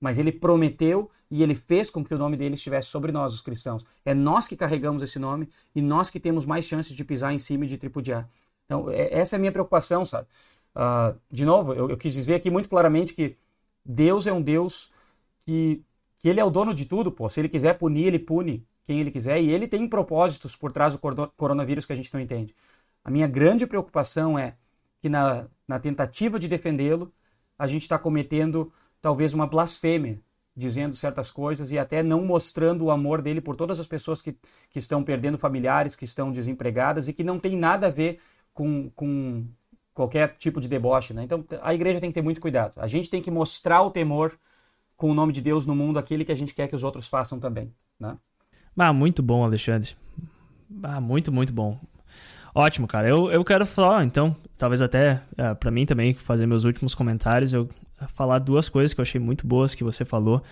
Mas 0.00 0.18
ele 0.18 0.30
prometeu 0.30 1.10
e 1.30 1.42
ele 1.42 1.54
fez 1.54 1.90
com 1.90 2.04
que 2.04 2.14
o 2.14 2.18
nome 2.18 2.36
dele 2.36 2.54
estivesse 2.54 2.88
sobre 2.88 3.10
nós, 3.10 3.32
os 3.32 3.40
cristãos. 3.40 3.84
É 4.04 4.14
nós 4.14 4.46
que 4.46 4.56
carregamos 4.56 5.02
esse 5.02 5.18
nome 5.18 5.48
e 5.74 5.82
nós 5.82 6.10
que 6.10 6.20
temos 6.20 6.46
mais 6.46 6.64
chances 6.64 6.94
de 6.94 7.04
pisar 7.04 7.32
em 7.32 7.38
cima 7.38 7.64
e 7.64 7.68
de 7.68 7.78
tripudiar. 7.78 8.28
Então, 8.64 8.90
é, 8.90 9.18
essa 9.18 9.36
é 9.36 9.38
a 9.38 9.40
minha 9.40 9.52
preocupação, 9.52 10.04
sabe? 10.04 10.26
Uh, 10.74 11.18
de 11.30 11.44
novo, 11.44 11.72
eu, 11.72 11.88
eu, 11.88 11.96
quis 11.96 12.12
dizer 12.12 12.34
aqui 12.34 12.50
muito 12.50 12.68
claramente 12.68 13.14
que 13.14 13.36
Deus 13.84 14.26
é 14.26 14.32
um 14.32 14.42
Deus 14.42 14.92
que, 15.40 15.82
que 16.18 16.28
ele 16.28 16.38
é 16.38 16.44
o 16.44 16.50
dono 16.50 16.74
de 16.74 16.84
tudo, 16.84 17.10
pô. 17.10 17.28
Se 17.28 17.40
ele 17.40 17.48
quiser 17.48 17.78
punir, 17.78 18.06
ele 18.06 18.18
pune 18.18 18.66
quem 18.84 19.00
ele 19.00 19.10
quiser 19.10 19.40
e 19.40 19.50
ele 19.50 19.66
tem 19.66 19.88
propósitos 19.88 20.54
por 20.54 20.70
trás 20.70 20.94
do 20.94 21.00
coronavírus 21.36 21.86
que 21.86 21.92
a 21.92 21.96
gente 21.96 22.12
não 22.12 22.20
entende. 22.20 22.54
A 23.02 23.10
minha 23.10 23.26
grande 23.26 23.66
preocupação 23.66 24.38
é 24.38 24.54
que 25.00 25.08
na, 25.08 25.46
na 25.66 25.78
tentativa 25.78 26.38
de 26.38 26.46
defendê-lo, 26.46 27.12
a 27.58 27.66
gente 27.66 27.82
está 27.82 27.98
cometendo 27.98 28.72
talvez 29.06 29.34
uma 29.34 29.46
blasfêmia, 29.46 30.18
dizendo 30.56 30.92
certas 30.96 31.30
coisas 31.30 31.70
e 31.70 31.78
até 31.78 32.02
não 32.02 32.24
mostrando 32.24 32.86
o 32.86 32.90
amor 32.90 33.22
dele 33.22 33.40
por 33.40 33.54
todas 33.54 33.78
as 33.78 33.86
pessoas 33.86 34.20
que, 34.20 34.36
que 34.68 34.80
estão 34.80 35.04
perdendo 35.04 35.38
familiares, 35.38 35.94
que 35.94 36.04
estão 36.04 36.32
desempregadas 36.32 37.06
e 37.06 37.12
que 37.12 37.22
não 37.22 37.38
tem 37.38 37.56
nada 37.56 37.86
a 37.86 37.90
ver 37.90 38.18
com, 38.52 38.90
com 38.96 39.46
qualquer 39.94 40.36
tipo 40.38 40.60
de 40.60 40.66
deboche. 40.66 41.14
Né? 41.14 41.22
Então 41.22 41.44
a 41.62 41.72
igreja 41.72 42.00
tem 42.00 42.10
que 42.10 42.14
ter 42.14 42.22
muito 42.22 42.40
cuidado. 42.40 42.72
A 42.78 42.88
gente 42.88 43.08
tem 43.08 43.22
que 43.22 43.30
mostrar 43.30 43.80
o 43.82 43.92
temor 43.92 44.36
com 44.96 45.08
o 45.08 45.14
nome 45.14 45.32
de 45.32 45.40
Deus 45.40 45.66
no 45.66 45.76
mundo, 45.76 46.00
aquele 46.00 46.24
que 46.24 46.32
a 46.32 46.36
gente 46.36 46.52
quer 46.52 46.66
que 46.66 46.74
os 46.74 46.82
outros 46.82 47.06
façam 47.06 47.38
também. 47.38 47.72
Né? 48.00 48.18
Ah, 48.76 48.92
muito 48.92 49.22
bom, 49.22 49.44
Alexandre. 49.44 49.92
Ah, 50.82 51.00
muito, 51.00 51.30
muito 51.30 51.52
bom. 51.52 51.78
Ótimo, 52.52 52.88
cara. 52.88 53.08
Eu, 53.08 53.30
eu 53.30 53.44
quero 53.44 53.66
falar, 53.66 54.04
então, 54.04 54.34
talvez 54.58 54.82
até 54.82 55.22
é, 55.38 55.54
para 55.54 55.70
mim 55.70 55.86
também 55.86 56.12
fazer 56.12 56.44
meus 56.44 56.64
últimos 56.64 56.92
comentários. 56.92 57.52
Eu 57.52 57.68
falar 58.08 58.38
duas 58.38 58.68
coisas 58.68 58.92
que 58.92 59.00
eu 59.00 59.02
achei 59.02 59.20
muito 59.20 59.46
boas 59.46 59.74
que 59.74 59.84
você 59.84 60.04
falou. 60.04 60.42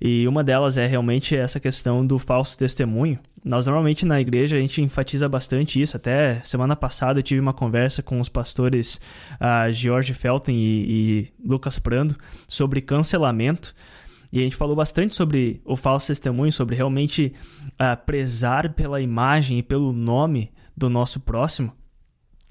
E 0.00 0.28
uma 0.28 0.44
delas 0.44 0.76
é 0.76 0.86
realmente 0.86 1.36
essa 1.36 1.58
questão 1.58 2.06
do 2.06 2.18
falso 2.18 2.56
testemunho. 2.56 3.18
Nós 3.44 3.66
normalmente 3.66 4.06
na 4.06 4.20
igreja 4.20 4.56
a 4.56 4.60
gente 4.60 4.80
enfatiza 4.80 5.28
bastante 5.28 5.80
isso. 5.80 5.96
Até 5.96 6.40
semana 6.44 6.76
passada 6.76 7.18
eu 7.18 7.22
tive 7.22 7.40
uma 7.40 7.52
conversa 7.52 8.02
com 8.02 8.20
os 8.20 8.28
pastores 8.28 9.00
uh, 9.40 9.72
George 9.72 10.14
Felton 10.14 10.52
e, 10.52 10.54
e 10.54 11.32
Lucas 11.44 11.78
Prando 11.78 12.14
sobre 12.46 12.80
cancelamento. 12.80 13.74
E 14.32 14.38
a 14.38 14.42
gente 14.42 14.56
falou 14.56 14.76
bastante 14.76 15.14
sobre 15.14 15.60
o 15.64 15.74
falso 15.74 16.08
testemunho, 16.08 16.52
sobre 16.52 16.76
realmente 16.76 17.32
uh, 17.72 17.96
prezar 18.04 18.72
pela 18.74 19.00
imagem 19.00 19.58
e 19.58 19.62
pelo 19.62 19.92
nome 19.92 20.52
do 20.76 20.88
nosso 20.88 21.18
próximo 21.18 21.72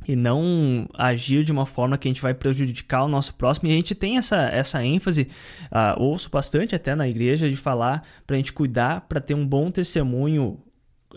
e 0.08 0.16
não 0.16 0.88
agir 0.94 1.44
de 1.44 1.52
uma 1.52 1.66
forma 1.66 1.98
que 1.98 2.08
a 2.08 2.12
gente 2.12 2.22
vai 2.22 2.34
prejudicar 2.34 3.04
o 3.04 3.08
nosso 3.08 3.34
próximo. 3.36 3.68
E 3.68 3.74
a 3.74 3.76
gente 3.76 3.94
tem 3.94 4.18
essa, 4.18 4.38
essa 4.50 4.84
ênfase, 4.84 5.28
uh, 5.72 6.02
ouço 6.02 6.30
bastante 6.30 6.74
até 6.74 6.96
na 6.96 7.08
igreja, 7.08 7.50
de 7.50 7.58
falar 7.58 8.04
para 8.26 8.36
a 8.36 8.38
gente 8.38 8.54
cuidar, 8.54 9.02
para 9.02 9.20
ter 9.20 9.34
um 9.34 9.46
bom 9.46 9.70
testemunho 9.70 10.60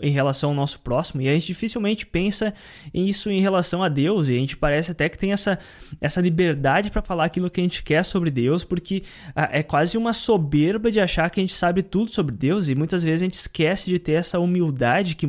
em 0.01 0.11
relação 0.11 0.49
ao 0.49 0.55
nosso 0.55 0.81
próximo. 0.81 1.21
E 1.21 1.29
a 1.29 1.33
gente 1.33 1.47
dificilmente 1.47 2.05
pensa 2.05 2.53
isso 2.93 3.29
em 3.29 3.39
relação 3.39 3.83
a 3.83 3.87
Deus. 3.89 4.27
E 4.27 4.35
a 4.35 4.39
gente 4.39 4.57
parece 4.57 4.91
até 4.91 5.07
que 5.07 5.17
tem 5.17 5.31
essa, 5.31 5.59
essa 5.99 6.19
liberdade 6.19 6.89
para 6.89 7.01
falar 7.01 7.25
aquilo 7.25 7.49
que 7.49 7.61
a 7.61 7.63
gente 7.63 7.83
quer 7.83 8.03
sobre 8.03 8.31
Deus, 8.31 8.63
porque 8.63 9.03
uh, 9.29 9.47
é 9.51 9.63
quase 9.63 9.97
uma 9.97 10.11
soberba 10.11 10.91
de 10.91 10.99
achar 10.99 11.29
que 11.29 11.39
a 11.39 11.43
gente 11.43 11.55
sabe 11.55 11.83
tudo 11.83 12.11
sobre 12.11 12.35
Deus. 12.35 12.67
E 12.67 12.75
muitas 12.75 13.03
vezes 13.03 13.21
a 13.21 13.25
gente 13.25 13.35
esquece 13.35 13.89
de 13.89 13.99
ter 13.99 14.13
essa 14.13 14.39
humildade 14.39 15.15
que 15.15 15.27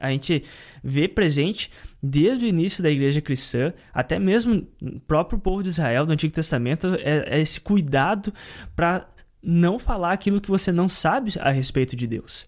a 0.00 0.10
gente 0.10 0.44
vê 0.82 1.08
presente 1.08 1.70
desde 2.02 2.44
o 2.44 2.48
início 2.48 2.82
da 2.82 2.90
igreja 2.90 3.20
cristã, 3.20 3.72
até 3.94 4.18
mesmo 4.18 4.66
o 4.82 4.98
próprio 5.00 5.38
povo 5.38 5.62
de 5.62 5.68
Israel 5.68 6.04
do 6.04 6.12
Antigo 6.12 6.34
Testamento, 6.34 6.96
é, 7.00 7.36
é 7.36 7.40
esse 7.40 7.60
cuidado 7.60 8.32
para 8.74 9.06
não 9.42 9.78
falar 9.78 10.12
aquilo 10.12 10.40
que 10.40 10.50
você 10.50 10.72
não 10.72 10.88
sabe 10.88 11.32
a 11.40 11.50
respeito 11.50 11.94
de 11.94 12.06
Deus. 12.06 12.46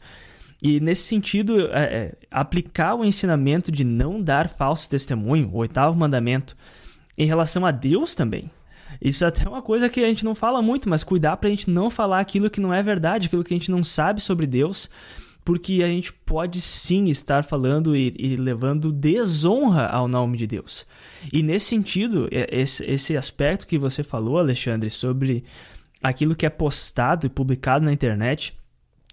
E 0.63 0.81
nesse 0.81 1.03
sentido, 1.03 1.69
é, 1.69 1.83
é, 1.83 2.13
aplicar 2.31 2.95
o 2.95 3.05
ensinamento 3.05 3.71
de 3.71 3.85
não 3.85 4.21
dar 4.21 4.49
falso 4.49 4.89
testemunho, 4.89 5.51
o 5.53 5.59
oitavo 5.59 5.97
mandamento, 5.97 6.57
em 7.17 7.27
relação 7.27 7.65
a 7.65 7.71
Deus 7.71 8.15
também. 8.15 8.51
Isso 9.01 9.25
é 9.25 9.29
até 9.29 9.49
uma 9.49 9.63
coisa 9.63 9.89
que 9.89 10.01
a 10.01 10.07
gente 10.07 10.25
não 10.25 10.35
fala 10.35 10.63
muito, 10.63 10.89
mas 10.89 11.05
cuidar 11.05 11.37
para 11.37 11.49
a 11.49 11.51
gente 11.51 11.71
não 11.71 11.91
falar 11.91 12.21
aquilo 12.21 12.51
que 12.51 12.61
não 12.61 12.73
é 12.73 12.83
verdade, 12.83 13.27
aquilo 13.27 13.45
que 13.45 13.53
a 13.53 13.59
gente 13.59 13.71
não 13.71 13.85
sabe 13.85 14.21
sobre 14.21 14.47
Deus, 14.47 14.89
porque 15.45 15.83
a 15.85 15.87
gente 15.87 16.13
pode 16.13 16.61
sim 16.61 17.05
estar 17.05 17.45
falando 17.45 17.95
e, 17.95 18.15
e, 18.19 18.37
levando 18.37 18.91
desonra 18.91 19.87
ao 19.87 20.09
nome 20.09 20.39
de 20.39 20.47
Deus. 20.47 20.87
E 21.33 21.43
nesse 21.43 21.67
sentido, 21.67 22.29
esse, 22.31 22.85
esse 22.85 23.17
aspecto 23.17 23.67
que 23.67 23.79
você 23.79 24.03
falou, 24.03 24.39
Alexandre, 24.39 24.89
sobre 24.89 25.45
aquilo 26.03 26.35
que 26.35 26.47
é 26.47 26.51
postado 26.51 27.27
e 27.27 27.31
publicado 27.31 27.85
na 27.85 27.93
internet, 27.93 28.55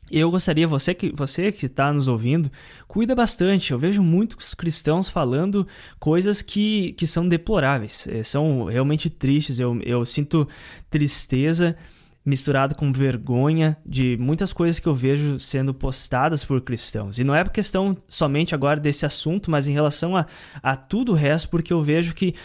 eu 0.09 0.29
gostaria, 0.29 0.67
você 0.67 0.93
que 0.93 1.11
você 1.15 1.51
que 1.51 1.65
está 1.65 1.91
nos 1.91 2.07
ouvindo, 2.07 2.51
cuida 2.85 3.15
bastante. 3.15 3.71
Eu 3.71 3.79
vejo 3.79 4.03
muitos 4.03 4.53
cristãos 4.53 5.07
falando 5.07 5.65
coisas 5.99 6.41
que, 6.41 6.91
que 6.93 7.07
são 7.07 7.27
deploráveis, 7.27 8.07
eh, 8.07 8.21
são 8.21 8.65
realmente 8.65 9.09
tristes. 9.09 9.57
Eu, 9.57 9.79
eu 9.83 10.05
sinto 10.05 10.47
tristeza 10.89 11.77
misturado 12.23 12.75
com 12.75 12.91
vergonha 12.91 13.77
de 13.85 14.15
muitas 14.19 14.53
coisas 14.53 14.79
que 14.79 14.87
eu 14.87 14.93
vejo 14.93 15.39
sendo 15.39 15.73
postadas 15.73 16.43
por 16.43 16.61
cristãos. 16.61 17.17
E 17.17 17.23
não 17.23 17.33
é 17.33 17.43
questão 17.45 17.97
somente 18.07 18.53
agora 18.53 18.79
desse 18.79 19.05
assunto, 19.05 19.49
mas 19.49 19.67
em 19.67 19.73
relação 19.73 20.15
a, 20.15 20.25
a 20.61 20.75
tudo 20.75 21.13
o 21.13 21.15
resto, 21.15 21.49
porque 21.49 21.73
eu 21.73 21.81
vejo 21.81 22.13
que 22.13 22.35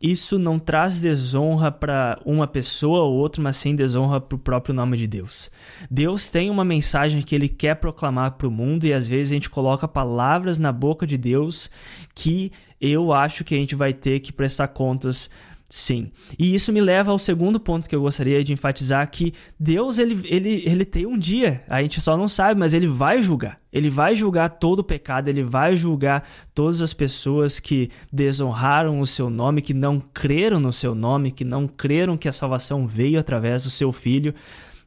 isso 0.00 0.38
não 0.38 0.58
traz 0.58 1.00
desonra 1.00 1.72
para 1.72 2.20
uma 2.24 2.46
pessoa 2.46 3.04
ou 3.04 3.14
outra, 3.14 3.42
mas 3.42 3.56
sim 3.56 3.74
desonra 3.74 4.20
para 4.20 4.36
o 4.36 4.38
próprio 4.38 4.74
nome 4.74 4.96
de 4.96 5.06
Deus. 5.06 5.50
Deus 5.90 6.30
tem 6.30 6.50
uma 6.50 6.64
mensagem 6.64 7.22
que 7.22 7.34
ele 7.34 7.48
quer 7.48 7.76
proclamar 7.76 8.32
para 8.32 8.46
o 8.46 8.50
mundo 8.50 8.84
e 8.84 8.92
às 8.92 9.08
vezes 9.08 9.32
a 9.32 9.36
gente 9.36 9.48
coloca 9.48 9.88
palavras 9.88 10.58
na 10.58 10.70
boca 10.70 11.06
de 11.06 11.16
Deus 11.16 11.70
que 12.14 12.52
eu 12.78 13.10
acho 13.12 13.42
que 13.42 13.54
a 13.54 13.58
gente 13.58 13.74
vai 13.74 13.94
ter 13.94 14.20
que 14.20 14.32
prestar 14.32 14.68
contas 14.68 15.30
Sim. 15.68 16.12
E 16.38 16.54
isso 16.54 16.72
me 16.72 16.80
leva 16.80 17.10
ao 17.10 17.18
segundo 17.18 17.58
ponto 17.58 17.88
que 17.88 17.94
eu 17.94 18.00
gostaria 18.00 18.42
de 18.44 18.52
enfatizar 18.52 19.10
que 19.10 19.34
Deus 19.58 19.98
ele, 19.98 20.20
ele, 20.24 20.62
ele 20.64 20.84
tem 20.84 21.06
um 21.06 21.18
dia, 21.18 21.64
a 21.68 21.82
gente 21.82 22.00
só 22.00 22.16
não 22.16 22.28
sabe, 22.28 22.58
mas 22.58 22.72
ele 22.72 22.86
vai 22.86 23.20
julgar. 23.20 23.58
Ele 23.72 23.90
vai 23.90 24.14
julgar 24.14 24.48
todo 24.48 24.78
o 24.78 24.84
pecado, 24.84 25.28
ele 25.28 25.42
vai 25.42 25.76
julgar 25.76 26.26
todas 26.54 26.80
as 26.80 26.94
pessoas 26.94 27.58
que 27.58 27.90
desonraram 28.12 29.00
o 29.00 29.06
seu 29.06 29.28
nome, 29.28 29.60
que 29.60 29.74
não 29.74 30.00
creram 30.00 30.60
no 30.60 30.72
seu 30.72 30.94
nome, 30.94 31.32
que 31.32 31.44
não 31.44 31.66
creram 31.66 32.16
que 32.16 32.28
a 32.28 32.32
salvação 32.32 32.86
veio 32.86 33.18
através 33.18 33.64
do 33.64 33.70
seu 33.70 33.92
filho, 33.92 34.34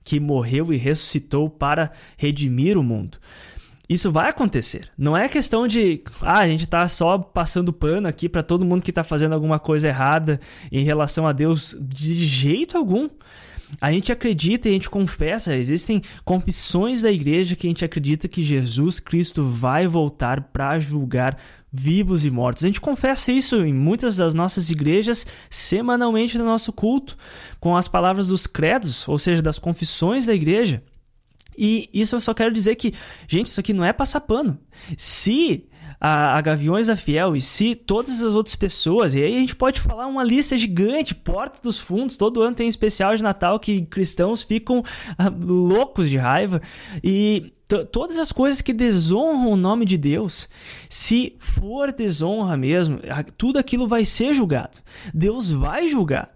que 0.03 0.19
morreu 0.19 0.73
e 0.73 0.77
ressuscitou 0.77 1.49
para 1.49 1.91
redimir 2.17 2.77
o 2.77 2.83
mundo. 2.83 3.17
Isso 3.89 4.11
vai 4.11 4.29
acontecer. 4.29 4.87
Não 4.95 5.17
é 5.17 5.27
questão 5.27 5.67
de, 5.67 6.03
ah, 6.21 6.41
a 6.41 6.47
gente 6.47 6.67
tá 6.67 6.87
só 6.87 7.17
passando 7.17 7.73
pano 7.73 8.07
aqui 8.07 8.29
para 8.29 8.43
todo 8.43 8.63
mundo 8.63 8.83
que 8.83 8.93
tá 8.93 9.03
fazendo 9.03 9.33
alguma 9.33 9.57
coisa 9.57 9.87
errada 9.87 10.39
em 10.71 10.83
relação 10.83 11.25
a 11.25 11.33
Deus 11.33 11.75
de 11.81 12.23
jeito 12.27 12.77
algum. 12.77 13.09
A 13.81 13.91
gente 13.91 14.11
acredita 14.11 14.67
e 14.67 14.71
a 14.71 14.73
gente 14.73 14.89
confessa, 14.89 15.55
existem 15.55 16.01
confissões 16.23 17.01
da 17.01 17.11
igreja 17.11 17.55
que 17.55 17.67
a 17.67 17.69
gente 17.69 17.85
acredita 17.85 18.27
que 18.27 18.43
Jesus 18.43 18.99
Cristo 18.99 19.43
vai 19.43 19.87
voltar 19.87 20.41
para 20.41 20.79
julgar 20.79 21.37
vivos 21.71 22.25
e 22.25 22.31
mortos. 22.31 22.63
A 22.63 22.67
gente 22.67 22.81
confessa 22.81 23.31
isso 23.31 23.57
em 23.57 23.73
muitas 23.73 24.15
das 24.15 24.33
nossas 24.33 24.69
igrejas 24.69 25.25
semanalmente 25.49 26.37
no 26.37 26.45
nosso 26.45 26.73
culto, 26.73 27.17
com 27.59 27.75
as 27.75 27.87
palavras 27.87 28.27
dos 28.29 28.47
credos, 28.47 29.07
ou 29.07 29.17
seja, 29.19 29.41
das 29.41 29.59
confissões 29.59 30.25
da 30.25 30.33
igreja. 30.33 30.81
E 31.57 31.89
isso 31.93 32.15
eu 32.15 32.21
só 32.21 32.33
quero 32.33 32.53
dizer 32.53 32.75
que, 32.75 32.93
gente, 33.27 33.47
isso 33.47 33.59
aqui 33.59 33.73
não 33.73 33.83
é 33.83 33.91
passar 33.91 34.21
pano. 34.21 34.57
Se 34.97 35.67
a, 35.99 36.37
a 36.37 36.41
Gaviões 36.41 36.87
da 36.87 36.95
Fiel 36.95 37.35
e 37.35 37.41
se 37.41 37.75
todas 37.75 38.23
as 38.23 38.33
outras 38.33 38.55
pessoas, 38.55 39.13
e 39.13 39.23
aí 39.23 39.35
a 39.35 39.39
gente 39.39 39.55
pode 39.55 39.81
falar 39.81 40.07
uma 40.07 40.23
lista 40.23 40.57
gigante, 40.57 41.13
Porta 41.13 41.59
dos 41.61 41.77
Fundos, 41.77 42.15
todo 42.15 42.41
ano 42.41 42.55
tem 42.55 42.69
especial 42.69 43.15
de 43.15 43.23
Natal 43.23 43.59
que 43.59 43.85
cristãos 43.85 44.43
ficam 44.43 44.83
ah, 45.17 45.29
loucos 45.29 46.09
de 46.09 46.17
raiva, 46.17 46.61
e 47.03 47.53
todas 47.91 48.17
as 48.17 48.31
coisas 48.31 48.61
que 48.61 48.73
desonram 48.73 49.51
o 49.51 49.55
nome 49.55 49.85
de 49.85 49.97
Deus, 49.97 50.47
se 50.89 51.35
for 51.37 51.91
desonra 51.91 52.57
mesmo, 52.57 52.99
tudo 53.37 53.59
aquilo 53.59 53.87
vai 53.87 54.05
ser 54.05 54.33
julgado. 54.33 54.77
Deus 55.13 55.51
vai 55.51 55.87
julgar. 55.87 56.31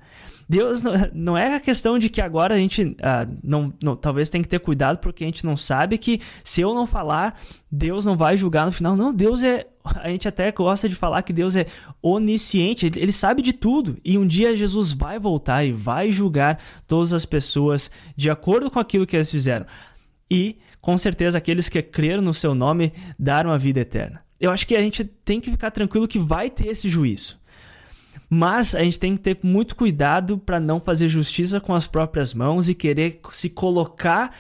Deus 0.54 0.84
não, 1.12 1.36
é 1.36 1.56
a 1.56 1.60
questão 1.60 1.98
de 1.98 2.10
que 2.10 2.22
agora 2.22 2.54
a 2.54 2.58
gente 2.60 2.96
ah, 3.02 3.28
não, 3.44 3.74
não, 3.82 3.96
talvez 3.96 4.30
tem 4.30 4.40
que 4.40 4.48
ter 4.48 4.60
cuidado 4.60 5.00
porque 5.00 5.24
a 5.24 5.28
gente 5.28 5.44
não 5.44 5.58
sabe 5.58 5.98
que 5.98 6.22
se 6.44 6.62
eu 6.62 6.76
não 6.76 6.86
falar, 6.86 7.40
Deus 7.72 8.06
não 8.06 8.16
vai 8.16 8.38
julgar 8.38 8.68
no 8.68 8.72
final. 8.72 8.96
Não, 8.96 9.12
Deus 9.12 9.42
é. 9.42 9.66
A 9.84 10.10
gente 10.10 10.28
até 10.28 10.52
gosta 10.52 10.88
de 10.88 10.96
falar 10.96 11.24
que 11.24 11.34
Deus 11.34 11.56
é 11.56 11.66
onisciente, 12.02 12.86
ele, 12.86 13.00
ele 13.00 13.12
sabe 13.12 13.42
de 13.42 13.52
tudo. 13.52 13.98
E 14.06 14.16
um 14.18 14.28
dia 14.28 14.56
Jesus 14.56 14.92
vai 14.92 15.18
voltar 15.18 15.66
e 15.66 15.72
vai 15.72 16.12
julgar 16.12 16.60
todas 16.88 17.12
as 17.14 17.26
pessoas 17.26 17.90
de 18.16 18.30
acordo 18.30 18.70
com 18.70 18.80
aquilo 18.80 19.08
que 19.08 19.18
eles 19.18 19.32
fizeram. 19.32 19.66
E, 20.30 20.58
com 20.80 20.96
certeza, 20.98 21.38
aqueles 21.38 21.68
que 21.68 21.82
creram 21.82 22.22
no 22.22 22.34
seu 22.34 22.54
nome 22.54 22.94
darão 23.18 23.52
a 23.52 23.58
vida 23.58 23.80
eterna. 23.80 24.22
Eu 24.40 24.52
acho 24.52 24.68
que 24.68 24.76
a 24.76 24.82
gente 24.82 25.04
tem 25.04 25.42
que 25.42 25.50
ficar 25.50 25.72
tranquilo 25.72 26.08
que 26.08 26.20
vai 26.20 26.50
ter 26.50 26.68
esse 26.68 26.88
juízo. 26.88 27.42
Mas 28.34 28.74
a 28.74 28.84
gente 28.84 29.00
tem 29.00 29.16
que 29.16 29.22
ter 29.22 29.38
muito 29.44 29.76
cuidado 29.76 30.40
para 30.40 30.60
não 30.60 30.80
fazer 30.80 31.08
justiça 31.08 31.60
com 31.60 31.76
as 31.76 31.86
próprias 31.86 32.34
mãos 32.34 32.68
e 32.68 32.74
querer 32.74 33.20
se 33.32 33.48
colocar 33.48 34.36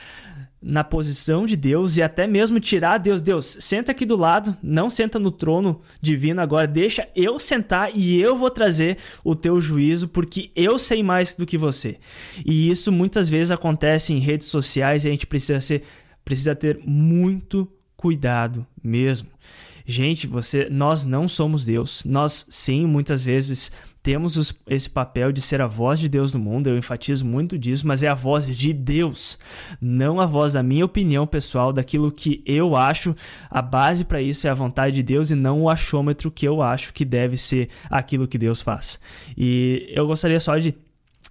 na 0.59 0.83
posição 0.83 1.45
de 1.45 1.55
Deus 1.55 1.95
e 1.95 2.01
até 2.01 2.25
mesmo 2.25 2.59
tirar 2.59 2.97
Deus, 2.97 3.21
Deus, 3.21 3.57
senta 3.59 3.91
aqui 3.91 4.03
do 4.03 4.15
lado, 4.15 4.57
não 4.63 4.89
senta 4.89 5.19
no 5.19 5.29
trono 5.29 5.79
divino 6.01 6.41
agora, 6.41 6.65
deixa 6.65 7.07
eu 7.15 7.37
sentar 7.37 7.95
e 7.95 8.19
eu 8.19 8.35
vou 8.35 8.49
trazer 8.49 8.97
o 9.23 9.35
teu 9.35 9.61
juízo 9.61 10.07
porque 10.07 10.49
eu 10.55 10.79
sei 10.79 11.03
mais 11.03 11.35
do 11.35 11.45
que 11.45 11.57
você. 11.57 11.99
E 12.43 12.71
isso 12.71 12.91
muitas 12.91 13.29
vezes 13.29 13.51
acontece 13.51 14.11
em 14.11 14.17
redes 14.17 14.47
sociais 14.47 15.05
e 15.05 15.07
a 15.07 15.11
gente 15.11 15.27
precisa 15.27 15.61
ser 15.61 15.83
precisa 16.25 16.55
ter 16.55 16.79
muito 16.83 17.71
cuidado 17.95 18.65
mesmo. 18.81 19.32
Gente, 19.85 20.27
você, 20.27 20.67
nós 20.69 21.05
não 21.05 21.27
somos 21.27 21.65
Deus. 21.65 22.05
Nós, 22.05 22.45
sim, 22.49 22.85
muitas 22.85 23.23
vezes 23.23 23.71
temos 24.03 24.35
os, 24.35 24.53
esse 24.67 24.89
papel 24.89 25.31
de 25.31 25.41
ser 25.41 25.61
a 25.61 25.67
voz 25.67 25.97
de 25.97 26.09
Deus 26.09 26.33
no 26.33 26.39
mundo, 26.39 26.67
eu 26.67 26.77
enfatizo 26.77 27.25
muito 27.25 27.57
disso, 27.57 27.87
mas 27.87 28.03
é 28.03 28.09
a 28.09 28.13
voz 28.13 28.45
de 28.45 28.73
Deus, 28.73 29.39
não 29.79 30.19
a 30.19 30.25
voz 30.25 30.51
da 30.51 30.61
minha 30.61 30.83
opinião 30.83 31.25
pessoal, 31.25 31.71
daquilo 31.71 32.11
que 32.11 32.43
eu 32.45 32.75
acho. 32.75 33.15
A 33.49 33.61
base 33.61 34.03
para 34.03 34.21
isso 34.21 34.45
é 34.45 34.49
a 34.49 34.53
vontade 34.53 34.95
de 34.95 35.03
Deus 35.03 35.29
e 35.29 35.35
não 35.35 35.61
o 35.61 35.69
achômetro 35.69 36.29
que 36.29 36.45
eu 36.45 36.61
acho 36.61 36.93
que 36.93 37.05
deve 37.05 37.37
ser 37.37 37.69
aquilo 37.89 38.27
que 38.27 38.37
Deus 38.37 38.59
faz. 38.59 38.99
E 39.37 39.89
eu 39.95 40.05
gostaria 40.05 40.39
só 40.41 40.57
de 40.57 40.75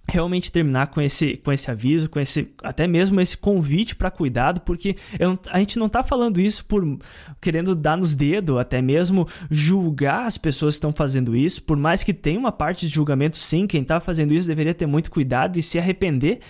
realmente 0.07 0.51
terminar 0.51 0.87
com 0.87 1.01
esse, 1.01 1.37
com 1.37 1.51
esse 1.51 1.71
aviso, 1.71 2.09
com 2.09 2.19
esse 2.19 2.53
até 2.61 2.87
mesmo 2.87 3.21
esse 3.21 3.37
convite 3.37 3.95
para 3.95 4.11
cuidado, 4.11 4.59
porque 4.61 4.97
eu, 5.17 5.39
a 5.49 5.59
gente 5.59 5.79
não 5.79 5.87
está 5.87 6.03
falando 6.03 6.41
isso 6.41 6.65
por 6.65 6.99
querendo 7.39 7.73
dar 7.73 7.97
nos 7.97 8.13
dedos, 8.13 8.57
até 8.57 8.81
mesmo 8.81 9.27
julgar 9.49 10.25
as 10.25 10.37
pessoas 10.37 10.75
que 10.75 10.79
estão 10.79 10.93
fazendo 10.93 11.35
isso, 11.35 11.63
por 11.63 11.77
mais 11.77 12.03
que 12.03 12.13
tenha 12.13 12.37
uma 12.37 12.51
parte 12.51 12.85
de 12.85 12.93
julgamento, 12.93 13.37
sim, 13.37 13.65
quem 13.65 13.81
está 13.81 13.99
fazendo 13.99 14.33
isso 14.33 14.47
deveria 14.47 14.73
ter 14.73 14.85
muito 14.85 15.09
cuidado 15.09 15.57
e 15.57 15.63
se 15.63 15.79
arrepender, 15.79 16.41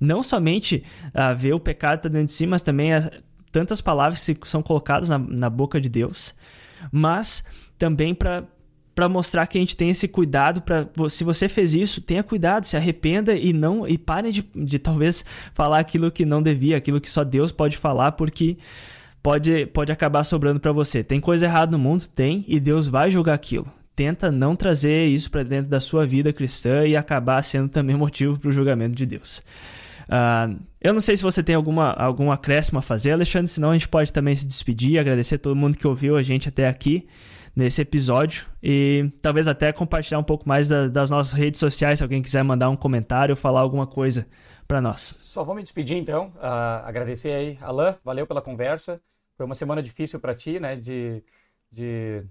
não 0.00 0.22
somente 0.22 0.82
a 1.12 1.34
ver 1.34 1.52
o 1.52 1.60
pecado 1.60 2.02
tá 2.02 2.08
dentro 2.08 2.26
de 2.26 2.32
si, 2.32 2.46
mas 2.46 2.62
também 2.62 2.90
tantas 3.50 3.82
palavras 3.82 4.24
que 4.26 4.48
são 4.48 4.62
colocadas 4.62 5.10
na, 5.10 5.18
na 5.18 5.50
boca 5.50 5.78
de 5.78 5.90
Deus, 5.90 6.34
mas 6.90 7.44
também 7.78 8.14
para 8.14 8.44
para 8.94 9.08
mostrar 9.08 9.46
que 9.46 9.58
a 9.58 9.60
gente 9.60 9.76
tem 9.76 9.90
esse 9.90 10.06
cuidado 10.06 10.60
para 10.60 10.88
se 11.08 11.24
você 11.24 11.48
fez 11.48 11.72
isso, 11.72 12.00
tenha 12.00 12.22
cuidado, 12.22 12.64
se 12.64 12.76
arrependa 12.76 13.34
e 13.34 13.52
não 13.52 13.86
e 13.86 13.96
pare 13.96 14.30
de, 14.30 14.44
de 14.54 14.78
talvez 14.78 15.24
falar 15.54 15.78
aquilo 15.78 16.10
que 16.10 16.24
não 16.24 16.42
devia, 16.42 16.76
aquilo 16.76 17.00
que 17.00 17.10
só 17.10 17.24
Deus 17.24 17.50
pode 17.50 17.76
falar, 17.76 18.12
porque 18.12 18.56
pode 19.22 19.66
pode 19.66 19.90
acabar 19.90 20.24
sobrando 20.24 20.60
para 20.60 20.72
você. 20.72 21.02
Tem 21.02 21.20
coisa 21.20 21.46
errada 21.46 21.72
no 21.72 21.78
mundo, 21.78 22.04
tem, 22.14 22.44
e 22.46 22.60
Deus 22.60 22.86
vai 22.86 23.10
julgar 23.10 23.34
aquilo. 23.34 23.66
Tenta 23.96 24.30
não 24.30 24.56
trazer 24.56 25.06
isso 25.06 25.30
para 25.30 25.42
dentro 25.42 25.70
da 25.70 25.80
sua 25.80 26.06
vida 26.06 26.32
cristã 26.32 26.86
e 26.86 26.96
acabar 26.96 27.42
sendo 27.42 27.68
também 27.68 27.96
motivo 27.96 28.38
para 28.38 28.48
o 28.48 28.52
julgamento 28.52 28.96
de 28.96 29.06
Deus. 29.06 29.42
Uh, 30.08 30.58
eu 30.80 30.92
não 30.92 31.00
sei 31.00 31.16
se 31.16 31.22
você 31.22 31.42
tem 31.42 31.54
alguma, 31.54 31.92
algum 31.92 32.30
acréscimo 32.30 32.78
a 32.78 32.82
fazer, 32.82 33.12
Alexandre, 33.12 33.48
senão 33.48 33.70
a 33.70 33.72
gente 33.74 33.88
pode 33.88 34.12
também 34.12 34.34
se 34.34 34.46
despedir, 34.46 34.98
agradecer 34.98 35.36
a 35.36 35.38
todo 35.38 35.56
mundo 35.56 35.78
que 35.78 35.86
ouviu 35.86 36.16
a 36.16 36.22
gente 36.22 36.48
até 36.48 36.68
aqui 36.68 37.06
nesse 37.54 37.82
episódio 37.82 38.46
e 38.62 39.10
talvez 39.20 39.46
até 39.46 39.72
compartilhar 39.72 40.18
um 40.18 40.24
pouco 40.24 40.48
mais 40.48 40.66
da, 40.66 40.88
das 40.88 41.10
nossas 41.10 41.32
redes 41.32 41.60
sociais, 41.60 41.98
se 41.98 42.02
alguém 42.02 42.22
quiser 42.22 42.42
mandar 42.42 42.70
um 42.70 42.76
comentário 42.76 43.34
ou 43.34 43.36
falar 43.36 43.60
alguma 43.60 43.86
coisa 43.86 44.26
para 44.66 44.80
nós. 44.80 45.14
Só 45.20 45.44
vou 45.44 45.54
me 45.54 45.62
despedir 45.62 45.96
então, 45.96 46.28
uh, 46.36 46.84
agradecer 46.84 47.32
aí, 47.32 47.58
Alan, 47.60 47.96
valeu 48.02 48.26
pela 48.26 48.40
conversa. 48.40 49.00
Foi 49.36 49.44
uma 49.44 49.54
semana 49.54 49.82
difícil 49.82 50.20
para 50.20 50.34
ti, 50.34 50.58
né, 50.58 50.76
de, 50.76 51.22
de 51.70 52.24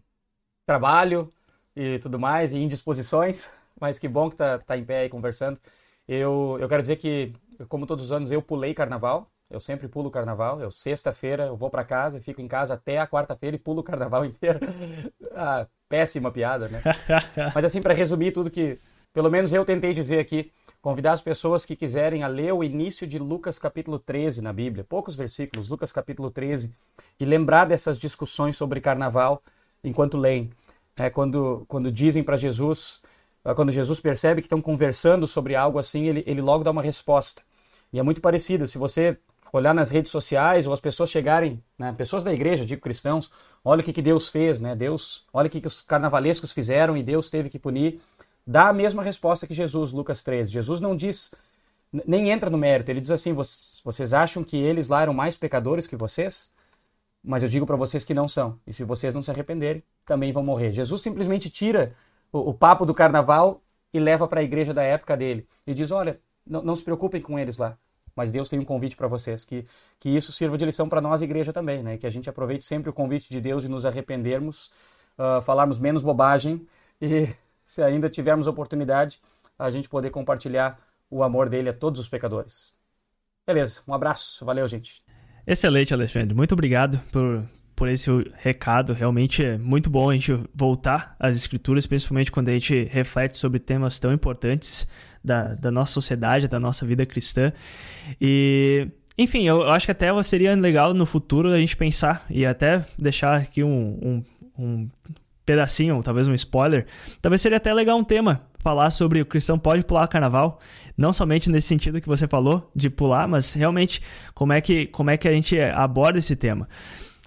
trabalho 0.66 1.32
e 1.76 2.00
tudo 2.00 2.20
mais, 2.20 2.54
e 2.54 2.58
indisposições, 2.58 3.50
mas 3.80 4.00
que 4.00 4.08
bom 4.08 4.30
que 4.30 4.36
tá, 4.36 4.60
tá 4.60 4.78
em 4.78 4.84
pé 4.84 5.02
aí 5.02 5.10
conversando. 5.10 5.60
Eu, 6.08 6.58
eu 6.60 6.68
quero 6.68 6.82
dizer 6.82 6.98
que, 6.98 7.34
como 7.70 7.86
todos 7.86 8.06
os 8.06 8.12
anos, 8.12 8.32
eu 8.32 8.42
pulei 8.42 8.74
carnaval, 8.74 9.31
eu 9.52 9.60
sempre 9.60 9.88
pulo 9.88 10.08
o 10.08 10.12
carnaval. 10.12 10.62
Eu 10.62 10.72
sexta-feira 10.72 11.46
eu 11.46 11.56
vou 11.56 11.70
para 11.70 11.84
casa 11.84 12.18
e 12.18 12.22
fico 12.22 12.42
em 12.42 12.48
casa 12.48 12.74
até 12.74 12.98
a 12.98 13.08
quarta-feira 13.08 13.56
e 13.56 13.60
pulo 13.60 13.82
o 13.82 13.84
carnaval 13.84 14.24
inteiro. 14.26 14.60
ah, 15.36 15.68
péssima 15.90 16.32
piada, 16.32 16.68
né? 16.70 16.82
Mas 17.54 17.66
assim 17.66 17.82
para 17.82 17.94
resumir 17.94 18.32
tudo 18.32 18.50
que 18.50 18.80
pelo 19.14 19.30
menos 19.30 19.52
eu 19.52 19.66
tentei 19.66 19.94
dizer 19.94 20.20
aqui, 20.20 20.52
convidar 20.82 21.12
as 21.12 21.22
pessoas 21.22 21.66
que 21.66 21.76
quiserem 21.76 22.24
a 22.24 22.28
ler 22.28 22.54
o 22.54 22.64
início 22.64 23.06
de 23.06 23.20
Lucas 23.20 23.60
capítulo 23.60 24.00
13 24.00 24.42
na 24.42 24.54
Bíblia, 24.54 24.86
poucos 24.86 25.16
versículos, 25.16 25.68
Lucas 25.68 25.92
capítulo 25.92 26.32
13, 26.32 26.74
e 27.20 27.26
lembrar 27.26 27.66
dessas 27.66 28.00
discussões 28.00 28.56
sobre 28.56 28.80
carnaval 28.80 29.44
enquanto 29.84 30.18
leem. 30.18 30.50
É, 30.96 31.10
quando, 31.10 31.66
quando 31.68 31.92
dizem 31.92 32.24
para 32.24 32.38
Jesus, 32.38 33.02
quando 33.56 33.72
Jesus 33.72 34.00
percebe 34.00 34.42
que 34.42 34.46
estão 34.46 34.62
conversando 34.62 35.28
sobre 35.28 35.56
algo 35.56 35.78
assim, 35.78 36.08
ele, 36.08 36.24
ele 36.26 36.42
logo 36.42 36.64
dá 36.64 36.72
uma 36.72 36.82
resposta. 36.82 37.42
E 37.92 38.00
é 38.00 38.04
muito 38.04 38.22
parecido. 38.22 38.66
Se 38.68 38.78
você 38.78 39.18
olhar 39.52 39.74
nas 39.74 39.90
redes 39.90 40.12
sociais 40.12 40.66
ou 40.66 40.74
as 40.74 40.80
pessoas 40.80 41.10
chegarem, 41.10 41.62
né, 41.78 41.94
pessoas 41.98 42.24
da 42.24 42.34
igreja, 42.34 42.66
digo 42.66 42.82
cristãos, 42.82 43.32
olha 43.64 43.82
o 43.82 43.84
que, 43.84 43.94
que 43.94 44.02
Deus 44.02 44.30
fez, 44.30 44.60
né? 44.60 44.76
Deus, 44.76 45.26
olha 45.34 45.48
o 45.48 45.50
que, 45.50 45.62
que 45.62 45.68
os 45.68 45.82
carnavalescos 45.82 46.52
fizeram 46.52 46.96
e 46.96 47.04
Deus 47.04 47.30
teve 47.30 47.50
que 47.50 47.60
punir. 47.60 48.00
Dá 48.46 48.70
a 48.70 48.74
mesma 48.74 49.04
resposta 49.04 49.46
que 49.46 49.54
Jesus, 49.54 49.92
Lucas 49.92 50.24
13. 50.24 50.52
Jesus 50.52 50.82
não 50.82 50.96
diz, 50.96 51.34
nem 52.06 52.32
entra 52.32 52.50
no 52.50 52.58
mérito, 52.58 52.90
ele 52.90 53.02
diz 53.02 53.12
assim: 53.12 53.34
vocês 53.34 54.14
acham 54.14 54.44
que 54.44 54.58
eles 54.58 54.88
lá 54.88 55.02
eram 55.02 55.14
mais 55.14 55.36
pecadores 55.36 55.88
que 55.88 55.96
vocês? 55.96 56.52
Mas 57.24 57.44
eu 57.44 57.50
digo 57.50 57.66
para 57.66 57.76
vocês 57.76 58.04
que 58.04 58.14
não 58.14 58.28
são. 58.28 58.58
E 58.66 58.74
se 58.74 58.84
vocês 58.84 59.14
não 59.14 59.22
se 59.22 59.30
arrependerem, 59.30 59.84
também 60.06 60.32
vão 60.32 60.44
morrer. 60.44 60.72
Jesus 60.72 61.02
simplesmente 61.02 61.50
tira 61.50 61.94
o, 62.32 62.50
o 62.50 62.54
papo 62.54 62.86
do 62.86 62.94
carnaval 62.94 63.62
e 63.94 64.00
leva 64.00 64.28
para 64.28 64.40
a 64.40 64.44
igreja 64.44 64.74
da 64.74 64.82
época 64.82 65.16
dele. 65.16 65.48
E 65.68 65.74
diz: 65.74 65.92
olha, 65.92 66.20
não, 66.48 66.64
não 66.64 66.76
se 66.76 66.84
preocupem 66.84 67.22
com 67.22 67.38
eles 67.38 67.58
lá. 67.58 67.78
Mas 68.16 68.32
Deus 68.32 68.50
tem 68.50 68.60
um 68.60 68.66
convite 68.66 68.96
para 68.96 69.08
vocês, 69.08 69.46
que, 69.46 69.66
que 70.00 70.10
isso 70.10 70.32
sirva 70.32 70.58
de 70.58 70.66
lição 70.66 70.90
para 70.90 71.02
nós, 71.02 71.22
igreja 71.22 71.54
também, 71.54 71.82
né? 71.82 71.98
Que 71.98 72.06
a 72.06 72.10
gente 72.10 72.30
aproveite 72.30 72.66
sempre 72.66 72.90
o 72.90 72.94
convite 72.94 73.30
de 73.30 73.40
Deus 73.40 73.64
de 73.64 73.70
nos 73.70 73.86
arrependermos, 73.86 74.72
uh, 75.18 75.42
falarmos 75.42 75.80
menos 75.80 76.04
bobagem 76.04 76.66
e, 77.02 77.30
se 77.66 77.82
ainda 77.82 78.10
tivermos 78.10 78.48
oportunidade, 78.48 79.20
a 79.58 79.70
gente 79.70 79.88
poder 79.88 80.10
compartilhar 80.10 80.80
o 81.10 81.24
amor 81.24 81.50
dele 81.50 81.70
a 81.70 81.74
todos 81.74 82.00
os 82.00 82.10
pecadores. 82.10 82.74
Beleza, 83.46 83.82
um 83.88 83.94
abraço, 83.94 84.46
valeu, 84.46 84.68
gente. 84.68 85.04
Excelente, 85.46 85.94
Alexandre. 85.94 86.36
Muito 86.36 86.54
obrigado 86.54 87.00
por, 87.12 87.44
por 87.76 87.88
esse 87.88 88.10
recado. 88.38 88.94
Realmente 88.94 89.44
é 89.44 89.58
muito 89.58 89.90
bom 89.90 90.10
a 90.10 90.14
gente 90.14 90.38
voltar 90.54 91.16
às 91.20 91.36
escrituras, 91.36 91.86
principalmente 91.86 92.32
quando 92.32 92.50
a 92.50 92.54
gente 92.54 92.84
reflete 92.86 93.38
sobre 93.38 93.60
temas 93.60 93.98
tão 94.00 94.14
importantes 94.14 94.88
da, 95.24 95.54
da 95.54 95.72
nossa 95.72 95.94
sociedade, 95.94 96.48
da 96.48 96.60
nossa 96.60 96.86
vida 96.86 97.06
cristã. 97.06 97.52
E 98.20 98.88
enfim, 99.18 99.48
eu, 99.48 99.70
acho 99.70 99.86
que 99.86 99.92
até 99.92 100.24
seria 100.24 100.56
legal 100.56 100.94
no 100.94 101.06
futuro 101.06 101.50
a 101.50 101.60
gente 101.60 101.76
pensar 101.78 102.26
e 102.30 102.46
até 102.46 102.86
deixar 102.98 103.38
aqui 103.38 103.64
um, 103.64 104.00
um, 104.02 104.24
um, 104.58 104.90
pedacinho, 105.46 106.02
talvez 106.02 106.28
um 106.28 106.34
spoiler. 106.34 106.86
Talvez 107.22 107.42
seria 107.42 107.58
até 107.58 107.74
legal 107.74 107.98
um 107.98 108.04
tema 108.04 108.42
falar 108.60 108.90
sobre 108.92 109.20
o 109.22 109.26
cristão 109.26 109.58
pode 109.58 109.84
pular 109.84 110.08
carnaval, 110.08 110.60
não 110.96 111.12
somente 111.12 111.50
nesse 111.50 111.68
sentido 111.68 112.00
que 112.00 112.08
você 112.08 112.28
falou 112.28 112.72
de 112.76 112.90
pular, 112.90 113.28
mas 113.28 113.54
realmente 113.54 114.02
como 114.34 114.54
é 114.54 114.62
que 114.62 114.86
como 114.88 115.10
é 115.10 115.18
que 115.18 115.28
a 115.28 115.34
gente 115.34 115.60
aborda 115.60 116.20
esse 116.20 116.36
tema. 116.36 116.70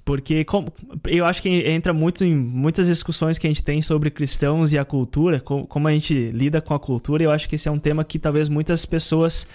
Porque 0.05 0.45
como, 0.45 0.71
eu 1.07 1.25
acho 1.25 1.41
que 1.41 1.49
entra 1.49 1.93
muito 1.93 2.25
em 2.25 2.35
muitas 2.35 2.87
discussões 2.87 3.39
que 3.39 3.47
a 3.47 3.51
gente 3.51 3.63
tem 3.63 3.81
sobre 3.81 4.11
cristãos 4.11 4.73
e 4.73 4.79
a 4.79 4.85
cultura, 4.85 5.41
como, 5.41 5.67
como 5.67 5.89
a 5.89 5.93
gente 5.93 6.31
lida 6.31 6.61
com 6.61 6.75
a 6.75 6.79
cultura, 6.79 7.23
eu 7.23 7.31
acho 7.31 7.49
que 7.49 7.55
esse 7.55 7.69
é 7.69 7.71
um 7.71 7.79
tema 7.79 8.05
que 8.05 8.19
talvez 8.19 8.49
muitas 8.49 8.85
pessoas 8.85 9.47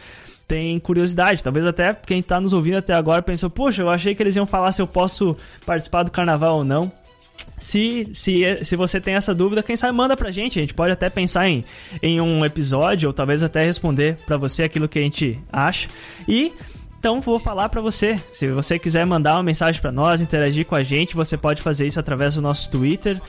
têm 0.47 0.79
curiosidade. 0.79 1.43
Talvez 1.43 1.65
até 1.65 1.93
quem 1.93 2.19
está 2.19 2.41
nos 2.41 2.51
ouvindo 2.51 2.77
até 2.77 2.93
agora 2.93 3.21
pensou, 3.21 3.49
poxa, 3.49 3.83
eu 3.83 3.89
achei 3.89 4.15
que 4.15 4.23
eles 4.23 4.35
iam 4.35 4.47
falar 4.47 4.71
se 4.71 4.81
eu 4.81 4.87
posso 4.87 5.37
participar 5.65 6.01
do 6.01 6.09
carnaval 6.09 6.57
ou 6.57 6.63
não. 6.63 6.91
Se, 7.59 8.09
se, 8.13 8.65
se 8.65 8.75
você 8.75 8.99
tem 8.99 9.13
essa 9.13 9.35
dúvida, 9.35 9.61
quem 9.61 9.75
sabe 9.75 9.95
manda 9.95 10.17
pra 10.17 10.31
gente. 10.31 10.57
A 10.57 10.61
gente 10.61 10.73
pode 10.73 10.91
até 10.91 11.09
pensar 11.09 11.47
em, 11.47 11.63
em 12.01 12.19
um 12.19 12.43
episódio, 12.43 13.07
ou 13.07 13.13
talvez 13.13 13.43
até 13.43 13.63
responder 13.63 14.17
para 14.25 14.37
você 14.37 14.63
aquilo 14.63 14.89
que 14.89 14.97
a 14.97 15.01
gente 15.01 15.39
acha. 15.51 15.87
E 16.27 16.51
então 16.99 17.19
vou 17.21 17.39
falar 17.39 17.69
para 17.69 17.79
você. 17.79 18.19
Se 18.29 18.47
você 18.47 18.77
quiser 18.77 19.05
mandar 19.05 19.37
uma 19.37 19.43
mensagem 19.43 19.81
para 19.81 19.91
nós, 19.91 20.19
interagir 20.19 20.65
com 20.65 20.75
a 20.75 20.83
gente, 20.83 21.15
você 21.15 21.37
pode 21.37 21.61
fazer 21.61 21.87
isso 21.87 21.97
através 21.97 22.35
do 22.35 22.41
nosso 22.41 22.69
Twitter, 22.69 23.21